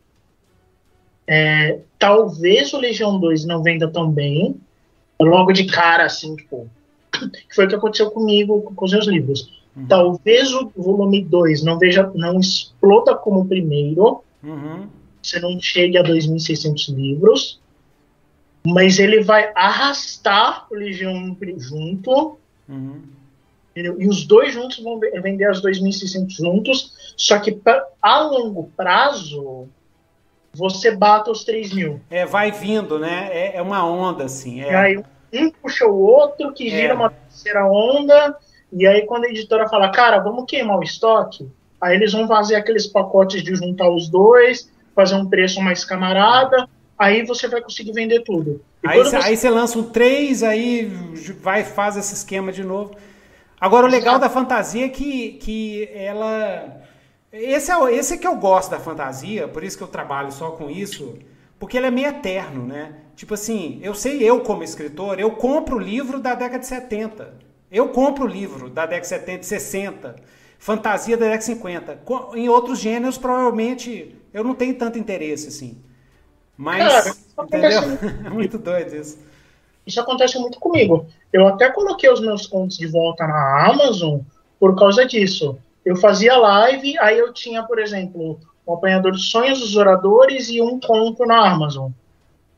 é, 1.25 1.79
talvez 1.97 2.73
o 2.73 2.79
Legião 2.79 3.21
2 3.21 3.45
não 3.45 3.63
venda 3.63 3.87
tão 3.87 4.11
bem, 4.11 4.57
logo 5.23 5.53
de 5.53 5.65
cara, 5.67 6.05
assim, 6.07 6.35
tipo, 6.35 6.69
que 7.13 7.55
foi 7.55 7.67
o 7.67 7.69
que 7.69 7.77
aconteceu 7.77 8.11
comigo 8.11 8.61
com 8.75 8.85
os 8.85 8.91
meus 8.91 9.07
livros. 9.07 9.53
Uhum. 9.77 9.87
Talvez 9.87 10.53
o 10.53 10.73
volume 10.77 11.23
2 11.23 11.63
não 11.63 11.79
veja, 11.79 12.11
não 12.13 12.41
exploda 12.41 13.15
como 13.15 13.43
o 13.43 13.47
primeiro, 13.47 14.21
uhum. 14.43 14.89
você 15.23 15.39
não 15.39 15.61
chegue 15.61 15.97
a 15.97 16.03
2.600 16.03 16.93
livros, 16.93 17.61
mas 18.67 18.99
ele 18.99 19.23
vai 19.23 19.53
arrastar 19.55 20.67
o 20.73 20.75
Legião 20.75 21.37
junto. 21.57 22.37
Uhum. 22.69 23.01
E 23.77 24.09
os 24.09 24.27
dois 24.27 24.53
juntos 24.53 24.83
vão 24.83 24.99
vender 24.99 25.45
as 25.45 25.63
2.600 25.63 26.31
juntos, 26.31 26.98
só 27.19 27.39
que 27.41 27.53
pra, 27.53 27.85
a 28.01 28.21
longo 28.21 28.71
prazo 28.77 29.69
você 30.55 30.97
bata 30.97 31.31
os 31.31 31.45
3 31.45 31.73
mil. 31.75 32.01
É, 32.09 32.25
vai 32.25 32.51
vindo, 32.51 32.99
né? 32.99 33.29
É, 33.31 33.57
é 33.57 33.63
uma 33.63 33.85
onda, 33.85 34.25
assim. 34.25 34.63
É. 34.63 34.71
E 34.71 34.75
aí 34.75 35.05
um 35.35 35.51
puxa 35.51 35.87
o 35.87 36.01
outro, 36.01 36.55
que 36.55 36.71
gira 36.71 36.93
é. 36.93 36.95
uma 36.95 37.11
terceira 37.11 37.67
onda, 37.67 38.37
e 38.73 38.87
aí 38.87 39.05
quando 39.05 39.25
a 39.25 39.29
editora 39.29 39.69
fala, 39.69 39.91
cara, 39.91 40.21
vamos 40.21 40.45
queimar 40.47 40.79
o 40.79 40.83
estoque, 40.83 41.47
aí 41.81 41.97
eles 41.97 42.13
vão 42.13 42.27
fazer 42.27 42.55
aqueles 42.55 42.87
pacotes 42.87 43.43
de 43.43 43.55
juntar 43.55 43.91
os 43.91 44.09
dois, 44.09 44.71
fazer 44.95 45.17
um 45.17 45.29
preço 45.29 45.61
mais 45.61 45.85
camarada, 45.85 46.69
aí 46.99 47.27
você 47.27 47.47
vai 47.47 47.61
conseguir 47.61 47.93
vender 47.93 48.23
tudo. 48.23 48.63
aí 48.87 48.99
você... 48.99 49.17
aí 49.17 49.37
você 49.37 49.51
lança 49.51 49.79
um 49.79 49.91
3, 49.91 50.43
aí 50.43 50.87
vai 51.41 51.63
faz 51.63 51.97
esse 51.97 52.15
esquema 52.15 52.51
de 52.51 52.65
novo. 52.65 52.97
Agora, 53.61 53.87
o 53.87 53.91
legal 53.91 54.19
da 54.19 54.31
fantasia 54.31 54.87
é 54.87 54.89
que, 54.89 55.33
que 55.33 55.89
ela. 55.93 56.81
Esse 57.39 57.71
é, 57.71 57.95
esse 57.95 58.15
é 58.15 58.17
que 58.17 58.27
eu 58.27 58.35
gosto 58.37 58.71
da 58.71 58.81
fantasia, 58.81 59.47
por 59.47 59.63
isso 59.63 59.79
que 59.79 59.85
eu 59.85 59.89
trabalho 59.89 60.33
só 60.33 60.51
com 60.51 60.69
isso, 60.69 61.17
porque 61.59 61.77
ele 61.77 61.87
é 61.87 61.91
meio 61.91 62.09
eterno, 62.09 62.67
né? 62.67 62.95
Tipo 63.15 63.35
assim, 63.35 63.79
eu 63.81 63.95
sei, 63.95 64.23
eu 64.23 64.41
como 64.41 64.65
escritor, 64.65 65.21
eu 65.21 65.31
compro 65.31 65.77
o 65.77 65.81
livro 65.81 66.19
da 66.19 66.35
década 66.35 66.59
de 66.59 66.67
70. 66.67 67.35
Eu 67.71 67.91
compro 67.91 68.25
o 68.25 68.29
livro 68.29 68.69
da 68.69 68.87
década 68.87 69.03
de 69.03 69.09
70, 69.09 69.43
60. 69.45 70.17
Fantasia 70.59 71.17
da 71.17 71.27
década 71.27 71.39
de 71.39 71.45
50. 71.45 72.01
Em 72.35 72.49
outros 72.49 72.81
gêneros, 72.81 73.17
provavelmente, 73.19 74.17
eu 74.33 74.43
não 74.43 74.55
tenho 74.55 74.77
tanto 74.77 74.99
interesse, 74.99 75.49
assim. 75.49 75.79
Mas, 76.57 76.93
Cara, 76.93 77.15
entendeu? 77.47 77.83
É 78.27 78.31
muito 78.31 78.59
doido 78.59 78.97
isso. 78.97 79.19
Isso 79.87 80.01
acontece 80.01 80.39
muito 80.39 80.59
comigo. 80.59 81.07
Eu 81.33 81.47
até 81.47 81.71
coloquei 81.71 82.11
os 82.11 82.21
meus 82.21 82.47
contos 82.47 82.77
de 82.77 82.87
volta 82.87 83.27
na 83.27 83.67
Amazon 83.71 84.21
por 84.59 84.77
causa 84.77 85.07
disso. 85.07 85.59
Eu 85.89 85.97
fazia 85.97 86.37
live, 86.37 86.99
aí 86.99 87.19
eu 87.19 87.33
tinha, 87.33 87.63
por 87.63 87.79
exemplo, 87.79 88.39
o 88.67 88.75
Apanhador 88.75 89.13
de 89.13 89.23
Sonhos 89.23 89.59
dos 89.59 89.75
Oradores 89.75 90.51
e 90.51 90.61
um 90.61 90.79
conto 90.79 91.25
na 91.25 91.51
Amazon. 91.51 91.91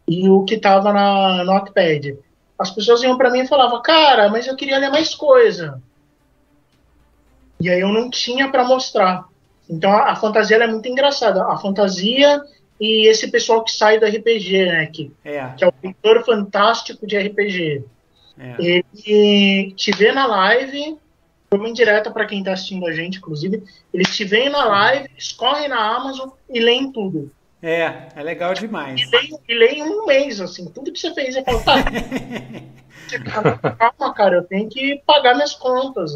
E 0.09 0.29
o 0.29 0.43
que 0.43 0.57
estava 0.57 0.93
no 0.93 1.45
Notepad. 1.45 2.19
As 2.59 2.73
pessoas 2.73 3.01
iam 3.05 3.17
para 3.17 3.31
mim 3.31 3.43
e 3.43 3.47
falavam, 3.47 3.81
cara, 3.83 4.29
mas 4.29 4.49
eu 4.49 4.57
queria 4.57 4.79
ler 4.79 4.91
mais 4.91 5.15
coisa. 5.15 5.81
E 7.61 7.71
aí 7.71 7.79
eu 7.79 7.91
não 7.91 8.11
tinha 8.11 8.51
para 8.51 8.65
mostrar. 8.65 9.25
Então 9.69 9.93
a, 9.93 10.11
a 10.11 10.17
fantasia 10.17 10.57
é 10.57 10.67
muito 10.67 10.89
engraçada. 10.89 11.45
A 11.45 11.57
fantasia 11.57 12.43
e 12.81 13.09
esse 13.09 13.31
pessoal 13.31 13.63
que 13.63 13.71
sai 13.71 14.01
do 14.01 14.07
RPG, 14.07 14.67
né? 14.67 14.87
Que 14.87 15.13
é, 15.25 15.47
que 15.57 15.63
é 15.63 15.69
o 15.69 15.73
pintor 15.73 16.25
fantástico 16.25 17.07
de 17.07 17.17
RPG. 17.17 17.85
É. 18.37 18.57
Ele 18.59 19.73
te 19.77 19.93
vê 19.93 20.11
na 20.11 20.27
live, 20.27 20.99
uma 21.53 21.69
indireta 21.69 22.11
para 22.11 22.27
quem 22.27 22.41
está 22.41 22.53
assistindo 22.53 22.87
a 22.87 22.93
gente, 22.93 23.19
inclusive, 23.19 23.63
eles 23.93 24.15
te 24.17 24.25
veem 24.25 24.51
na 24.51 24.65
live, 24.65 25.09
escorrem 25.17 25.69
na 25.69 25.97
Amazon 25.97 26.31
e 26.49 26.61
leem 26.61 26.93
tudo. 26.93 27.31
É, 27.63 28.09
é 28.17 28.23
legal 28.23 28.55
demais. 28.55 29.01
E 29.01 29.07
leem, 29.11 29.39
e 29.49 29.55
leem 29.55 29.83
um 29.83 30.07
mês, 30.07 30.41
assim, 30.41 30.67
tudo 30.67 30.93
que 30.93 30.99
você 30.99 31.13
fez, 31.13 31.35
você 31.35 31.43
fala, 31.43 31.61
tá, 33.59 33.71
calma, 33.73 34.15
cara, 34.15 34.37
eu 34.37 34.45
tenho 34.45 34.69
que 34.69 35.03
pagar 35.05 35.35
minhas 35.35 35.55
contas. 35.55 36.13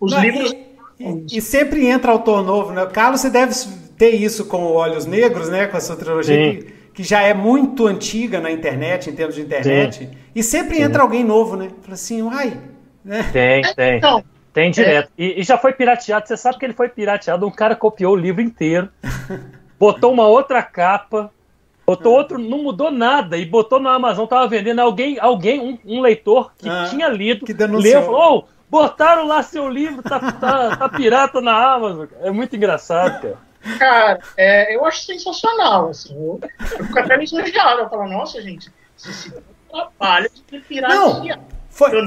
Os 0.00 0.12
Não, 0.12 0.20
livros... 0.20 0.52
E 0.52 0.76
e, 0.98 1.26
e, 1.36 1.40
sempre 1.42 1.86
entra 1.86 2.10
autor 2.10 2.42
novo, 2.42 2.72
né? 2.72 2.86
Carlos, 2.86 3.20
você 3.20 3.28
deve 3.28 3.54
ter 3.98 4.10
isso 4.10 4.46
com 4.46 4.64
Olhos 4.64 5.04
Negros, 5.04 5.48
né? 5.50 5.66
Com 5.66 5.76
a 5.76 5.80
sua 5.80 5.94
trilogia, 5.94 6.54
que, 6.54 6.72
que, 6.94 7.02
já 7.02 7.20
é 7.20 7.34
muito 7.34 7.86
antiga 7.86 8.40
na 8.40 8.50
internet, 8.50 9.10
em 9.10 9.14
termos 9.14 9.34
de 9.34 9.42
internet. 9.42 9.98
Sim. 9.98 10.10
E 10.34 10.42
sempre 10.42 10.76
Sim. 10.76 10.84
entra 10.84 11.02
alguém 11.02 11.22
novo, 11.22 11.54
né? 11.54 11.68
Fala 11.82 11.94
assim, 11.94 12.22
uai. 12.22 12.58
Né? 13.04 13.28
Tem, 13.30 13.62
tem. 13.74 13.98
Então, 13.98 14.24
tem 14.56 14.70
direto. 14.70 15.10
É. 15.18 15.22
E, 15.22 15.40
e, 15.40 15.42
já 15.42 15.58
foi 15.58 15.74
pirateado. 15.74 16.26
Você 16.26 16.34
sabe 16.34 16.58
que 16.58 16.64
ele 16.64 16.72
foi 16.72 16.88
pirateado. 16.88 17.46
Um 17.46 17.50
cara 17.50 17.76
copiou 17.76 18.14
o 18.14 18.16
livro 18.16 18.40
inteiro, 18.40 18.88
botou 19.78 20.10
uma 20.10 20.26
outra 20.26 20.62
capa, 20.62 21.30
botou 21.86 22.14
ah. 22.14 22.18
outro, 22.20 22.38
não 22.38 22.62
mudou 22.62 22.90
nada 22.90 23.36
e 23.36 23.44
botou 23.44 23.78
no 23.78 23.90
Amazon. 23.90 24.26
Tava 24.26 24.48
vendendo 24.48 24.78
alguém, 24.78 25.18
alguém 25.20 25.60
um, 25.60 25.78
um 25.84 26.00
leitor 26.00 26.54
que 26.56 26.70
ah, 26.70 26.86
tinha 26.88 27.06
lido, 27.06 27.44
que 27.44 27.52
denunciou. 27.52 27.92
leu, 27.92 28.02
falou, 28.02 28.48
oh, 28.50 28.56
Botaram 28.68 29.28
lá 29.28 29.44
seu 29.44 29.68
livro, 29.68 30.02
tá, 30.02 30.18
tá, 30.18 30.76
tá 30.76 30.88
pirata 30.88 31.40
na 31.40 31.74
Amazon. 31.74 32.06
É 32.20 32.32
muito 32.32 32.56
engraçado, 32.56 33.22
cara. 33.22 33.38
Cara, 33.78 34.20
é, 34.36 34.74
eu 34.74 34.84
acho 34.84 35.04
sensacional, 35.04 35.90
assim. 35.90 36.14
Eu, 36.14 36.40
eu 36.78 36.84
fico 36.84 36.98
até 36.98 37.16
lisonjeado. 37.16 37.82
Eu 37.82 37.88
falo, 37.88 38.08
nossa, 38.08 38.42
gente, 38.42 38.72
esse 38.98 39.32
trabalho 39.70 40.28
de 40.50 40.58
piratear. 40.60 40.98
Não, 40.98 41.55
foi, 41.76 41.90
eu, 41.94 42.04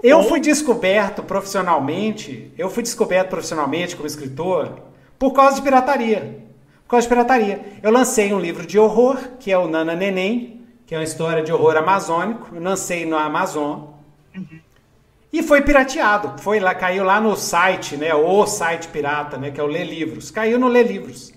eu 0.00 0.22
fui 0.22 0.38
descoberto 0.38 1.24
profissionalmente, 1.24 2.52
eu 2.56 2.70
fui 2.70 2.84
descoberto 2.84 3.30
profissionalmente 3.30 3.96
como 3.96 4.06
escritor 4.06 4.78
por 5.18 5.32
causa 5.32 5.56
de 5.56 5.62
pirataria. 5.62 6.38
Por 6.84 6.90
causa 6.90 7.02
de 7.02 7.08
pirataria. 7.08 7.64
Eu 7.82 7.90
lancei 7.90 8.32
um 8.32 8.38
livro 8.38 8.64
de 8.64 8.78
horror, 8.78 9.18
que 9.40 9.50
é 9.50 9.58
o 9.58 9.66
Nana 9.66 9.96
Neném, 9.96 10.64
que 10.86 10.94
é 10.94 10.98
uma 10.98 11.02
história 11.02 11.42
de 11.42 11.52
horror 11.52 11.76
amazônico. 11.76 12.54
Eu 12.54 12.62
lancei 12.62 13.04
no 13.04 13.18
Amazon. 13.18 13.88
Uhum. 14.36 14.60
E 15.32 15.42
foi 15.42 15.62
pirateado. 15.62 16.40
Foi 16.40 16.60
lá, 16.60 16.72
caiu 16.72 17.02
lá 17.02 17.20
no 17.20 17.34
site, 17.34 17.96
né? 17.96 18.14
O 18.14 18.46
site 18.46 18.86
pirata, 18.86 19.36
né? 19.36 19.50
Que 19.50 19.58
é 19.58 19.64
o 19.64 19.66
Lê 19.66 19.82
Livros. 19.82 20.30
Caiu 20.30 20.60
no 20.60 20.68
Lê 20.68 20.84
Livros. 20.84 21.34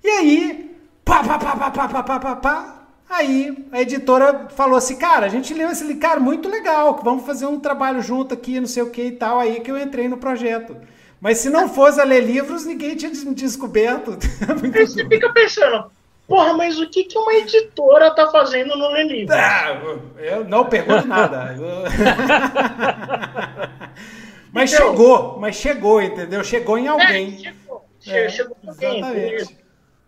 E 0.00 0.08
aí, 0.08 0.76
pá, 1.04 1.24
pá, 1.24 1.40
pá, 1.40 1.56
pá, 1.56 1.70
pá, 1.72 1.88
pá, 1.88 2.02
pá, 2.04 2.20
pá, 2.20 2.36
pá. 2.36 2.83
Aí 3.14 3.56
a 3.70 3.80
editora 3.80 4.48
falou 4.50 4.76
assim, 4.76 4.96
cara, 4.96 5.26
a 5.26 5.28
gente 5.28 5.54
leu 5.54 5.70
esse 5.70 5.94
cara 5.96 6.18
muito 6.18 6.48
legal, 6.48 6.98
vamos 7.02 7.24
fazer 7.24 7.46
um 7.46 7.60
trabalho 7.60 8.02
junto 8.02 8.34
aqui, 8.34 8.58
não 8.58 8.66
sei 8.66 8.82
o 8.82 8.90
que 8.90 9.02
e 9.02 9.12
tal. 9.12 9.38
Aí 9.38 9.60
que 9.60 9.70
eu 9.70 9.78
entrei 9.78 10.08
no 10.08 10.16
projeto. 10.16 10.76
Mas 11.20 11.38
se 11.38 11.48
não 11.48 11.68
fosse 11.68 12.00
a 12.00 12.04
ler 12.04 12.24
livros, 12.24 12.66
ninguém 12.66 12.96
tinha 12.96 13.12
descoberto. 13.12 14.18
Aí 14.74 14.86
você 14.86 15.06
fica 15.06 15.32
pensando, 15.32 15.92
porra, 16.26 16.54
mas 16.54 16.80
o 16.80 16.90
que, 16.90 17.04
que 17.04 17.16
uma 17.16 17.34
editora 17.34 18.10
tá 18.10 18.32
fazendo 18.32 18.76
no 18.76 18.88
ler 18.88 19.06
livros? 19.06 19.36
Ah, 19.36 19.80
eu 20.18 20.44
não 20.44 20.64
pergunto 20.64 21.06
nada. 21.06 21.54
mas 24.52 24.72
então, 24.72 24.88
chegou, 24.88 25.38
mas 25.38 25.54
chegou, 25.54 26.02
entendeu? 26.02 26.42
Chegou 26.42 26.76
em 26.76 26.88
alguém. 26.88 27.34
É, 27.34 27.38
chegou, 27.38 27.86
é, 28.08 28.28
chegou 28.28 28.56
em 28.64 29.02
alguém. 29.02 29.48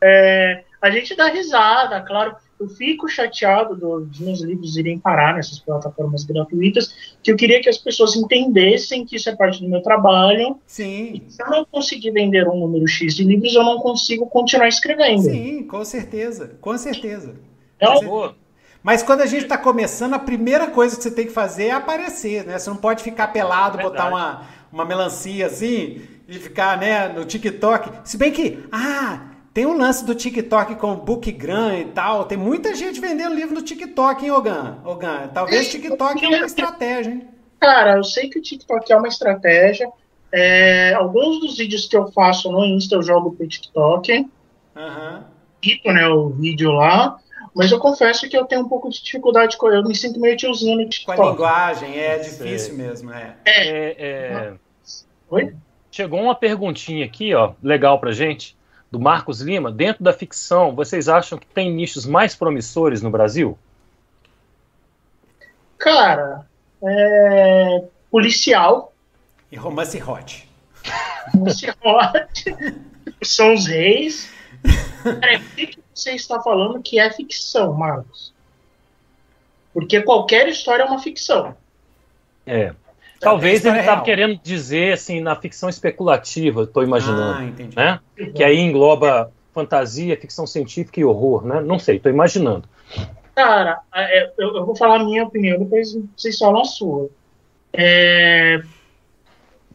É, 0.03 0.65
a 0.83 0.91
gente 0.91 1.15
dá 1.15 1.29
risada, 1.29 2.01
claro 2.01 2.37
eu 2.59 2.69
fico 2.69 3.09
chateado 3.09 3.77
dos 3.77 4.19
meus 4.19 4.41
livros 4.41 4.77
irem 4.77 4.99
parar 4.99 5.35
nessas 5.35 5.59
plataformas 5.59 6.25
gratuitas, 6.25 7.17
que 7.23 7.31
eu 7.31 7.37
queria 7.37 7.61
que 7.61 7.69
as 7.69 7.79
pessoas 7.79 8.17
entendessem 8.17 9.05
que 9.05 9.17
isso 9.17 9.29
é 9.29 9.37
parte 9.37 9.63
do 9.63 9.69
meu 9.69 9.83
trabalho. 9.83 10.59
Sim. 10.67 11.23
se 11.29 11.43
eu 11.43 11.51
não 11.51 11.65
conseguir 11.65 12.11
vender 12.13 12.49
um 12.49 12.59
número 12.59 12.87
X 12.87 13.15
de 13.15 13.25
livros, 13.25 13.55
eu 13.55 13.63
não 13.63 13.79
consigo 13.79 14.27
continuar 14.27 14.69
escrevendo. 14.69 15.23
Sim, 15.23 15.65
com 15.65 15.85
certeza, 15.85 16.57
com 16.61 16.77
certeza. 16.79 17.37
É 17.79 17.89
uma 17.89 18.03
boa. 18.03 18.37
Mas 18.83 19.03
quando 19.03 19.21
a 19.21 19.27
gente 19.27 19.43
está 19.43 19.59
começando, 19.59 20.15
a 20.15 20.19
primeira 20.19 20.69
coisa 20.69 20.97
que 20.97 21.03
você 21.03 21.11
tem 21.11 21.27
que 21.27 21.33
fazer 21.33 21.67
é 21.67 21.71
aparecer, 21.73 22.45
né? 22.45 22.59
Você 22.59 22.71
não 22.71 22.77
pode 22.77 23.03
ficar 23.03 23.29
pelado, 23.29 23.77
Verdade. 23.77 23.97
botar 23.97 24.09
uma, 24.09 24.43
uma 24.73 24.85
melancia 24.85 25.47
assim 25.47 26.03
e 26.29 26.35
ficar 26.35 26.79
né, 26.79 27.09
no 27.09 27.25
TikTok. 27.25 27.91
Se 28.05 28.17
bem 28.17 28.33
que, 28.33 28.65
ah, 28.71 29.36
tem 29.57 29.65
um 29.65 29.75
lance 29.75 30.05
do 30.05 30.15
TikTok 30.15 30.75
com 30.75 30.93
o 30.93 30.97
BookGram 30.97 31.79
e 31.79 31.87
tal. 31.87 32.27
Tem 32.27 32.37
muita 32.37 32.75
gente 32.75 33.01
vendendo 33.01 33.35
livro 33.35 33.55
no 33.55 33.63
TikTok, 33.63 34.23
hein, 34.23 34.31
Ogan? 34.31 34.77
Ogan, 34.85 35.31
talvez 35.33 35.69
o 35.69 35.71
TikTok 35.71 36.23
é 36.23 36.29
uma 36.29 36.45
estratégia, 36.45 37.11
hein? 37.11 37.27
Cara, 37.59 37.97
eu 37.97 38.05
sei 38.05 38.29
que 38.29 38.39
o 38.39 38.43
TikTok 38.43 38.93
é 38.93 38.95
uma 38.95 39.09
estratégia. 39.09 39.91
É, 40.31 40.93
alguns 40.93 41.41
dos 41.41 41.57
vídeos 41.57 41.87
que 41.87 41.97
eu 41.97 42.13
faço 42.13 42.53
no 42.53 42.67
Insta 42.67 42.97
eu 42.97 43.03
jogo 43.03 43.33
pro 43.33 43.49
TikTok. 43.49 44.29
Aham. 44.77 45.25
Uhum. 45.65 45.93
né, 45.95 46.07
o 46.07 46.29
vídeo 46.29 46.73
lá. 46.73 47.17
Mas 47.55 47.73
eu 47.73 47.79
confesso 47.79 48.29
que 48.29 48.37
eu 48.37 48.45
tenho 48.45 48.61
um 48.61 48.69
pouco 48.69 48.91
de 48.91 49.03
dificuldade 49.03 49.57
com. 49.57 49.69
Eu 49.69 49.83
me 49.83 49.95
sinto 49.95 50.21
meio 50.21 50.37
tiozinho 50.37 50.77
no 50.77 50.87
TikTok. 50.87 51.17
Com 51.17 51.29
a 51.29 51.31
linguagem, 51.31 51.99
é 51.99 52.19
difícil 52.19 52.75
mesmo, 52.75 53.11
é. 53.11 53.35
É, 53.47 53.69
é, 53.69 53.95
é... 53.99 54.53
Oi? 55.31 55.57
Chegou 55.91 56.21
uma 56.21 56.35
perguntinha 56.35 57.07
aqui, 57.07 57.35
ó, 57.35 57.55
legal 57.63 57.99
pra 57.99 58.13
gente 58.13 58.55
do 58.91 59.01
Marcos 59.01 59.41
Lima, 59.41 59.71
dentro 59.71 60.03
da 60.05 60.13
ficção, 60.13 60.75
vocês 60.75 61.09
acham 61.09 61.39
que 61.39 61.47
tem 61.47 61.73
nichos 61.73 62.07
mais 62.07 62.35
promissores 62.35 63.03
no 63.03 63.11
Brasil? 63.11 63.59
Cara, 65.79 66.47
é... 66.83 67.85
policial. 68.11 68.93
E 69.51 69.57
romance 69.57 70.03
hot. 70.03 70.49
Romance 71.33 71.67
hot. 71.83 72.57
São 73.23 73.55
os 73.55 73.67
reis. 73.67 74.31
Cara, 75.03 75.39
o 75.39 75.57
que 75.57 75.79
você 75.95 76.13
está 76.13 76.41
falando 76.41 76.83
que 76.83 76.99
é 76.99 77.11
ficção, 77.11 77.73
Marcos? 77.73 78.33
Porque 79.73 80.03
qualquer 80.03 80.49
história 80.49 80.83
é 80.83 80.87
uma 80.87 80.99
ficção. 80.99 81.57
É. 82.47 82.75
Talvez 83.21 83.65
ele 83.65 83.79
estava 83.79 84.03
querendo 84.03 84.39
dizer 84.43 84.93
assim 84.93 85.21
na 85.21 85.35
ficção 85.35 85.69
especulativa, 85.69 86.63
estou 86.63 86.83
imaginando, 86.83 87.39
ah, 87.39 87.45
entendi. 87.45 87.77
né? 87.77 88.01
Que 88.35 88.45
aí 88.45 88.59
engloba 88.59 89.33
fantasia, 89.53 90.21
ficção 90.21 90.47
científica 90.47 91.01
e 91.01 91.05
horror, 91.05 91.47
né? 91.47 91.61
Não 91.61 91.79
sei, 91.79 91.97
estou 91.97 92.13
imaginando. 92.13 92.69
Cara, 93.35 93.81
é, 93.95 94.33
eu, 94.39 94.65
vou 94.65 94.77
falar 94.77 95.01
a 95.01 95.05
minha 95.05 95.25
opinião, 95.25 95.59
depois 95.59 95.97
vocês 96.17 96.39
falam 96.39 96.61
a 96.61 96.65
sua. 96.65 97.09
É, 97.73 98.61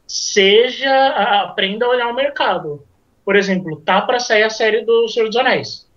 seja, 0.07 1.41
aprenda 1.41 1.85
a 1.85 1.89
olhar 1.89 2.07
o 2.09 2.15
mercado. 2.15 2.83
Por 3.25 3.35
exemplo, 3.35 3.81
tá 3.81 4.01
para 4.01 4.19
sair 4.19 4.43
a 4.43 4.49
série 4.49 4.83
do 4.83 5.07
Senhor 5.07 5.27
dos 5.27 5.37
Anéis. 5.37 5.87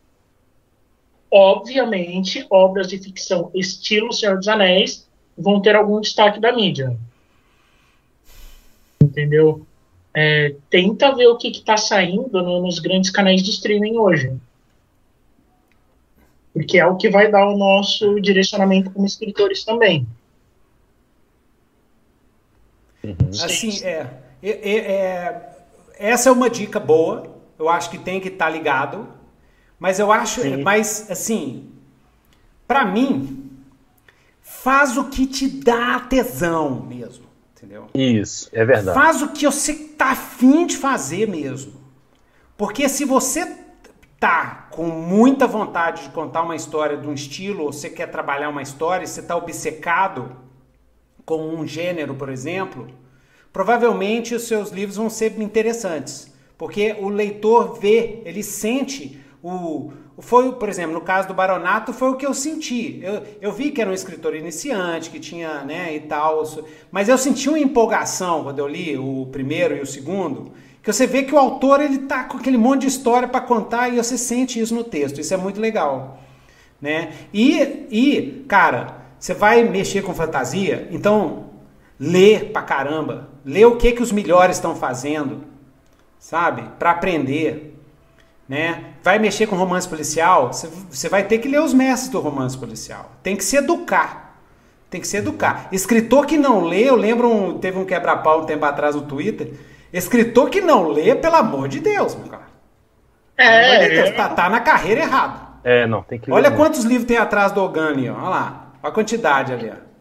Obviamente, 1.31 2.47
obras 2.51 2.89
de 2.89 2.99
ficção 2.99 3.51
estilo 3.55 4.13
Senhor 4.13 4.37
dos 4.37 4.49
Anéis 4.49 5.09
vão 5.37 5.61
ter 5.61 5.75
algum 5.75 6.01
destaque 6.01 6.39
da 6.39 6.53
mídia 6.53 6.97
entendeu? 9.15 9.65
É, 10.13 10.55
tenta 10.69 11.15
ver 11.15 11.29
o 11.29 11.37
que 11.39 11.49
está 11.49 11.77
saindo 11.77 12.43
no, 12.43 12.61
nos 12.61 12.79
grandes 12.79 13.11
canais 13.11 13.43
de 13.43 13.51
streaming 13.51 13.97
hoje. 13.97 14.37
Porque 16.53 16.79
é 16.79 16.87
o 16.87 16.97
que 16.97 17.09
vai 17.11 17.31
dar 17.31 17.49
o 17.49 17.57
nosso 17.57 18.21
direcionamento 18.21 18.91
como 18.91 19.07
escritores 19.07 19.65
também. 19.65 20.07
Uhum. 23.03 23.17
Assim, 23.31 23.85
é, 23.85 24.07
é, 24.43 24.51
é, 24.51 24.77
é, 24.79 25.57
essa 25.99 26.29
é 26.29 26.33
uma 26.33 26.51
dica 26.51 26.79
boa. 26.79 27.35
Eu 27.59 27.69
acho 27.69 27.91
que 27.91 27.99
tem 27.99 28.21
que 28.21 28.29
estar 28.29 28.47
tá 28.47 28.51
ligado. 28.51 29.09
Mas 29.79 29.99
eu 29.99 30.13
acho, 30.13 30.43
Sim. 30.43 30.63
mas 30.63 31.11
assim, 31.11 31.73
para 32.69 32.85
mim, 32.85 33.51
faz 34.41 34.97
o 34.97 35.11
que 35.11 35.27
te 35.27 35.49
dá 35.49 35.99
tesão 35.99 36.81
mesmo 36.81 37.34
entendeu? 37.65 37.87
Isso, 37.95 38.49
é 38.53 38.65
verdade. 38.65 38.97
Faz 38.97 39.23
o 39.23 39.29
que 39.29 39.47
você 39.47 39.75
tá 39.75 40.11
afim 40.11 40.67
de 40.67 40.77
fazer 40.77 41.27
mesmo. 41.27 41.73
Porque 42.57 42.89
se 42.89 43.05
você 43.05 43.57
tá 44.21 44.69
com 44.71 44.87
muita 44.87 45.47
vontade 45.47 46.05
de 46.05 46.11
contar 46.11 46.43
uma 46.43 46.55
história 46.55 46.97
de 46.97 47.09
um 47.09 47.15
estilo, 47.15 47.65
ou 47.65 47.73
você 47.73 47.91
quer 47.91 48.11
trabalhar 48.11 48.49
uma 48.49 48.63
história, 48.63 49.07
você 49.07 49.23
tá 49.23 49.37
obcecado 49.37 50.37
com 51.25 51.49
um 51.55 51.67
gênero, 51.67 52.15
por 52.15 52.29
exemplo, 52.29 52.87
provavelmente 53.53 54.35
os 54.35 54.47
seus 54.47 54.71
livros 54.71 54.97
vão 54.97 55.11
ser 55.11 55.41
interessantes. 55.41 56.33
Porque 56.57 56.97
o 57.01 57.09
leitor 57.09 57.79
vê, 57.81 58.23
ele 58.25 58.43
sente 58.43 59.21
o, 59.43 59.93
foi, 60.19 60.53
por 60.53 60.69
exemplo, 60.69 60.93
no 60.93 61.01
caso 61.01 61.27
do 61.29 61.35
Baronato, 61.35 61.93
foi 61.93 62.11
o 62.11 62.17
que 62.17 62.25
eu 62.25 62.33
senti. 62.33 63.01
Eu, 63.03 63.23
eu 63.41 63.53
vi 63.53 63.71
que 63.73 63.81
era 63.81 63.91
um 63.91 63.95
escritor 63.95 64.35
iniciante, 64.35 65.11
que 65.11 65.19
tinha, 65.19 65.65
né, 65.65 65.95
e 65.95 66.01
tal, 66.01 66.45
mas 66.91 67.09
eu 67.09 67.19
senti 67.19 67.49
uma 67.49 67.59
empolgação 67.59 68.45
quando 68.45 68.59
eu 68.61 68.69
li 68.69 68.97
o 68.97 69.27
primeiro 69.33 69.77
e 69.77 69.81
o 69.81 69.87
segundo, 69.87 70.53
que 70.81 70.93
você 70.93 71.07
vê 71.07 71.25
que 71.25 71.35
o 71.35 71.39
autor 71.39 71.81
ele 71.81 71.99
tá 72.01 72.25
com 72.25 72.37
aquele 72.37 72.57
monte 72.57 72.83
de 72.83 72.89
história 72.89 73.27
para 73.27 73.41
contar 73.41 73.89
e 73.89 73.97
você 73.97 74.17
sente 74.17 74.61
isso 74.61 74.75
no 74.75 74.85
texto. 74.85 75.21
Isso 75.21 75.35
é 75.35 75.37
muito 75.37 75.61
legal, 75.61 76.21
né? 76.81 77.13
E, 77.33 77.87
e 77.91 78.45
cara, 78.47 78.99
você 79.19 79.35
vai 79.35 79.65
mexer 79.65 80.03
com 80.03 80.15
fantasia, 80.15 80.87
então 80.93 81.47
lê 81.99 82.39
pra 82.39 82.63
caramba, 82.63 83.31
lê 83.45 83.65
o 83.65 83.77
que 83.77 83.93
que 83.93 84.03
os 84.03 84.13
melhores 84.13 84.57
estão 84.57 84.77
fazendo, 84.77 85.43
sabe? 86.19 86.63
Para 86.79 86.91
aprender 86.91 87.74
né? 88.49 88.95
Vai 89.03 89.19
mexer 89.19 89.47
com 89.47 89.57
romance 89.57 89.89
policial, 89.89 90.51
você 90.53 91.09
vai 91.09 91.25
ter 91.25 91.39
que 91.39 91.49
ler 91.49 91.61
os 91.61 91.73
mestres 91.73 92.11
do 92.11 92.21
romance 92.21 92.57
policial. 92.57 93.11
Tem 93.23 93.37
que 93.37 93.45
se 93.45 93.57
educar. 93.57 94.39
Tem 94.91 95.01
que 95.01 95.09
se 95.09 95.17
educar. 95.17 95.69
Escritor 95.73 96.27
que 96.27 96.37
não 96.37 96.65
lê, 96.65 96.89
eu 96.89 96.95
lembro, 96.95 97.29
um, 97.29 97.59
teve 97.59 97.79
um 97.79 97.85
quebra-pau 97.85 98.43
um 98.43 98.47
tempo 98.47 98.65
atrás 98.65 98.95
no 98.95 99.03
Twitter. 99.03 99.53
Escritor 99.93 100.51
que 100.51 100.61
não 100.61 100.89
lê, 100.89 101.15
pelo 101.15 101.37
amor 101.37 101.69
de 101.69 101.81
Deus, 101.81 102.15
meu 102.15 102.29
cara. 102.29 102.45
É, 103.37 103.89
de 103.89 103.95
Deus, 103.97 104.11
tá, 104.17 104.29
tá, 104.29 104.49
na 104.49 104.61
carreira 104.61 105.01
errada. 105.01 105.41
É, 105.65 105.87
não, 105.87 106.03
tem 106.03 106.19
que 106.19 106.31
Olha 106.31 106.51
quantos 106.51 106.85
livros 106.85 107.09
tem 107.09 107.17
atrás 107.17 107.51
do 107.51 107.63
Ogani, 107.63 108.09
ó. 108.09 108.15
Olha 108.15 108.29
lá. 108.29 108.67
Olha 108.83 108.91
a 108.91 108.95
quantidade 108.95 109.53
ali, 109.53 109.71
ó. 109.71 109.94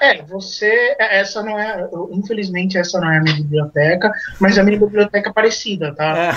É, 0.00 0.22
você. 0.22 0.96
É, 0.98 1.20
essa 1.20 1.42
não 1.42 1.58
é. 1.58 1.88
Infelizmente, 2.10 2.76
essa 2.76 3.00
não 3.00 3.10
é 3.10 3.18
a 3.18 3.20
minha 3.22 3.36
biblioteca, 3.36 4.12
mas 4.38 4.58
a 4.58 4.62
minha 4.62 4.78
biblioteca 4.78 5.30
é 5.30 5.32
parecida, 5.32 5.94
tá? 5.94 6.32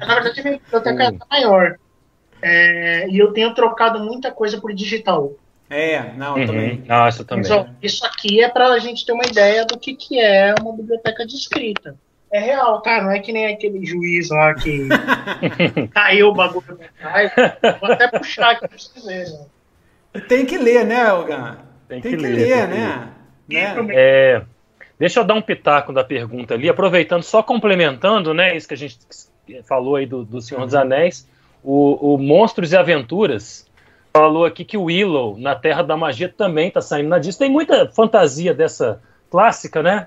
É. 0.00 0.04
Na 0.06 0.14
verdade, 0.14 0.40
a 0.40 0.42
minha 0.44 0.58
biblioteca 0.58 1.04
é 1.04 1.10
maior. 1.30 1.76
É, 2.42 3.08
e 3.08 3.18
eu 3.18 3.32
tenho 3.32 3.54
trocado 3.54 4.00
muita 4.00 4.30
coisa 4.30 4.60
por 4.60 4.72
digital. 4.72 5.32
É, 5.68 6.12
não, 6.14 6.36
eu 6.36 6.40
uhum. 6.40 6.46
também. 6.46 6.84
Nossa, 6.86 7.24
também. 7.24 7.44
Então, 7.44 7.68
isso 7.80 8.04
aqui 8.04 8.42
é 8.42 8.48
para 8.48 8.68
a 8.68 8.78
gente 8.78 9.06
ter 9.06 9.12
uma 9.12 9.24
ideia 9.24 9.64
do 9.64 9.78
que, 9.78 9.94
que 9.94 10.18
é 10.18 10.54
uma 10.60 10.74
biblioteca 10.74 11.24
de 11.26 11.36
escrita. 11.36 11.94
é 12.32 12.40
real, 12.40 12.80
tá? 12.82 13.02
Não 13.02 13.10
é 13.10 13.20
que 13.20 13.32
nem 13.32 13.46
aquele 13.46 13.84
juiz 13.86 14.30
lá 14.30 14.54
que 14.54 14.88
caiu 15.94 16.28
o 16.28 16.34
bagulho 16.34 16.62
pra 16.62 16.76
trás. 16.98 17.32
Vou 17.80 17.92
até 17.92 18.08
puxar 18.08 18.50
aqui 18.50 18.68
pra 18.68 18.78
você 18.78 19.00
ver. 19.00 19.30
Né? 19.30 20.20
Tem 20.28 20.44
que 20.44 20.58
ler, 20.58 20.84
né, 20.84 21.08
Elgan? 21.08 21.69
Tem, 21.90 22.00
tem, 22.00 22.12
que, 22.12 22.16
ler, 22.16 22.36
ler 22.36 22.68
tem 22.68 22.78
né? 22.78 23.14
né? 23.48 23.86
É, 23.90 24.42
deixa 24.96 25.18
eu 25.18 25.24
dar 25.24 25.34
um 25.34 25.42
pitaco 25.42 25.92
da 25.92 26.04
pergunta 26.04 26.54
ali, 26.54 26.68
aproveitando, 26.68 27.24
só 27.24 27.42
complementando, 27.42 28.32
né, 28.32 28.56
isso 28.56 28.68
que 28.68 28.74
a 28.74 28.76
gente 28.76 28.96
falou 29.64 29.96
aí 29.96 30.06
do, 30.06 30.24
do 30.24 30.40
Senhor 30.40 30.64
dos 30.64 30.76
Anéis, 30.76 31.28
o, 31.64 32.14
o 32.14 32.16
Monstros 32.16 32.72
e 32.72 32.76
Aventuras 32.76 33.68
falou 34.12 34.44
aqui 34.44 34.64
que 34.64 34.76
o 34.76 34.84
Willow, 34.84 35.36
na 35.36 35.56
Terra 35.56 35.82
da 35.82 35.96
Magia, 35.96 36.28
também 36.28 36.68
está 36.68 36.80
saindo 36.80 37.08
na 37.08 37.18
Disney. 37.18 37.46
Tem 37.46 37.52
muita 37.52 37.88
fantasia 37.90 38.54
dessa 38.54 39.02
clássica, 39.28 39.82
né? 39.82 40.06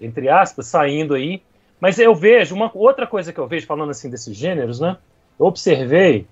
Entre 0.00 0.28
aspas, 0.28 0.66
saindo 0.66 1.14
aí. 1.14 1.40
Mas 1.80 1.98
eu 1.98 2.14
vejo, 2.14 2.54
uma 2.54 2.70
outra 2.74 3.06
coisa 3.06 3.32
que 3.32 3.38
eu 3.38 3.46
vejo 3.46 3.66
falando 3.66 3.90
assim 3.90 4.10
desses 4.10 4.36
gêneros, 4.36 4.80
né? 4.80 4.96
Eu 5.38 5.46
observei 5.46 6.26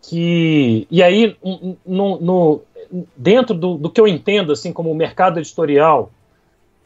que. 0.00 0.86
E 0.90 1.02
aí, 1.02 1.36
no, 1.86 2.20
no 2.20 2.62
dentro 3.16 3.54
do, 3.54 3.76
do, 3.76 3.90
que 3.90 4.00
eu 4.00 4.06
entendo, 4.06 4.52
assim, 4.52 4.72
como 4.72 4.90
o 4.90 4.94
mercado 4.94 5.38
editorial 5.38 6.10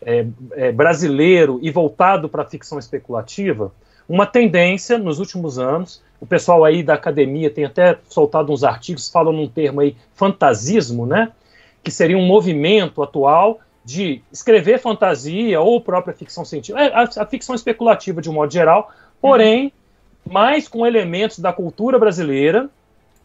é, 0.01 0.27
é, 0.53 0.73
brasileiro 0.73 1.59
e 1.63 1.71
voltado 1.71 2.29
para 2.29 2.43
a 2.43 2.47
ficção 2.47 2.79
especulativa, 2.79 3.73
uma 4.09 4.27
tendência 4.27 4.99
nos 4.99 5.19
últimos 5.19 5.59
anos 5.59 6.01
o 6.21 6.27
pessoal 6.27 6.65
aí 6.65 6.83
da 6.83 6.95
academia 6.95 7.51
tem 7.51 7.65
até 7.65 7.99
soltado 8.09 8.53
uns 8.53 8.65
artigos, 8.65 9.09
falam 9.09 9.33
num 9.33 9.49
termo 9.49 9.81
aí, 9.81 9.97
fantasismo, 10.15 11.07
né? 11.07 11.33
Que 11.83 11.91
seria 11.91 12.17
um 12.17 12.27
movimento 12.27 13.03
atual 13.03 13.61
de 13.85 14.23
escrever 14.33 14.79
fantasia 14.81 15.61
ou 15.61 15.81
própria 15.81 16.15
ficção 16.15 16.45
científica, 16.45 16.83
é, 16.83 16.93
a, 16.93 17.23
a 17.23 17.27
ficção 17.27 17.55
especulativa 17.55 18.21
de 18.21 18.29
um 18.29 18.33
modo 18.33 18.53
geral, 18.53 18.91
porém, 19.21 19.73
mais 20.29 20.67
com 20.67 20.87
elementos 20.87 21.39
da 21.39 21.53
cultura 21.53 21.99
brasileira 21.99 22.69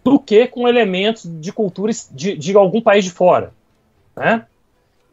do 0.04 0.20
que 0.20 0.48
com 0.48 0.68
elementos 0.68 1.24
de 1.26 1.52
culturas 1.52 2.10
de, 2.12 2.36
de 2.36 2.56
algum 2.56 2.82
país 2.82 3.06
de 3.06 3.12
fora, 3.12 3.54
né? 4.16 4.46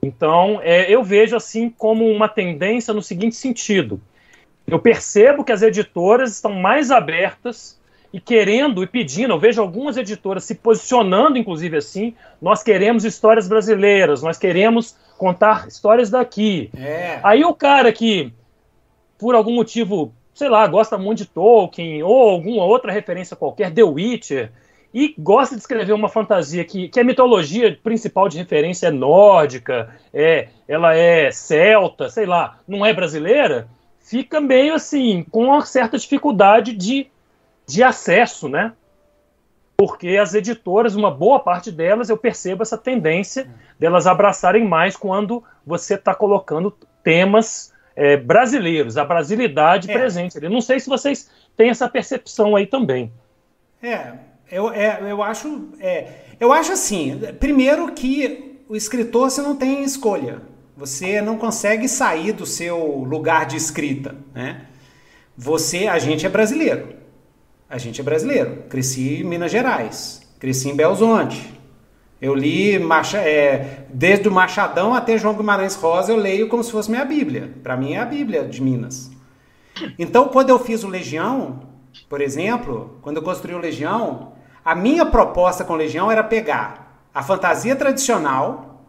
Então, 0.03 0.61
é, 0.63 0.91
eu 0.91 1.03
vejo 1.03 1.37
assim 1.37 1.69
como 1.69 2.07
uma 2.09 2.29
tendência 2.29 2.95
no 2.95 3.03
seguinte 3.03 3.35
sentido: 3.35 4.01
eu 4.67 4.79
percebo 4.79 5.45
que 5.45 5.53
as 5.53 5.63
editoras 5.63 6.33
estão 6.33 6.53
mais 6.53 6.91
abertas 6.91 7.79
e 8.13 8.21
querendo 8.21 8.83
e 8.83 8.87
pedindo, 8.87 9.35
eu 9.35 9.39
vejo 9.39 9.61
algumas 9.61 9.97
editoras 9.97 10.45
se 10.45 10.55
posicionando, 10.55 11.37
inclusive 11.37 11.77
assim, 11.77 12.15
nós 12.41 12.63
queremos 12.63 13.05
histórias 13.05 13.47
brasileiras, 13.47 14.23
nós 14.23 14.39
queremos 14.39 14.97
contar 15.19 15.69
histórias 15.69 16.09
daqui. 16.09 16.71
É. 16.75 17.21
Aí 17.23 17.45
o 17.45 17.53
cara 17.53 17.93
que, 17.93 18.33
por 19.19 19.35
algum 19.35 19.53
motivo, 19.53 20.15
sei 20.33 20.49
lá, 20.49 20.67
gosta 20.67 20.97
muito 20.97 21.19
de 21.19 21.27
Tolkien 21.27 22.03
ou 22.03 22.31
alguma 22.31 22.65
outra 22.65 22.91
referência 22.91 23.37
qualquer, 23.37 23.75
The 23.75 23.83
Witcher, 23.83 24.53
e 24.93 25.15
gosta 25.19 25.55
de 25.55 25.61
escrever 25.61 25.93
uma 25.93 26.09
fantasia 26.09 26.65
que, 26.65 26.89
que 26.89 27.01
a 27.01 27.05
mitologia 27.05 27.79
principal 27.83 28.29
de 28.29 28.39
referência 28.39 28.87
é 28.87 28.91
nórdica, 28.91 29.95
é, 30.13 30.49
ela 30.67 30.95
é 30.95 31.31
celta, 31.31 32.09
sei 32.09 32.27
lá, 32.27 32.59
não 32.67 32.85
é 32.85 32.93
brasileira, 32.93 33.69
fica 34.01 34.41
meio 34.41 34.75
assim, 34.75 35.25
com 35.31 35.45
uma 35.45 35.65
certa 35.65 35.99
dificuldade 35.99 36.73
de, 36.73 37.07
de 37.67 37.83
acesso, 37.83 38.49
né? 38.49 38.73
Porque 39.77 40.17
as 40.17 40.35
editoras, 40.35 40.97
uma 40.97 41.11
boa 41.11 41.39
parte 41.39 41.71
delas, 41.71 42.09
eu 42.09 42.17
percebo 42.17 42.63
essa 42.63 42.77
tendência 42.77 43.49
delas 43.79 44.07
abraçarem 44.07 44.67
mais 44.67 44.97
quando 44.97 45.45
você 45.65 45.95
está 45.95 46.15
colocando 46.15 46.75
temas 47.05 47.73
é, 47.95 48.17
brasileiros, 48.17 48.97
a 48.97 49.05
brasilidade 49.05 49.91
é. 49.91 49.93
presente. 49.93 50.43
Eu 50.43 50.51
não 50.51 50.61
sei 50.61 50.81
se 50.81 50.89
vocês 50.89 51.31
têm 51.57 51.71
essa 51.71 51.89
percepção 51.89 52.57
aí 52.57 52.67
também. 52.67 53.13
É, 53.83 54.15
eu, 54.51 54.71
é, 54.71 54.99
eu 55.11 55.23
acho. 55.23 55.69
É, 55.81 56.25
eu 56.41 56.53
acho 56.53 56.73
assim, 56.73 57.19
primeiro 57.41 57.93
que 57.93 58.63
o 58.69 58.77
escritor 58.77 59.31
você 59.31 59.43
não 59.43 59.57
tem 59.57 59.83
escolha. 59.83 60.43
Você 60.77 61.21
não 61.21 61.37
consegue 61.37 61.89
sair 61.89 62.33
do 62.33 62.47
seu 62.47 62.79
lugar 62.79 63.47
de 63.47 63.57
escrita, 63.57 64.15
né? 64.33 64.67
Você, 65.37 65.89
a 65.89 65.99
gente 65.99 66.25
é 66.25 66.29
brasileiro. 66.29 66.95
A 67.69 67.79
gente 67.79 68.01
é 68.01 68.05
brasileiro. 68.05 68.63
Cresci 68.69 69.21
em 69.21 69.25
Minas 69.25 69.51
Gerais, 69.51 70.23
cresci 70.39 70.69
em 70.69 70.77
Belzonte. 70.77 71.59
Eu 72.21 72.35
li 72.35 72.79
Macha, 72.79 73.19
é, 73.19 73.87
desde 73.93 74.29
o 74.29 74.33
Machadão 74.33 74.95
até 74.95 75.17
João 75.19 75.35
Guimarães 75.35 75.75
Rosa, 75.77 76.13
eu 76.13 76.17
leio 76.17 76.49
como 76.49 76.65
se 76.65 76.73
fosse 76.73 76.91
minha 76.91 77.05
Bíblia. 77.05 77.53
Para 77.63 77.77
mim 77.77 77.95
é 77.95 77.99
a 77.99 78.05
Bíblia 78.05 78.45
de 78.45 78.61
Minas. 78.61 79.11
Então, 79.99 80.29
quando 80.29 80.51
eu 80.51 80.59
fiz 80.59 80.83
o 80.83 80.89
Legião, 80.89 81.61
por 82.09 82.21
exemplo, 82.21 82.99
quando 83.03 83.19
eu 83.19 83.23
construí 83.23 83.55
o 83.55 83.61
Legião, 83.61 84.33
a 84.69 84.75
minha 84.75 85.07
proposta 85.07 85.65
com 85.65 85.75
Legião 85.75 86.13
era 86.13 86.23
pegar 86.23 87.01
a 87.15 87.23
fantasia 87.23 87.75
tradicional 87.75 88.83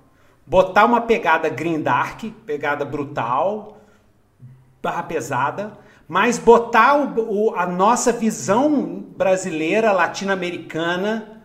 botar 0.46 0.84
uma 0.84 1.00
pegada 1.00 1.48
green 1.48 1.82
dark, 1.82 2.24
pegada 2.46 2.84
brutal, 2.84 3.78
barra 4.84 5.04
pesada, 5.04 5.78
mas 6.06 6.38
botar 6.38 6.98
o, 6.98 7.48
o, 7.48 7.56
a 7.56 7.66
nossa 7.66 8.12
visão 8.12 9.06
brasileira, 9.16 9.94
latino-americana 9.94 11.44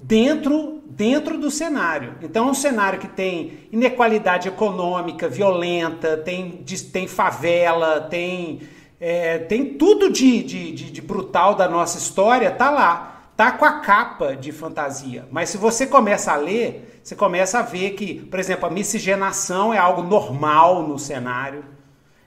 dentro 0.00 0.82
dentro 0.84 1.38
do 1.38 1.48
cenário. 1.48 2.16
Então 2.20 2.48
é 2.48 2.50
um 2.50 2.54
cenário 2.54 2.98
que 2.98 3.06
tem 3.06 3.68
inequalidade 3.70 4.48
econômica, 4.48 5.28
violenta, 5.28 6.16
tem, 6.16 6.64
tem 6.92 7.06
favela, 7.06 8.00
tem, 8.00 8.60
é, 8.98 9.38
tem 9.38 9.74
tudo 9.74 10.10
de, 10.10 10.42
de, 10.42 10.72
de, 10.72 10.90
de 10.90 11.00
brutal 11.00 11.54
da 11.54 11.68
nossa 11.68 11.96
história, 11.96 12.50
tá 12.50 12.70
lá 12.70 13.17
tá 13.38 13.52
com 13.52 13.64
a 13.64 13.78
capa 13.78 14.34
de 14.34 14.50
fantasia. 14.50 15.28
Mas 15.30 15.50
se 15.50 15.56
você 15.56 15.86
começa 15.86 16.32
a 16.32 16.36
ler, 16.36 17.00
você 17.04 17.14
começa 17.14 17.60
a 17.60 17.62
ver 17.62 17.90
que, 17.90 18.22
por 18.22 18.40
exemplo, 18.40 18.66
a 18.66 18.70
miscigenação 18.70 19.72
é 19.72 19.78
algo 19.78 20.02
normal 20.02 20.82
no 20.82 20.98
cenário. 20.98 21.64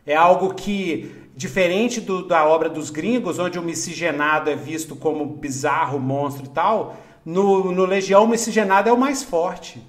É 0.06 0.16
algo 0.16 0.54
que, 0.54 1.30
diferente 1.36 2.00
do, 2.00 2.26
da 2.26 2.46
obra 2.46 2.70
dos 2.70 2.90
gringos, 2.90 3.40
onde 3.40 3.60
o 3.60 3.62
miscigenado 3.62 4.50
é 4.50 4.56
visto 4.56 4.96
como 4.96 5.26
bizarro, 5.26 6.00
monstro 6.00 6.46
e 6.46 6.50
tal, 6.50 6.96
no, 7.26 7.74
no 7.74 7.84
Legião 7.84 8.24
o 8.24 8.28
miscigenado 8.30 8.88
é 8.88 8.94
o 8.94 8.98
mais 8.98 9.22
forte. 9.22 9.86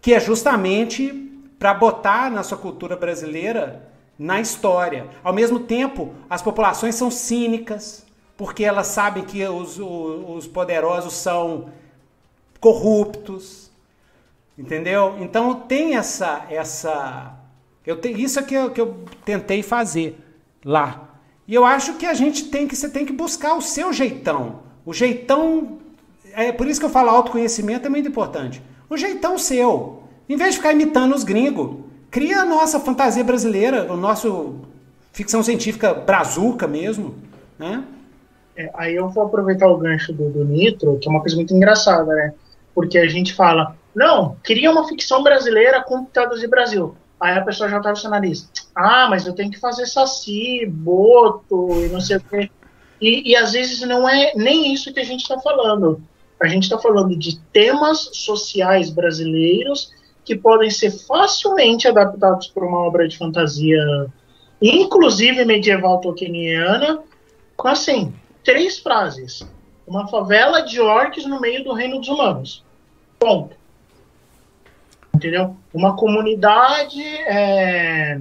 Que 0.00 0.14
é 0.14 0.18
justamente 0.18 1.12
para 1.58 1.74
botar 1.74 2.30
na 2.30 2.42
sua 2.42 2.56
cultura 2.56 2.96
brasileira 2.96 3.86
na 4.18 4.40
história. 4.40 5.08
Ao 5.22 5.34
mesmo 5.34 5.60
tempo, 5.60 6.14
as 6.30 6.40
populações 6.40 6.94
são 6.94 7.10
cínicas, 7.10 8.06
porque 8.42 8.64
elas 8.64 8.88
sabem 8.88 9.22
que 9.22 9.46
os, 9.46 9.78
os 9.78 10.48
poderosos 10.48 11.14
são 11.14 11.66
corruptos, 12.58 13.70
entendeu? 14.58 15.14
Então 15.20 15.54
tem 15.54 15.94
essa 15.94 16.44
essa 16.50 17.36
eu 17.86 18.00
te, 18.00 18.08
isso 18.08 18.40
é 18.40 18.42
que 18.42 18.52
eu, 18.52 18.70
que 18.72 18.80
eu 18.80 19.04
tentei 19.24 19.62
fazer 19.62 20.18
lá. 20.64 21.08
E 21.46 21.54
eu 21.54 21.64
acho 21.64 21.94
que 21.94 22.04
a 22.04 22.14
gente 22.14 22.46
tem 22.46 22.66
que 22.66 22.74
você 22.74 22.88
tem 22.88 23.06
que 23.06 23.12
buscar 23.12 23.54
o 23.54 23.62
seu 23.62 23.92
jeitão. 23.92 24.58
O 24.84 24.92
jeitão 24.92 25.78
é 26.32 26.50
por 26.50 26.66
isso 26.66 26.80
que 26.80 26.86
eu 26.86 26.90
falo 26.90 27.10
autoconhecimento 27.10 27.86
é 27.86 27.88
muito 27.88 28.08
importante. 28.08 28.60
O 28.90 28.96
jeitão 28.96 29.38
seu. 29.38 30.02
Em 30.28 30.34
vez 30.34 30.54
de 30.54 30.56
ficar 30.56 30.72
imitando 30.72 31.14
os 31.14 31.22
gringos, 31.22 31.76
cria 32.10 32.40
a 32.40 32.44
nossa 32.44 32.80
fantasia 32.80 33.22
brasileira, 33.22 33.92
o 33.92 33.96
nosso 33.96 34.56
ficção 35.12 35.44
científica 35.44 35.94
brazuca 35.94 36.66
mesmo, 36.66 37.14
né? 37.56 37.84
É, 38.56 38.70
aí 38.74 38.94
eu 38.94 39.08
vou 39.08 39.24
aproveitar 39.24 39.68
o 39.68 39.78
gancho 39.78 40.12
do, 40.12 40.30
do 40.30 40.44
Nitro, 40.44 40.98
que 40.98 41.08
é 41.08 41.10
uma 41.10 41.20
coisa 41.20 41.36
muito 41.36 41.54
engraçada, 41.54 42.14
né? 42.14 42.34
Porque 42.74 42.98
a 42.98 43.08
gente 43.08 43.34
fala, 43.34 43.76
não, 43.94 44.36
queria 44.44 44.70
uma 44.70 44.86
ficção 44.88 45.22
brasileira 45.22 45.82
com 45.82 46.04
pitadas 46.04 46.40
de 46.40 46.46
Brasil. 46.46 46.94
Aí 47.20 47.36
a 47.38 47.42
pessoa 47.42 47.68
já 47.68 47.80
tá 47.80 47.90
no 47.90 47.96
seu 47.96 48.10
nariz. 48.10 48.50
Ah, 48.74 49.06
mas 49.08 49.26
eu 49.26 49.32
tenho 49.32 49.50
que 49.50 49.60
fazer 49.60 49.86
saci, 49.86 50.66
boto 50.66 51.84
e 51.84 51.88
não 51.88 52.00
sei 52.00 52.16
o 52.16 52.20
quê. 52.20 52.50
E, 53.00 53.30
e 53.30 53.36
às 53.36 53.52
vezes 53.52 53.80
não 53.82 54.08
é 54.08 54.32
nem 54.34 54.72
isso 54.72 54.92
que 54.92 55.00
a 55.00 55.04
gente 55.04 55.22
está 55.22 55.38
falando. 55.38 56.02
A 56.40 56.48
gente 56.48 56.64
está 56.64 56.78
falando 56.78 57.16
de 57.16 57.38
temas 57.52 58.10
sociais 58.12 58.90
brasileiros 58.90 59.92
que 60.24 60.36
podem 60.36 60.70
ser 60.70 60.90
facilmente 60.90 61.86
adaptados 61.86 62.48
para 62.48 62.66
uma 62.66 62.78
obra 62.78 63.06
de 63.06 63.16
fantasia, 63.16 64.06
inclusive 64.60 65.44
medieval 65.44 66.00
tolkieniana, 66.00 67.00
com 67.56 67.68
assim, 67.68 68.12
três 68.44 68.78
frases. 68.78 69.46
Uma 69.86 70.06
favela 70.08 70.62
de 70.62 70.80
orcs 70.80 71.26
no 71.26 71.40
meio 71.40 71.64
do 71.64 71.72
reino 71.72 71.98
dos 71.98 72.08
humanos. 72.08 72.64
Ponto. 73.18 73.56
Entendeu? 75.14 75.56
Uma 75.72 75.96
comunidade. 75.96 77.02
É... 77.02 78.18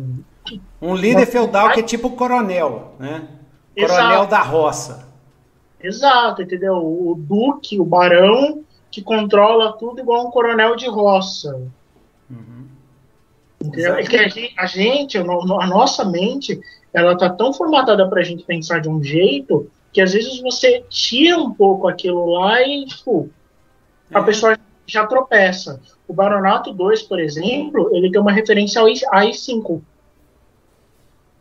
Um 0.81 0.95
líder 0.95 1.25
feudal 1.25 1.71
que 1.71 1.79
é 1.79 1.83
tipo 1.83 2.09
coronel, 2.11 2.95
né? 2.99 3.27
Coronel 3.75 4.23
Exato. 4.23 4.29
da 4.29 4.41
roça. 4.41 5.07
Exato, 5.81 6.41
entendeu? 6.41 6.75
O 6.75 7.15
duque, 7.17 7.79
o 7.79 7.85
barão, 7.85 8.63
que 8.91 9.01
controla 9.01 9.73
tudo 9.73 10.01
igual 10.01 10.27
um 10.27 10.31
coronel 10.31 10.75
de 10.75 10.87
roça. 10.87 11.55
Uhum. 12.29 12.67
Entendeu? 13.63 13.95
É 13.95 14.03
que 14.03 14.17
a 14.17 14.27
gente, 14.27 14.53
a, 14.57 14.65
gente, 14.65 15.17
a 15.17 15.23
nossa 15.23 16.03
mente, 16.03 16.59
ela 16.93 17.17
tá 17.17 17.29
tão 17.29 17.53
formatada 17.53 18.07
para 18.07 18.19
a 18.21 18.23
gente 18.23 18.43
pensar 18.43 18.79
de 18.79 18.89
um 18.89 19.01
jeito 19.01 19.69
que 19.91 20.01
às 20.01 20.13
vezes 20.13 20.41
você 20.41 20.83
tira 20.89 21.37
um 21.37 21.53
pouco 21.53 21.87
aquilo 21.87 22.25
lá 22.25 22.61
e, 22.61 22.85
tipo, 22.85 23.29
a 24.13 24.19
é. 24.19 24.23
pessoa 24.23 24.57
já 24.85 25.05
tropeça. 25.05 25.81
O 26.07 26.13
Baronato 26.13 26.73
2, 26.73 27.03
por 27.03 27.19
exemplo, 27.19 27.89
ele 27.93 28.11
tem 28.11 28.19
uma 28.19 28.31
referência 28.31 28.81
ao 28.81 28.87
AI-5, 28.87 29.81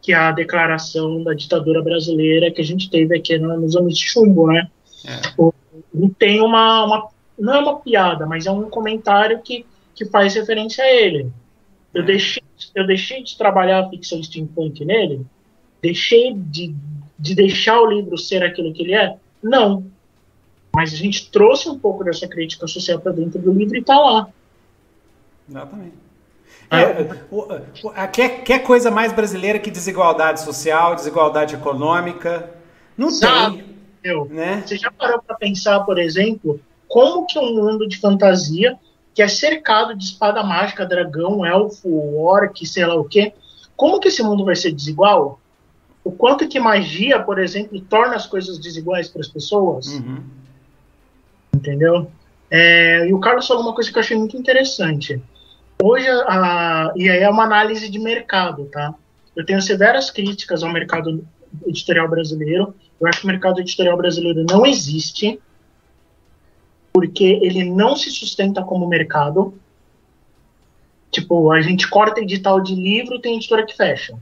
que 0.00 0.12
é 0.12 0.16
a 0.16 0.32
declaração 0.32 1.22
da 1.22 1.34
ditadura 1.34 1.82
brasileira 1.82 2.50
que 2.50 2.60
a 2.60 2.64
gente 2.64 2.88
teve 2.88 3.16
aqui 3.16 3.36
nos 3.38 3.76
anos 3.76 3.98
de 3.98 4.04
chumbo, 4.04 4.46
né? 4.46 4.68
É. 5.04 6.08
Tem 6.18 6.40
uma, 6.40 6.84
uma, 6.84 7.08
não 7.38 7.54
é 7.54 7.58
uma 7.58 7.80
piada, 7.80 8.26
mas 8.26 8.46
é 8.46 8.50
um 8.50 8.68
comentário 8.70 9.40
que, 9.42 9.66
que 9.94 10.04
faz 10.04 10.34
referência 10.34 10.84
a 10.84 10.90
ele. 10.90 11.30
Eu, 11.92 12.02
é. 12.02 12.06
deixei, 12.06 12.42
eu 12.74 12.86
deixei 12.86 13.22
de 13.22 13.36
trabalhar 13.36 13.80
a 13.80 13.88
ficção 13.88 14.22
steampunk 14.22 14.84
nele, 14.84 15.26
deixei 15.82 16.32
de, 16.34 16.74
de 17.20 17.34
deixar 17.34 17.78
o 17.78 17.86
livro 17.86 18.16
ser 18.16 18.42
aquilo 18.42 18.72
que 18.72 18.82
ele 18.82 18.94
é? 18.94 19.14
Não. 19.42 19.84
Mas 20.74 20.94
a 20.94 20.96
gente 20.96 21.30
trouxe 21.30 21.68
um 21.68 21.78
pouco 21.78 22.02
dessa 22.02 22.26
crítica 22.26 22.66
social 22.66 22.98
para 22.98 23.12
dentro 23.12 23.38
do 23.38 23.52
livro 23.52 23.76
e 23.76 23.80
está 23.80 23.98
lá. 23.98 24.28
Exatamente. 25.48 25.94
É, 26.70 28.02
é, 28.02 28.06
quer, 28.06 28.44
quer 28.44 28.60
coisa 28.60 28.90
mais 28.90 29.12
brasileira 29.12 29.58
que 29.58 29.70
desigualdade 29.70 30.40
social, 30.40 30.94
desigualdade 30.94 31.56
econômica? 31.56 32.48
Não 32.96 33.10
Sabe, 33.10 33.56
tem. 33.56 33.70
Eu, 34.04 34.24
né? 34.26 34.62
Você 34.64 34.76
já 34.76 34.90
parou 34.90 35.20
para 35.20 35.36
pensar, 35.36 35.80
por 35.80 35.98
exemplo, 35.98 36.60
como 36.88 37.26
que 37.26 37.38
um 37.38 37.54
mundo 37.56 37.88
de 37.88 37.98
fantasia 37.98 38.78
que 39.12 39.20
é 39.20 39.28
cercado 39.28 39.96
de 39.96 40.04
espada 40.04 40.42
mágica, 40.44 40.86
dragão, 40.86 41.44
elfo, 41.44 42.16
orc, 42.16 42.64
sei 42.64 42.86
lá 42.86 42.94
o 42.94 43.04
quê, 43.04 43.32
como 43.76 43.98
que 43.98 44.08
esse 44.08 44.22
mundo 44.22 44.44
vai 44.44 44.54
ser 44.54 44.70
desigual? 44.70 45.39
O 46.02 46.10
quanto 46.10 46.48
que 46.48 46.58
magia, 46.58 47.20
por 47.20 47.38
exemplo, 47.38 47.80
torna 47.82 48.16
as 48.16 48.26
coisas 48.26 48.58
desiguais 48.58 49.08
para 49.08 49.20
as 49.20 49.28
pessoas? 49.28 49.86
Uhum. 49.88 50.22
Entendeu? 51.54 52.10
É, 52.50 53.06
e 53.06 53.12
o 53.12 53.20
Carlos 53.20 53.46
falou 53.46 53.62
uma 53.62 53.74
coisa 53.74 53.90
que 53.90 53.98
eu 53.98 54.00
achei 54.00 54.16
muito 54.16 54.36
interessante. 54.36 55.22
Hoje, 55.82 56.08
a, 56.08 56.92
e 56.96 57.08
aí 57.08 57.20
é 57.22 57.30
uma 57.30 57.44
análise 57.44 57.88
de 57.88 57.98
mercado, 57.98 58.66
tá? 58.66 58.94
Eu 59.36 59.46
tenho 59.46 59.62
severas 59.62 60.10
críticas 60.10 60.62
ao 60.62 60.72
mercado 60.72 61.24
editorial 61.66 62.08
brasileiro. 62.08 62.74
Eu 63.00 63.06
acho 63.06 63.20
que 63.20 63.24
o 63.24 63.28
mercado 63.28 63.60
editorial 63.60 63.96
brasileiro 63.96 64.44
não 64.48 64.66
existe, 64.66 65.40
porque 66.92 67.24
ele 67.42 67.64
não 67.64 67.94
se 67.94 68.10
sustenta 68.10 68.62
como 68.62 68.88
mercado. 68.88 69.54
Tipo, 71.10 71.50
a 71.50 71.60
gente 71.60 71.88
corta 71.88 72.20
edital 72.20 72.60
de 72.60 72.74
livro, 72.74 73.18
tem 73.18 73.36
editora 73.36 73.64
que 73.64 73.76
fecha. 73.76 74.18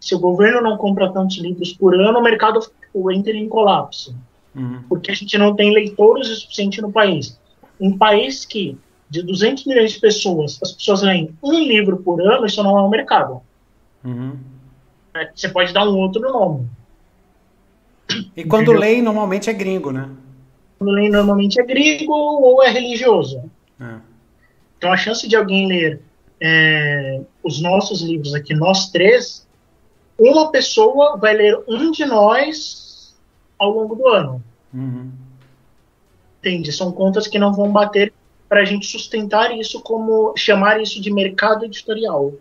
Se 0.00 0.14
o 0.14 0.18
governo 0.18 0.62
não 0.62 0.76
compra 0.78 1.12
tantos 1.12 1.36
livros 1.38 1.74
por 1.74 1.94
ano, 1.94 2.18
o 2.18 2.22
mercado 2.22 2.60
tipo, 2.60 3.12
entra 3.12 3.32
em 3.32 3.48
colapso. 3.48 4.16
Uhum. 4.54 4.82
Porque 4.88 5.10
a 5.10 5.14
gente 5.14 5.36
não 5.38 5.54
tem 5.54 5.72
leitores 5.72 6.28
o 6.28 6.36
suficiente 6.36 6.80
no 6.80 6.90
país. 6.90 7.38
Um 7.78 7.96
país 7.96 8.44
que, 8.44 8.76
de 9.08 9.22
200 9.22 9.66
milhões 9.66 9.92
de 9.92 10.00
pessoas, 10.00 10.58
as 10.62 10.72
pessoas 10.72 11.02
leem 11.02 11.36
um 11.42 11.52
livro 11.52 11.98
por 11.98 12.20
ano, 12.20 12.46
isso 12.46 12.62
não 12.62 12.78
é 12.78 12.82
um 12.82 12.88
mercado. 12.88 13.42
Uhum. 14.04 14.36
É, 15.14 15.30
você 15.34 15.48
pode 15.48 15.72
dar 15.72 15.88
um 15.88 15.96
outro 15.98 16.22
nome. 16.22 16.66
E 18.36 18.44
quando 18.44 18.62
Entendeu? 18.62 18.80
leem, 18.80 19.02
normalmente 19.02 19.50
é 19.50 19.52
gringo, 19.52 19.92
né? 19.92 20.08
Quando 20.78 20.92
leem, 20.92 21.10
normalmente 21.10 21.60
é 21.60 21.64
gringo 21.64 22.12
ou 22.12 22.62
é 22.62 22.70
religioso. 22.70 23.42
É. 23.80 23.96
Então, 24.78 24.92
a 24.92 24.96
chance 24.96 25.28
de 25.28 25.36
alguém 25.36 25.68
ler 25.68 26.00
é, 26.40 27.20
os 27.42 27.60
nossos 27.60 28.00
livros 28.00 28.34
aqui, 28.34 28.54
nós 28.54 28.90
três, 28.90 29.46
uma 30.20 30.50
pessoa 30.50 31.16
vai 31.16 31.34
ler 31.34 31.58
um 31.66 31.90
de 31.90 32.04
nós 32.04 33.14
ao 33.58 33.70
longo 33.70 33.94
do 33.94 34.06
ano. 34.06 34.44
Uhum. 34.72 35.10
Entende? 36.38 36.72
São 36.72 36.92
contas 36.92 37.26
que 37.26 37.38
não 37.38 37.54
vão 37.54 37.72
bater 37.72 38.12
para 38.48 38.60
a 38.60 38.64
gente 38.64 38.86
sustentar 38.86 39.56
isso 39.56 39.80
como 39.80 40.34
chamar 40.36 40.80
isso 40.80 41.00
de 41.00 41.10
mercado 41.10 41.64
editorial. 41.64 42.34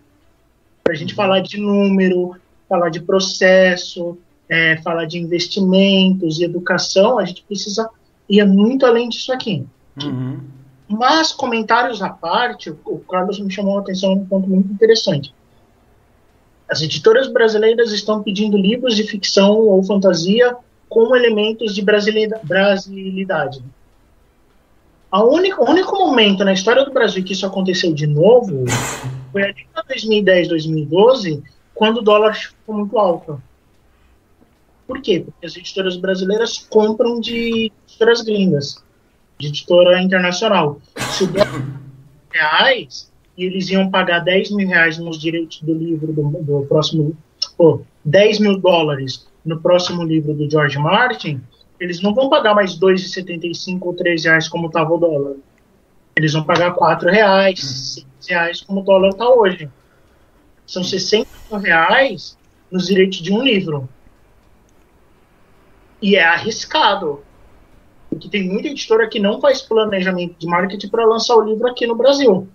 Para 0.83 0.93
a 0.93 0.95
gente 0.95 1.11
uhum. 1.11 1.17
falar 1.17 1.39
de 1.41 1.57
número, 1.57 2.35
falar 2.67 2.89
de 2.89 3.01
processo, 3.01 4.17
é, 4.49 4.77
falar 4.77 5.05
de 5.05 5.17
investimentos 5.17 6.39
e 6.39 6.43
educação, 6.43 7.17
a 7.17 7.25
gente 7.25 7.43
precisa 7.43 7.89
ir 8.27 8.45
muito 8.45 8.85
além 8.85 9.07
disso 9.07 9.31
aqui. 9.31 9.65
Uhum. 10.03 10.39
Mas, 10.87 11.31
comentários 11.31 12.01
à 12.01 12.09
parte, 12.09 12.71
o 12.83 12.97
Carlos 12.99 13.39
me 13.39 13.51
chamou 13.51 13.77
a 13.77 13.81
atenção 13.81 14.13
um 14.13 14.25
ponto 14.25 14.49
muito 14.49 14.73
interessante. 14.73 15.33
As 16.69 16.81
editoras 16.81 17.27
brasileiras 17.27 17.91
estão 17.91 18.21
pedindo 18.21 18.55
livros 18.55 18.95
de 18.95 19.03
ficção 19.03 19.57
ou 19.57 19.83
fantasia 19.83 20.55
com 20.87 21.15
elementos 21.15 21.73
de 21.73 21.81
brasilidade. 21.81 23.63
A 25.11 25.23
única, 25.23 25.59
o 25.59 25.67
único 25.67 25.97
momento 25.97 26.45
na 26.45 26.53
história 26.53 26.85
do 26.85 26.93
Brasil 26.93 27.23
que 27.23 27.33
isso 27.33 27.45
aconteceu 27.45 27.91
de 27.93 28.05
novo 28.05 28.65
foi 29.31 29.43
ali 29.43 29.61
em 29.61 29.87
2010, 29.87 30.47
2012, 30.49 31.43
quando 31.73 31.97
o 31.97 32.01
dólar 32.03 32.35
ficou 32.35 32.75
muito 32.75 32.97
alto. 32.99 33.41
Por 34.85 35.01
quê? 35.01 35.21
Porque 35.21 35.47
as 35.47 35.55
editoras 35.55 35.97
brasileiras 35.97 36.59
compram 36.59 37.19
de 37.19 37.71
editoras 37.87 38.21
gringas, 38.21 38.83
de 39.39 39.47
editora 39.47 40.01
internacional. 40.01 40.79
Se 40.95 41.23
o 41.23 41.27
dólar 41.27 41.65
reais 42.31 43.08
e 43.39 43.45
eles 43.45 43.69
iam 43.69 43.89
pagar 43.89 44.19
10 44.19 44.51
mil 44.51 44.67
reais 44.67 44.97
nos 44.97 45.17
direitos 45.17 45.61
do 45.61 45.73
livro 45.73 46.11
do, 46.11 46.29
do 46.41 46.65
próximo, 46.67 47.15
oh, 47.57 47.79
10 48.03 48.39
mil 48.39 48.59
dólares 48.59 49.25
no 49.45 49.61
próximo 49.61 50.03
livro 50.03 50.33
do 50.33 50.51
George 50.51 50.77
Martin, 50.77 51.41
eles 51.79 52.01
não 52.01 52.13
vão 52.13 52.27
pagar 52.29 52.53
mais 52.53 52.77
2,75 52.77 53.79
ou 53.81 53.93
3 53.93 54.25
reais 54.25 54.49
como 54.49 54.67
estava 54.67 54.93
o 54.93 54.97
dólar. 54.97 55.35
Eles 56.17 56.33
vão 56.33 56.43
pagar 56.43 56.73
4 56.73 57.09
reais, 57.09 58.05
6 58.19 58.27
reais 58.27 58.61
como 58.61 58.81
o 58.81 58.83
dólar 58.83 59.11
está 59.11 59.29
hoje. 59.29 59.69
São 60.67 60.83
60 60.83 61.25
reais 61.59 62.37
nos 62.69 62.87
direitos 62.87 63.19
de 63.19 63.31
um 63.31 63.41
livro. 63.41 63.87
E 66.01 66.17
é 66.17 66.25
arriscado. 66.25 67.21
Porque 68.09 68.27
tem 68.27 68.49
muita 68.49 68.67
editora 68.67 69.07
que 69.07 69.17
não 69.17 69.39
faz 69.39 69.61
planejamento 69.61 70.35
de 70.37 70.45
marketing 70.45 70.89
para 70.89 71.05
lançar 71.05 71.37
o 71.37 71.41
livro 71.41 71.65
aqui 71.69 71.87
no 71.87 71.95
Brasil. 71.95 72.49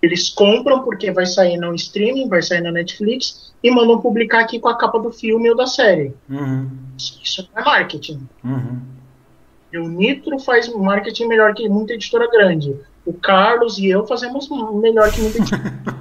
Eles 0.00 0.28
compram 0.28 0.82
porque 0.82 1.10
vai 1.10 1.26
sair 1.26 1.56
no 1.56 1.74
streaming, 1.74 2.28
vai 2.28 2.42
sair 2.42 2.60
na 2.60 2.70
Netflix 2.70 3.52
e 3.62 3.70
mandam 3.70 4.00
publicar 4.00 4.40
aqui 4.40 4.58
com 4.58 4.68
a 4.68 4.76
capa 4.76 4.98
do 4.98 5.10
filme 5.10 5.48
ou 5.48 5.56
da 5.56 5.66
série. 5.66 6.14
Uhum. 6.28 6.68
Isso 6.96 7.48
não 7.54 7.62
é 7.62 7.64
marketing. 7.64 8.28
Uhum. 8.44 8.80
E 9.72 9.78
o 9.78 9.88
Nitro 9.88 10.38
faz 10.38 10.72
marketing 10.72 11.26
melhor 11.26 11.54
que 11.54 11.68
muita 11.68 11.94
editora 11.94 12.30
grande. 12.30 12.76
O 13.04 13.12
Carlos 13.12 13.78
e 13.78 13.86
eu 13.86 14.06
fazemos 14.06 14.48
melhor 14.80 15.10
que 15.10 15.20
muita 15.20 15.38
editora. 15.38 15.74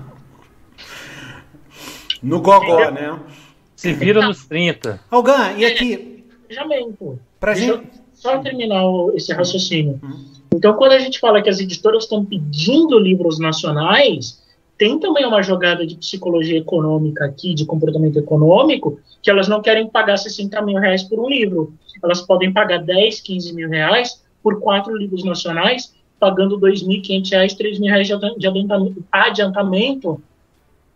no 2.22 2.41
gogó, 2.41 2.91
né? 2.91 3.20
Se 3.76 3.93
vira 3.93 4.26
nos 4.26 4.46
30. 4.46 5.00
Algan, 5.10 5.54
e 5.58 5.66
aqui? 5.66 6.26
Planejamento. 6.48 7.20
Pra 7.39 7.54
gente... 7.54 8.05
Só 8.26 8.39
terminar 8.39 8.84
esse 9.13 9.32
raciocínio. 9.32 9.99
Uhum. 10.01 10.26
Então, 10.55 10.73
quando 10.73 10.93
a 10.93 10.99
gente 10.99 11.19
fala 11.19 11.41
que 11.43 11.49
as 11.49 11.59
editoras 11.59 12.05
estão 12.05 12.26
pedindo 12.26 12.97
livros 12.97 13.38
nacionais, 13.38 14.41
tem 14.78 14.99
também 14.99 15.26
uma 15.26 15.43
jogada 15.43 15.86
de 15.86 15.95
psicologia 15.95 16.57
econômica 16.57 17.23
aqui, 17.23 17.53
de 17.53 17.65
comportamento 17.65 18.17
econômico, 18.17 18.99
que 19.21 19.30
elas 19.30 19.47
não 19.47 19.61
querem 19.61 19.88
pagar 19.88 20.17
60 20.17 20.59
mil 20.63 20.78
reais 20.80 21.03
por 21.03 21.19
um 21.19 21.30
livro. 21.30 21.73
Elas 22.03 22.21
podem 22.21 22.51
pagar 22.51 22.80
10, 22.80 23.21
15 23.21 23.53
mil 23.53 23.69
reais 23.69 24.23
por 24.41 24.59
quatro 24.59 24.97
livros 24.97 25.23
nacionais, 25.23 25.93
pagando 26.19 26.59
2.500 26.59 27.32
reais, 27.32 27.53
3 27.53 27.80
mil 27.80 27.89
reais 27.91 28.07
de 28.07 28.13
adiantamento, 28.47 29.05
adiantamento 29.11 30.23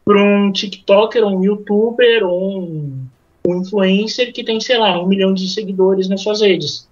para 0.03 0.23
um 0.23 0.51
TikToker, 0.51 1.23
um 1.23 1.43
YouTuber, 1.43 2.25
um, 2.25 3.05
um 3.47 3.61
influencer 3.61 4.33
que 4.33 4.43
tem, 4.43 4.59
sei 4.59 4.79
lá, 4.79 4.99
um 4.99 5.07
milhão 5.07 5.31
de 5.31 5.47
seguidores 5.47 6.09
nas 6.09 6.21
suas 6.21 6.41
redes. 6.41 6.88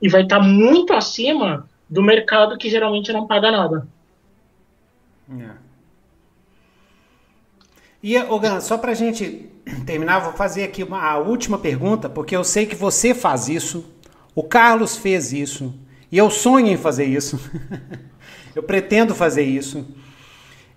E 0.00 0.08
vai 0.08 0.22
estar 0.22 0.38
tá 0.38 0.42
muito 0.42 0.92
acima 0.92 1.68
do 1.88 2.02
mercado 2.02 2.56
que 2.56 2.70
geralmente 2.70 3.12
não 3.12 3.26
paga 3.26 3.50
nada. 3.50 3.86
É. 5.38 5.50
E, 8.02 8.16
Ogan, 8.16 8.60
só 8.60 8.78
para 8.78 8.92
a 8.92 8.94
gente 8.94 9.50
terminar, 9.84 10.20
vou 10.20 10.32
fazer 10.32 10.64
aqui 10.64 10.82
uma, 10.82 11.02
a 11.02 11.18
última 11.18 11.58
pergunta, 11.58 12.08
porque 12.08 12.34
eu 12.34 12.42
sei 12.42 12.64
que 12.64 12.74
você 12.74 13.14
faz 13.14 13.48
isso, 13.48 13.84
o 14.34 14.42
Carlos 14.42 14.96
fez 14.96 15.32
isso, 15.32 15.74
e 16.10 16.16
eu 16.16 16.30
sonho 16.30 16.68
em 16.68 16.78
fazer 16.78 17.04
isso. 17.04 17.38
eu 18.56 18.62
pretendo 18.62 19.14
fazer 19.14 19.42
isso. 19.42 19.86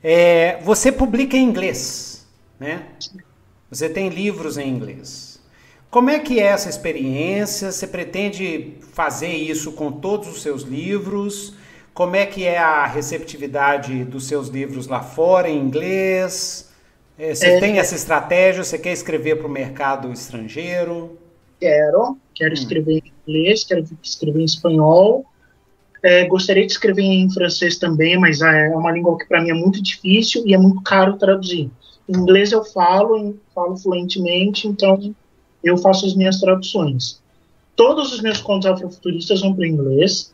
É, 0.04 0.60
você 0.64 0.92
publica 0.92 1.38
em 1.38 1.44
inglês, 1.44 2.28
né? 2.60 2.88
Você 3.70 3.88
tem 3.88 4.10
livros 4.10 4.58
em 4.58 4.68
inglês. 4.68 5.33
Como 5.94 6.10
é 6.10 6.18
que 6.18 6.40
é 6.40 6.46
essa 6.46 6.72
experiência? 6.72 7.72
Você 7.72 7.86
pretende 7.86 8.74
fazer 8.94 9.28
isso 9.28 9.74
com 9.74 9.92
todos 9.92 10.28
os 10.28 10.42
seus 10.42 10.64
livros? 10.64 11.54
Como 11.94 12.16
é 12.16 12.26
que 12.26 12.44
é 12.46 12.58
a 12.58 12.88
receptividade 12.88 14.04
dos 14.04 14.26
seus 14.26 14.48
livros 14.48 14.88
lá 14.88 15.04
fora, 15.04 15.48
em 15.48 15.60
inglês? 15.60 16.74
É, 17.16 17.36
você 17.36 17.46
é, 17.46 17.60
tem 17.60 17.78
essa 17.78 17.94
estratégia? 17.94 18.64
Você 18.64 18.80
quer 18.80 18.92
escrever 18.92 19.38
para 19.38 19.46
o 19.46 19.52
mercado 19.52 20.12
estrangeiro? 20.12 21.16
Quero. 21.60 22.18
Quero 22.34 22.50
hum. 22.50 22.54
escrever 22.56 23.04
em 23.06 23.14
inglês, 23.28 23.64
quero 23.64 23.86
escrever 24.02 24.42
em 24.42 24.46
espanhol. 24.46 25.24
É, 26.02 26.26
gostaria 26.26 26.66
de 26.66 26.72
escrever 26.72 27.04
em 27.04 27.32
francês 27.32 27.78
também, 27.78 28.18
mas 28.20 28.42
é 28.42 28.70
uma 28.70 28.92
língua 28.92 29.16
que 29.16 29.28
para 29.28 29.44
mim 29.44 29.52
é 29.52 29.54
muito 29.54 29.80
difícil 29.80 30.42
e 30.48 30.56
é 30.56 30.58
muito 30.58 30.82
caro 30.82 31.20
traduzir. 31.20 31.70
Em 32.10 32.18
inglês 32.18 32.52
eu 32.52 32.66
falo, 32.66 33.38
falo 33.54 33.78
fluentemente, 33.78 34.68
então 34.68 35.14
eu 35.64 35.78
faço 35.78 36.06
as 36.06 36.16
minhas 36.16 36.40
traduções. 36.40 37.22
Todos 37.76 38.14
os 38.14 38.22
meus 38.22 38.40
contos 38.42 38.68
afrofuturistas 38.68 39.42
vão 39.42 39.54
para 39.54 39.64
o 39.64 39.66
inglês. 39.66 40.34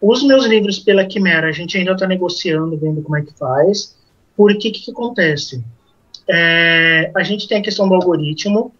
Os 0.00 0.22
meus 0.22 0.46
livros 0.46 0.78
pela 0.78 1.04
Quimera, 1.04 1.48
a 1.48 1.52
gente 1.52 1.76
ainda 1.76 1.92
está 1.92 2.06
negociando, 2.06 2.76
vendo 2.78 3.02
como 3.02 3.16
é 3.16 3.22
que 3.22 3.32
faz. 3.34 3.96
Porque 4.36 4.68
o 4.68 4.72
que, 4.72 4.80
que, 4.80 4.90
acontece? 4.90 5.62
É, 6.26 7.10
a 7.14 7.22
gente 7.22 7.46
tem 7.46 7.58
a 7.58 7.62
questão 7.62 7.88
do 7.88 7.94
algoritmo. 7.94 8.72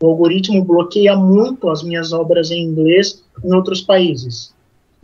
O 0.00 0.06
algoritmo 0.06 0.62
bloqueia 0.64 1.16
muito 1.16 1.70
as 1.70 1.82
minhas 1.82 2.12
obras 2.12 2.50
em 2.50 2.62
inglês 2.62 3.24
em 3.42 3.52
outros 3.52 3.80
países, 3.80 4.54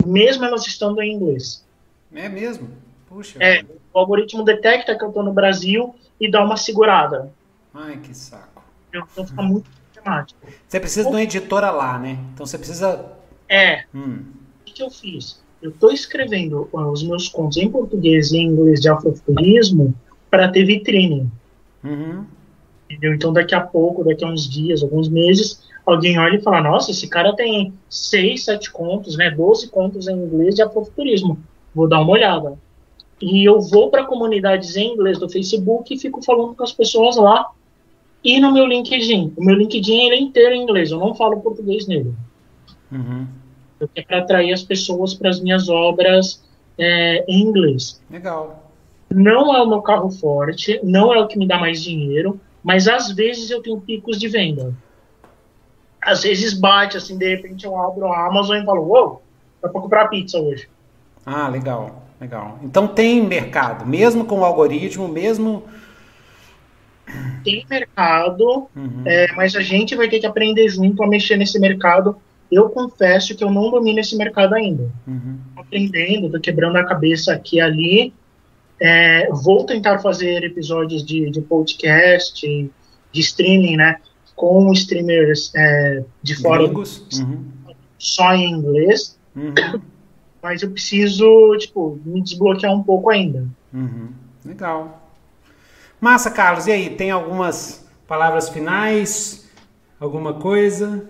mesmo 0.05 0.45
elas 0.45 0.65
estando 0.67 1.01
em 1.01 1.13
inglês. 1.13 1.65
É 2.13 2.29
mesmo? 2.29 2.69
Puxa. 3.09 3.37
É, 3.41 3.63
o 3.93 3.99
algoritmo 3.99 4.43
detecta 4.43 4.97
que 4.97 5.03
eu 5.03 5.09
estou 5.09 5.23
no 5.23 5.33
Brasil 5.33 5.95
e 6.19 6.29
dá 6.29 6.43
uma 6.43 6.57
segurada. 6.57 7.31
Ai, 7.73 7.97
que 7.97 8.13
saco. 8.13 8.54
Então 9.11 9.27
fica 9.27 9.41
muito 9.41 9.69
problemático. 9.93 10.39
Você 10.67 10.79
precisa 10.79 11.09
de 11.09 11.15
uma 11.15 11.21
editora 11.21 11.71
lá, 11.71 11.97
né? 11.99 12.19
Então 12.33 12.45
você 12.45 12.57
precisa. 12.57 13.13
É. 13.49 13.83
Hum 13.93 14.23
que 14.75 14.83
eu 14.83 14.91
fiz? 14.91 15.41
Eu 15.61 15.71
estou 15.71 15.91
escrevendo 15.91 16.69
os 16.71 17.01
meus 17.01 17.29
contos 17.29 17.57
em 17.57 17.71
português 17.71 18.31
e 18.31 18.37
em 18.37 18.47
inglês 18.47 18.81
de 18.81 18.89
afrofuturismo 18.89 19.95
para 20.29 20.49
ter 20.49 20.65
vitrine. 20.65 21.27
Uhum. 21.83 22.25
Entendeu? 22.87 23.15
Então, 23.15 23.33
daqui 23.33 23.55
a 23.55 23.61
pouco, 23.61 24.03
daqui 24.03 24.23
a 24.23 24.27
uns 24.27 24.47
dias, 24.47 24.83
alguns 24.83 25.09
meses, 25.09 25.63
alguém 25.85 26.19
olha 26.19 26.35
e 26.35 26.41
fala: 26.41 26.61
Nossa, 26.61 26.91
esse 26.91 27.07
cara 27.07 27.33
tem 27.35 27.73
seis, 27.89 28.43
sete 28.43 28.69
contos, 28.69 29.17
né, 29.17 29.31
12 29.31 29.69
contos 29.69 30.07
em 30.07 30.15
inglês 30.15 30.53
de 30.53 30.61
afrofuturismo. 30.61 31.39
Vou 31.73 31.87
dar 31.87 32.01
uma 32.01 32.11
olhada. 32.11 32.59
E 33.19 33.47
eu 33.47 33.61
vou 33.61 33.89
para 33.89 34.03
comunidades 34.03 34.75
em 34.75 34.93
inglês 34.93 35.17
do 35.17 35.29
Facebook 35.29 35.93
e 35.93 35.97
fico 35.97 36.21
falando 36.21 36.53
com 36.53 36.63
as 36.63 36.73
pessoas 36.73 37.15
lá. 37.15 37.49
E 38.25 38.39
no 38.39 38.51
meu 38.51 38.65
LinkedIn. 38.65 39.33
O 39.37 39.43
meu 39.45 39.55
LinkedIn 39.55 40.07
ele 40.07 40.15
é 40.15 40.19
inteiro 40.19 40.53
em 40.55 40.63
inglês, 40.63 40.91
eu 40.91 40.99
não 40.99 41.15
falo 41.15 41.39
português 41.39 41.87
nele. 41.87 42.13
Uhum 42.91 43.27
é 43.95 44.01
para 44.01 44.19
atrair 44.19 44.53
as 44.53 44.63
pessoas 44.63 45.13
para 45.13 45.29
as 45.29 45.39
minhas 45.39 45.67
obras 45.67 46.43
é, 46.77 47.25
em 47.27 47.41
inglês. 47.41 48.01
Legal. 48.09 48.71
Não 49.09 49.55
é 49.55 49.61
o 49.61 49.67
meu 49.67 49.81
carro 49.81 50.09
forte, 50.09 50.79
não 50.83 51.13
é 51.13 51.19
o 51.19 51.27
que 51.27 51.37
me 51.37 51.47
dá 51.47 51.57
mais 51.57 51.81
dinheiro, 51.81 52.39
mas 52.63 52.87
às 52.87 53.11
vezes 53.11 53.49
eu 53.49 53.61
tenho 53.61 53.79
picos 53.79 54.17
de 54.17 54.27
venda. 54.27 54.73
Às 56.01 56.23
vezes 56.23 56.53
bate, 56.53 56.97
assim, 56.97 57.17
de 57.17 57.35
repente 57.35 57.65
eu 57.65 57.77
abro 57.77 58.07
a 58.07 58.27
Amazon 58.27 58.57
e 58.57 58.65
falo, 58.65 58.81
uou, 58.81 59.21
dá 59.61 59.69
para 59.69 59.81
comprar 59.81 60.07
pizza 60.07 60.39
hoje. 60.39 60.67
Ah, 61.25 61.47
legal, 61.47 62.03
legal. 62.19 62.59
Então 62.63 62.87
tem 62.87 63.21
mercado, 63.21 63.85
mesmo 63.85 64.25
com 64.25 64.39
o 64.39 64.45
algoritmo, 64.45 65.07
mesmo 65.07 65.63
tem 67.43 67.65
mercado, 67.69 68.67
uhum. 68.75 69.03
é, 69.05 69.31
mas 69.33 69.55
a 69.55 69.61
gente 69.61 69.95
vai 69.95 70.09
ter 70.09 70.19
que 70.19 70.25
aprender 70.25 70.67
junto 70.69 71.03
a 71.03 71.07
mexer 71.07 71.37
nesse 71.37 71.59
mercado 71.59 72.17
eu 72.51 72.69
confesso 72.69 73.35
que 73.35 73.43
eu 73.43 73.49
não 73.49 73.71
domino 73.71 73.99
esse 73.99 74.15
mercado 74.15 74.53
ainda. 74.53 74.91
Uhum. 75.07 75.37
Aprendendo, 75.55 76.31
tô 76.31 76.39
quebrando 76.39 76.77
a 76.77 76.85
cabeça 76.85 77.33
aqui 77.33 77.57
e 77.57 77.61
ali. 77.61 78.13
É, 78.79 79.29
vou 79.31 79.65
tentar 79.65 79.99
fazer 79.99 80.43
episódios 80.43 81.03
de, 81.03 81.29
de 81.29 81.41
podcast, 81.41 82.41
de 83.11 83.21
streaming, 83.21 83.77
né? 83.77 83.97
Com 84.35 84.71
streamers 84.73 85.51
é, 85.55 86.03
de 86.21 86.35
fora. 86.35 86.65
Uhum. 86.65 87.45
Só 87.97 88.33
em 88.33 88.51
inglês. 88.51 89.17
Uhum. 89.35 89.53
Mas 90.43 90.61
eu 90.61 90.69
preciso, 90.69 91.57
tipo, 91.57 91.99
me 92.05 92.21
desbloquear 92.21 92.73
um 92.73 92.83
pouco 92.83 93.09
ainda. 93.09 93.47
Uhum. 93.73 94.09
Legal. 94.45 95.04
Massa, 95.99 96.29
Carlos. 96.29 96.67
E 96.67 96.71
aí, 96.71 96.89
tem 96.89 97.11
algumas 97.11 97.85
palavras 98.07 98.49
finais? 98.49 99.49
Alguma 99.99 100.33
coisa? 100.33 101.09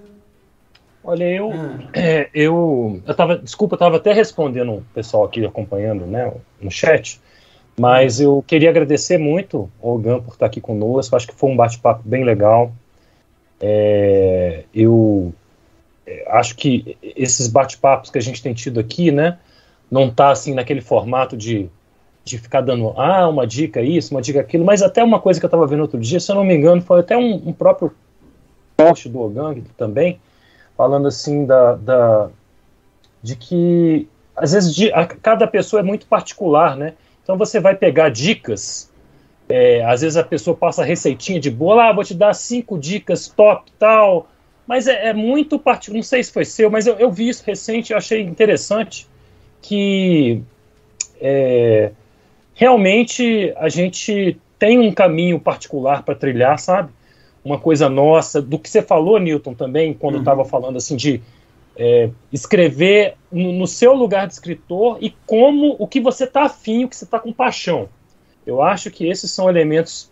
Olha, 1.04 1.24
eu, 1.24 1.50
hum. 1.50 1.88
é, 1.94 2.30
eu, 2.34 3.02
eu 3.06 3.14
tava, 3.14 3.38
desculpa, 3.38 3.76
eu 3.76 3.78
estava 3.78 3.98
até 3.98 4.12
respondendo 4.12 4.74
o 4.74 4.86
pessoal 4.94 5.26
aqui 5.26 5.46
acompanhando, 5.46 6.08
né, 6.08 6.34
no 6.60 6.72
chat, 6.72 7.22
mas 7.80 8.20
eu 8.20 8.44
queria 8.48 8.72
agradecer 8.72 9.20
muito 9.20 9.70
ao 9.82 10.00
Gan 10.00 10.20
por 10.20 10.34
estar 10.34 10.48
aqui 10.48 10.60
conosco. 10.60 11.16
Acho 11.16 11.28
que 11.28 11.36
foi 11.36 11.52
um 11.52 11.56
bate-papo 11.56 12.02
bem 12.04 12.24
legal. 12.24 12.72
É, 13.62 14.64
eu 14.74 15.32
é, 16.08 16.26
acho 16.30 16.56
que 16.56 16.98
esses 17.04 17.48
bate-papos 17.48 18.10
que 18.10 18.18
a 18.18 18.22
gente 18.22 18.42
tem 18.42 18.54
tido 18.54 18.80
aqui, 18.80 19.12
né, 19.12 19.38
não 19.92 20.10
tá 20.10 20.32
assim 20.32 20.54
naquele 20.56 20.82
formato 20.82 21.38
de, 21.38 21.70
de 22.26 22.40
ficar 22.40 22.62
dando 22.62 22.92
ah 22.98 23.30
uma 23.30 23.46
dica 23.46 23.82
isso, 23.82 24.14
uma 24.14 24.22
dica 24.22 24.42
aquilo, 24.42 24.66
mas 24.66 24.82
até 24.82 25.04
uma 25.04 25.20
coisa 25.20 25.40
que 25.40 25.46
eu 25.46 25.48
estava 25.48 25.68
vendo 25.68 25.82
outro 25.82 26.00
dia, 26.00 26.20
se 26.20 26.32
eu 26.32 26.36
não 26.36 26.44
me 26.44 26.56
engano, 26.56 26.82
foi 26.82 27.00
até 27.00 27.16
um, 27.16 27.36
um 27.36 27.54
próprio 27.54 27.94
post 28.76 29.08
do 29.08 29.22
Ogang 29.22 29.62
também 29.78 30.20
falando 30.76 31.08
assim 31.08 31.46
da, 31.46 31.76
da 31.76 32.30
de 33.22 33.36
que 33.36 34.08
às 34.36 34.52
vezes 34.52 34.74
de, 34.76 34.92
a, 34.92 35.06
cada 35.06 35.48
pessoa 35.48 35.80
é 35.80 35.84
muito 35.84 36.08
particular, 36.08 36.76
né? 36.76 36.94
Então 37.24 37.38
você 37.38 37.60
vai 37.60 37.76
pegar 37.76 38.10
dicas, 38.10 38.92
é, 39.48 39.84
às 39.86 40.02
vezes 40.02 40.18
a 40.18 40.24
pessoa 40.24 40.58
passa 40.58 40.84
receitinha 40.84 41.40
de 41.40 41.50
boa, 41.50 41.90
ah, 41.90 41.94
vou 41.94 42.04
te 42.04 42.14
dar 42.14 42.34
cinco 42.34 42.78
dicas 42.78 43.28
top 43.28 43.72
tal, 43.80 44.28
mas 44.68 44.88
é, 44.88 45.10
é 45.10 45.14
muito 45.14 45.58
particular. 45.58 45.98
Não 45.98 46.04
sei 46.04 46.24
se 46.24 46.32
foi 46.32 46.44
seu, 46.44 46.70
mas 46.70 46.86
eu, 46.86 46.96
eu 46.96 47.12
vi 47.12 47.30
isso 47.30 47.44
recente, 47.46 47.92
eu 47.92 47.98
achei 47.98 48.22
interessante 48.22 49.08
que 49.62 50.44
é, 51.22 51.92
realmente 52.56 53.54
a 53.58 53.70
gente 53.70 54.36
tem 54.58 54.80
um 54.80 54.92
caminho 54.92 55.40
particular 55.40 56.02
para 56.02 56.16
trilhar, 56.16 56.58
sabe? 56.58 56.92
uma 57.46 57.60
coisa 57.60 57.88
nossa, 57.88 58.42
do 58.42 58.58
que 58.58 58.68
você 58.68 58.82
falou, 58.82 59.20
Newton, 59.20 59.54
também, 59.54 59.94
quando 59.94 60.18
estava 60.18 60.42
uhum. 60.42 60.48
falando 60.48 60.78
assim 60.78 60.96
de 60.96 61.22
é, 61.78 62.10
escrever 62.34 63.14
no, 63.32 63.52
no, 63.52 63.68
seu 63.68 63.94
lugar 63.94 64.26
de 64.26 64.34
escritor 64.34 64.98
e 65.00 65.14
como 65.28 65.76
o 65.78 65.88
que 65.88 66.02
você 66.02 66.24
está 66.24 66.46
afim, 66.46 66.86
o 66.86 66.90
que 66.90 66.96
você 66.96 67.06
está 67.06 67.20
com 67.20 67.32
paixão. 67.32 67.88
Eu 68.48 68.64
acho 68.64 68.90
que 68.90 69.08
esses 69.08 69.30
são 69.30 69.48
elementos 69.48 70.10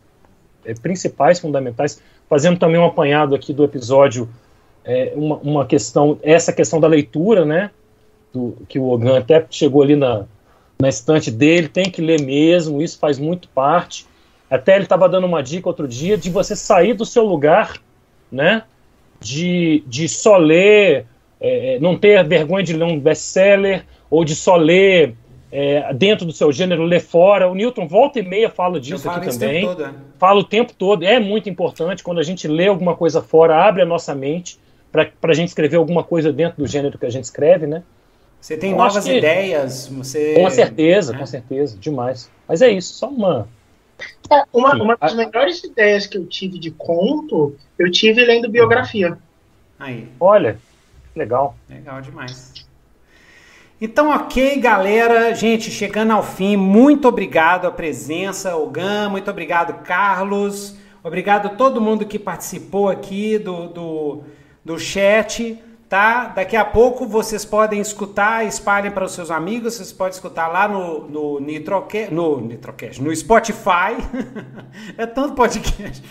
é, 0.63 0.75
principais, 0.75 1.39
fundamentais. 1.39 1.99
Fazendo 2.29 2.59
também 2.59 2.79
um 2.79 2.85
apanhado 2.85 3.33
aqui 3.33 3.51
do 3.51 3.63
episódio, 3.63 4.29
é, 4.85 5.13
uma, 5.15 5.37
uma, 5.37 5.65
questão, 5.65 6.19
essa 6.21 6.53
questão 6.53 6.79
da 6.79 6.87
leitura, 6.87 7.43
né? 7.43 7.71
Do, 8.31 8.57
que 8.67 8.77
o 8.77 8.89
Ogan 8.89 9.17
até 9.17 9.43
chegou 9.49 9.81
ali 9.81 9.95
na, 9.95 10.25
na 10.83 10.89
estante 10.89 11.31
dele, 11.31 11.69
tem 11.69 11.89
que 11.89 12.01
ler 12.01 12.21
mesmo, 12.21 12.81
isso 12.81 12.99
faz 12.99 13.17
muito 13.17 13.47
parte. 13.47 14.05
Até 14.49 14.75
ele 14.75 14.83
estava 14.83 15.07
dando 15.07 15.25
uma 15.25 15.41
dica 15.41 15.69
outro 15.69 15.87
dia 15.87 16.17
de 16.17 16.29
você 16.29 16.57
sair 16.57 16.93
do 16.93 17.05
seu 17.05 17.23
lugar, 17.23 17.77
né? 18.29 18.63
De, 19.21 19.81
de 19.87 20.09
só 20.09 20.35
ler, 20.35 21.05
é, 21.39 21.75
é, 21.75 21.79
não 21.79 21.97
ter 21.97 22.21
vergonha 22.27 22.65
de 22.65 22.73
ler 22.73 22.83
um 22.83 22.99
best-seller, 22.99 23.85
ou 24.09 24.25
de 24.25 24.35
só 24.35 24.57
ler 24.57 25.15
é, 25.49 25.93
dentro 25.93 26.25
do 26.25 26.33
seu 26.33 26.51
gênero, 26.51 26.83
ler 26.83 26.99
fora. 26.99 27.49
O 27.49 27.55
Newton 27.55 27.87
volta 27.87 28.19
e 28.19 28.21
meia 28.21 28.49
fala 28.49 28.77
disso 28.77 29.09
aqui 29.09 29.29
também. 29.29 29.65
Todo, 29.65 29.85
é. 29.85 29.93
Fala 30.19 30.41
o 30.41 30.43
tempo 30.43 30.73
todo. 30.77 31.05
É 31.05 31.17
muito 31.17 31.49
importante 31.49 32.03
quando 32.03 32.19
a 32.19 32.23
gente 32.23 32.45
lê 32.45 32.67
alguma 32.67 32.93
coisa 32.93 33.21
fora, 33.21 33.63
abre 33.65 33.81
a 33.81 33.85
nossa 33.85 34.13
mente 34.13 34.59
para 34.91 35.09
a 35.23 35.33
gente 35.33 35.47
escrever 35.47 35.77
alguma 35.77 36.03
coisa 36.03 36.31
dentro 36.33 36.57
do 36.61 36.67
gênero 36.67 36.99
que 36.99 37.05
a 37.05 37.09
gente 37.09 37.23
escreve, 37.23 37.65
né? 37.65 37.83
Você 38.43 38.57
tem 38.57 38.71
Eu 38.71 38.77
novas 38.77 39.07
ideias, 39.07 39.87
você... 39.87 40.33
Com 40.33 40.49
certeza, 40.49 41.15
é. 41.15 41.17
com 41.17 41.25
certeza, 41.25 41.77
demais. 41.77 42.29
Mas 42.45 42.61
é 42.61 42.69
isso, 42.69 42.93
só 42.93 43.07
uma 43.07 43.47
é, 44.29 44.43
uma, 44.51 44.75
uma 44.75 44.97
das 44.97 45.15
melhores 45.15 45.63
ideias 45.63 46.05
que 46.05 46.17
eu 46.17 46.25
tive 46.25 46.59
de 46.59 46.69
conto, 46.69 47.55
eu 47.79 47.89
tive 47.89 48.25
lendo 48.25 48.49
biografia. 48.49 49.17
Aí. 49.79 50.09
Olha, 50.19 50.59
legal. 51.15 51.55
Legal 51.69 52.01
demais. 52.01 52.67
Então, 53.79 54.09
ok, 54.09 54.59
galera. 54.59 55.33
Gente, 55.33 55.71
chegando 55.71 56.11
ao 56.11 56.21
fim, 56.21 56.57
muito 56.57 57.07
obrigado 57.07 57.65
a 57.65 57.71
presença, 57.71 58.57
Ogan, 58.57 59.07
muito 59.07 59.31
obrigado, 59.31 59.85
Carlos. 59.85 60.75
Obrigado 61.01 61.45
a 61.45 61.49
todo 61.49 61.79
mundo 61.79 62.05
que 62.05 62.19
participou 62.19 62.89
aqui 62.89 63.37
do, 63.37 63.69
do, 63.69 64.23
do 64.65 64.77
chat 64.77 65.57
tá? 65.93 66.25
Daqui 66.25 66.55
a 66.55 66.65
pouco 66.65 67.05
vocês 67.05 67.45
podem 67.45 67.79
escutar, 67.79 68.43
espalhem 68.47 68.89
para 68.89 69.05
os 69.05 69.11
seus 69.11 69.29
amigos, 69.29 69.75
vocês 69.75 69.93
podem 69.93 70.13
escutar 70.13 70.47
lá 70.47 70.67
no, 70.67 71.07
no 71.07 71.39
Nitrocast, 71.39 72.11
no 72.11 72.41
Nitrocast, 72.41 72.99
no 72.99 73.15
Spotify, 73.15 73.93
é 74.97 75.05
tanto 75.05 75.35
podcast, 75.35 76.03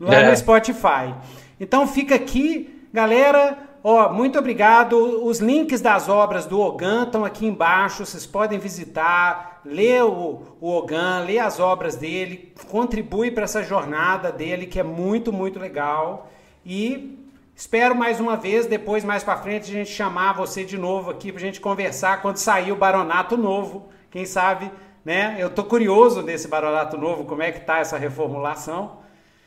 lá 0.00 0.16
é. 0.16 0.28
no 0.28 0.36
Spotify. 0.36 1.14
Então 1.60 1.86
fica 1.86 2.16
aqui, 2.16 2.82
galera, 2.92 3.56
Ó, 3.84 4.12
muito 4.12 4.36
obrigado. 4.36 4.96
Os 5.24 5.38
links 5.38 5.80
das 5.80 6.08
obras 6.08 6.44
do 6.44 6.60
Ogan 6.60 7.04
estão 7.04 7.24
aqui 7.24 7.46
embaixo. 7.46 8.04
Vocês 8.04 8.26
podem 8.26 8.58
visitar, 8.58 9.60
ler 9.64 10.02
o, 10.02 10.42
o 10.60 10.68
Ogan, 10.68 11.20
ler 11.20 11.38
as 11.38 11.60
obras 11.60 11.94
dele, 11.94 12.52
contribui 12.68 13.30
para 13.30 13.44
essa 13.44 13.62
jornada 13.62 14.32
dele 14.32 14.66
que 14.66 14.80
é 14.80 14.82
muito, 14.82 15.32
muito 15.32 15.60
legal. 15.60 16.28
E 16.66 17.27
espero 17.58 17.92
mais 17.92 18.20
uma 18.20 18.36
vez, 18.36 18.66
depois 18.66 19.04
mais 19.04 19.24
para 19.24 19.36
frente, 19.36 19.68
a 19.68 19.74
gente 19.74 19.90
chamar 19.90 20.32
você 20.32 20.64
de 20.64 20.78
novo 20.78 21.10
aqui 21.10 21.32
para 21.32 21.40
a 21.40 21.44
gente 21.44 21.60
conversar 21.60 22.22
quando 22.22 22.36
sair 22.36 22.70
o 22.70 22.76
Baronato 22.76 23.36
Novo. 23.36 23.88
Quem 24.12 24.24
sabe, 24.24 24.70
né? 25.04 25.36
Eu 25.40 25.50
tô 25.50 25.64
curioso 25.64 26.22
nesse 26.22 26.46
Baronato 26.46 26.96
Novo, 26.96 27.24
como 27.24 27.42
é 27.42 27.50
que 27.50 27.60
tá 27.60 27.80
essa 27.80 27.98
reformulação. 27.98 28.98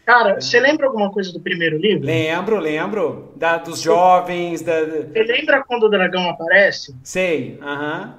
Cara, 0.06 0.42
você 0.42 0.60
lembra 0.60 0.88
alguma 0.88 1.10
coisa 1.10 1.32
do 1.32 1.40
primeiro 1.40 1.78
livro? 1.78 2.06
Lembro, 2.06 2.60
lembro. 2.60 3.32
Da, 3.38 3.58
dos 3.58 3.80
jovens. 3.80 4.62
Da... 4.62 4.82
Você 4.84 5.24
lembra 5.24 5.64
quando 5.64 5.84
o 5.84 5.90
dragão 5.90 6.30
aparece? 6.30 6.94
Sei, 7.02 7.58
aham. 7.62 8.18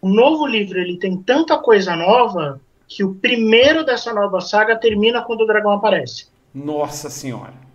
O 0.00 0.08
novo 0.08 0.46
livro 0.46 0.78
ele 0.78 1.00
tem 1.00 1.16
tanta 1.16 1.58
coisa 1.58 1.96
nova 1.96 2.60
que 2.86 3.02
o 3.02 3.16
primeiro 3.16 3.84
dessa 3.84 4.14
nova 4.14 4.40
saga 4.40 4.76
termina 4.76 5.22
quando 5.22 5.40
o 5.40 5.46
dragão 5.46 5.72
aparece. 5.72 6.28
Nossa 6.54 7.10
senhora. 7.10 7.65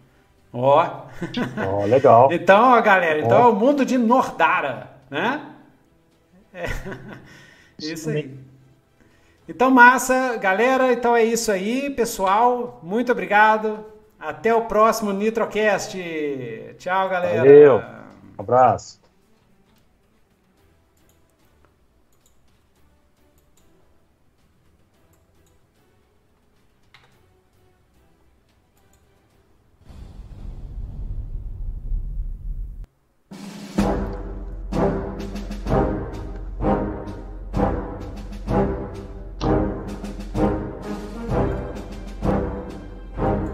Ó. 0.53 1.05
Oh, 1.69 1.85
legal. 1.85 2.29
então, 2.33 2.73
ó, 2.73 2.81
galera, 2.81 3.19
então 3.19 3.41
oh. 3.41 3.49
é 3.49 3.51
o 3.51 3.55
mundo 3.55 3.85
de 3.85 3.97
Nordara, 3.97 4.91
né? 5.09 5.41
É. 6.53 6.65
Isso 7.79 8.09
aí. 8.09 8.37
Então, 9.47 9.71
massa, 9.71 10.37
galera. 10.37 10.93
Então 10.93 11.15
é 11.15 11.23
isso 11.23 11.51
aí, 11.51 11.89
pessoal. 11.89 12.79
Muito 12.83 13.11
obrigado. 13.11 13.85
Até 14.19 14.53
o 14.53 14.65
próximo 14.65 15.11
Nitrocast. 15.11 15.97
Tchau, 16.77 17.09
galera. 17.09 17.37
Valeu. 17.37 17.77
Um 18.37 18.41
abraço. 18.41 19.00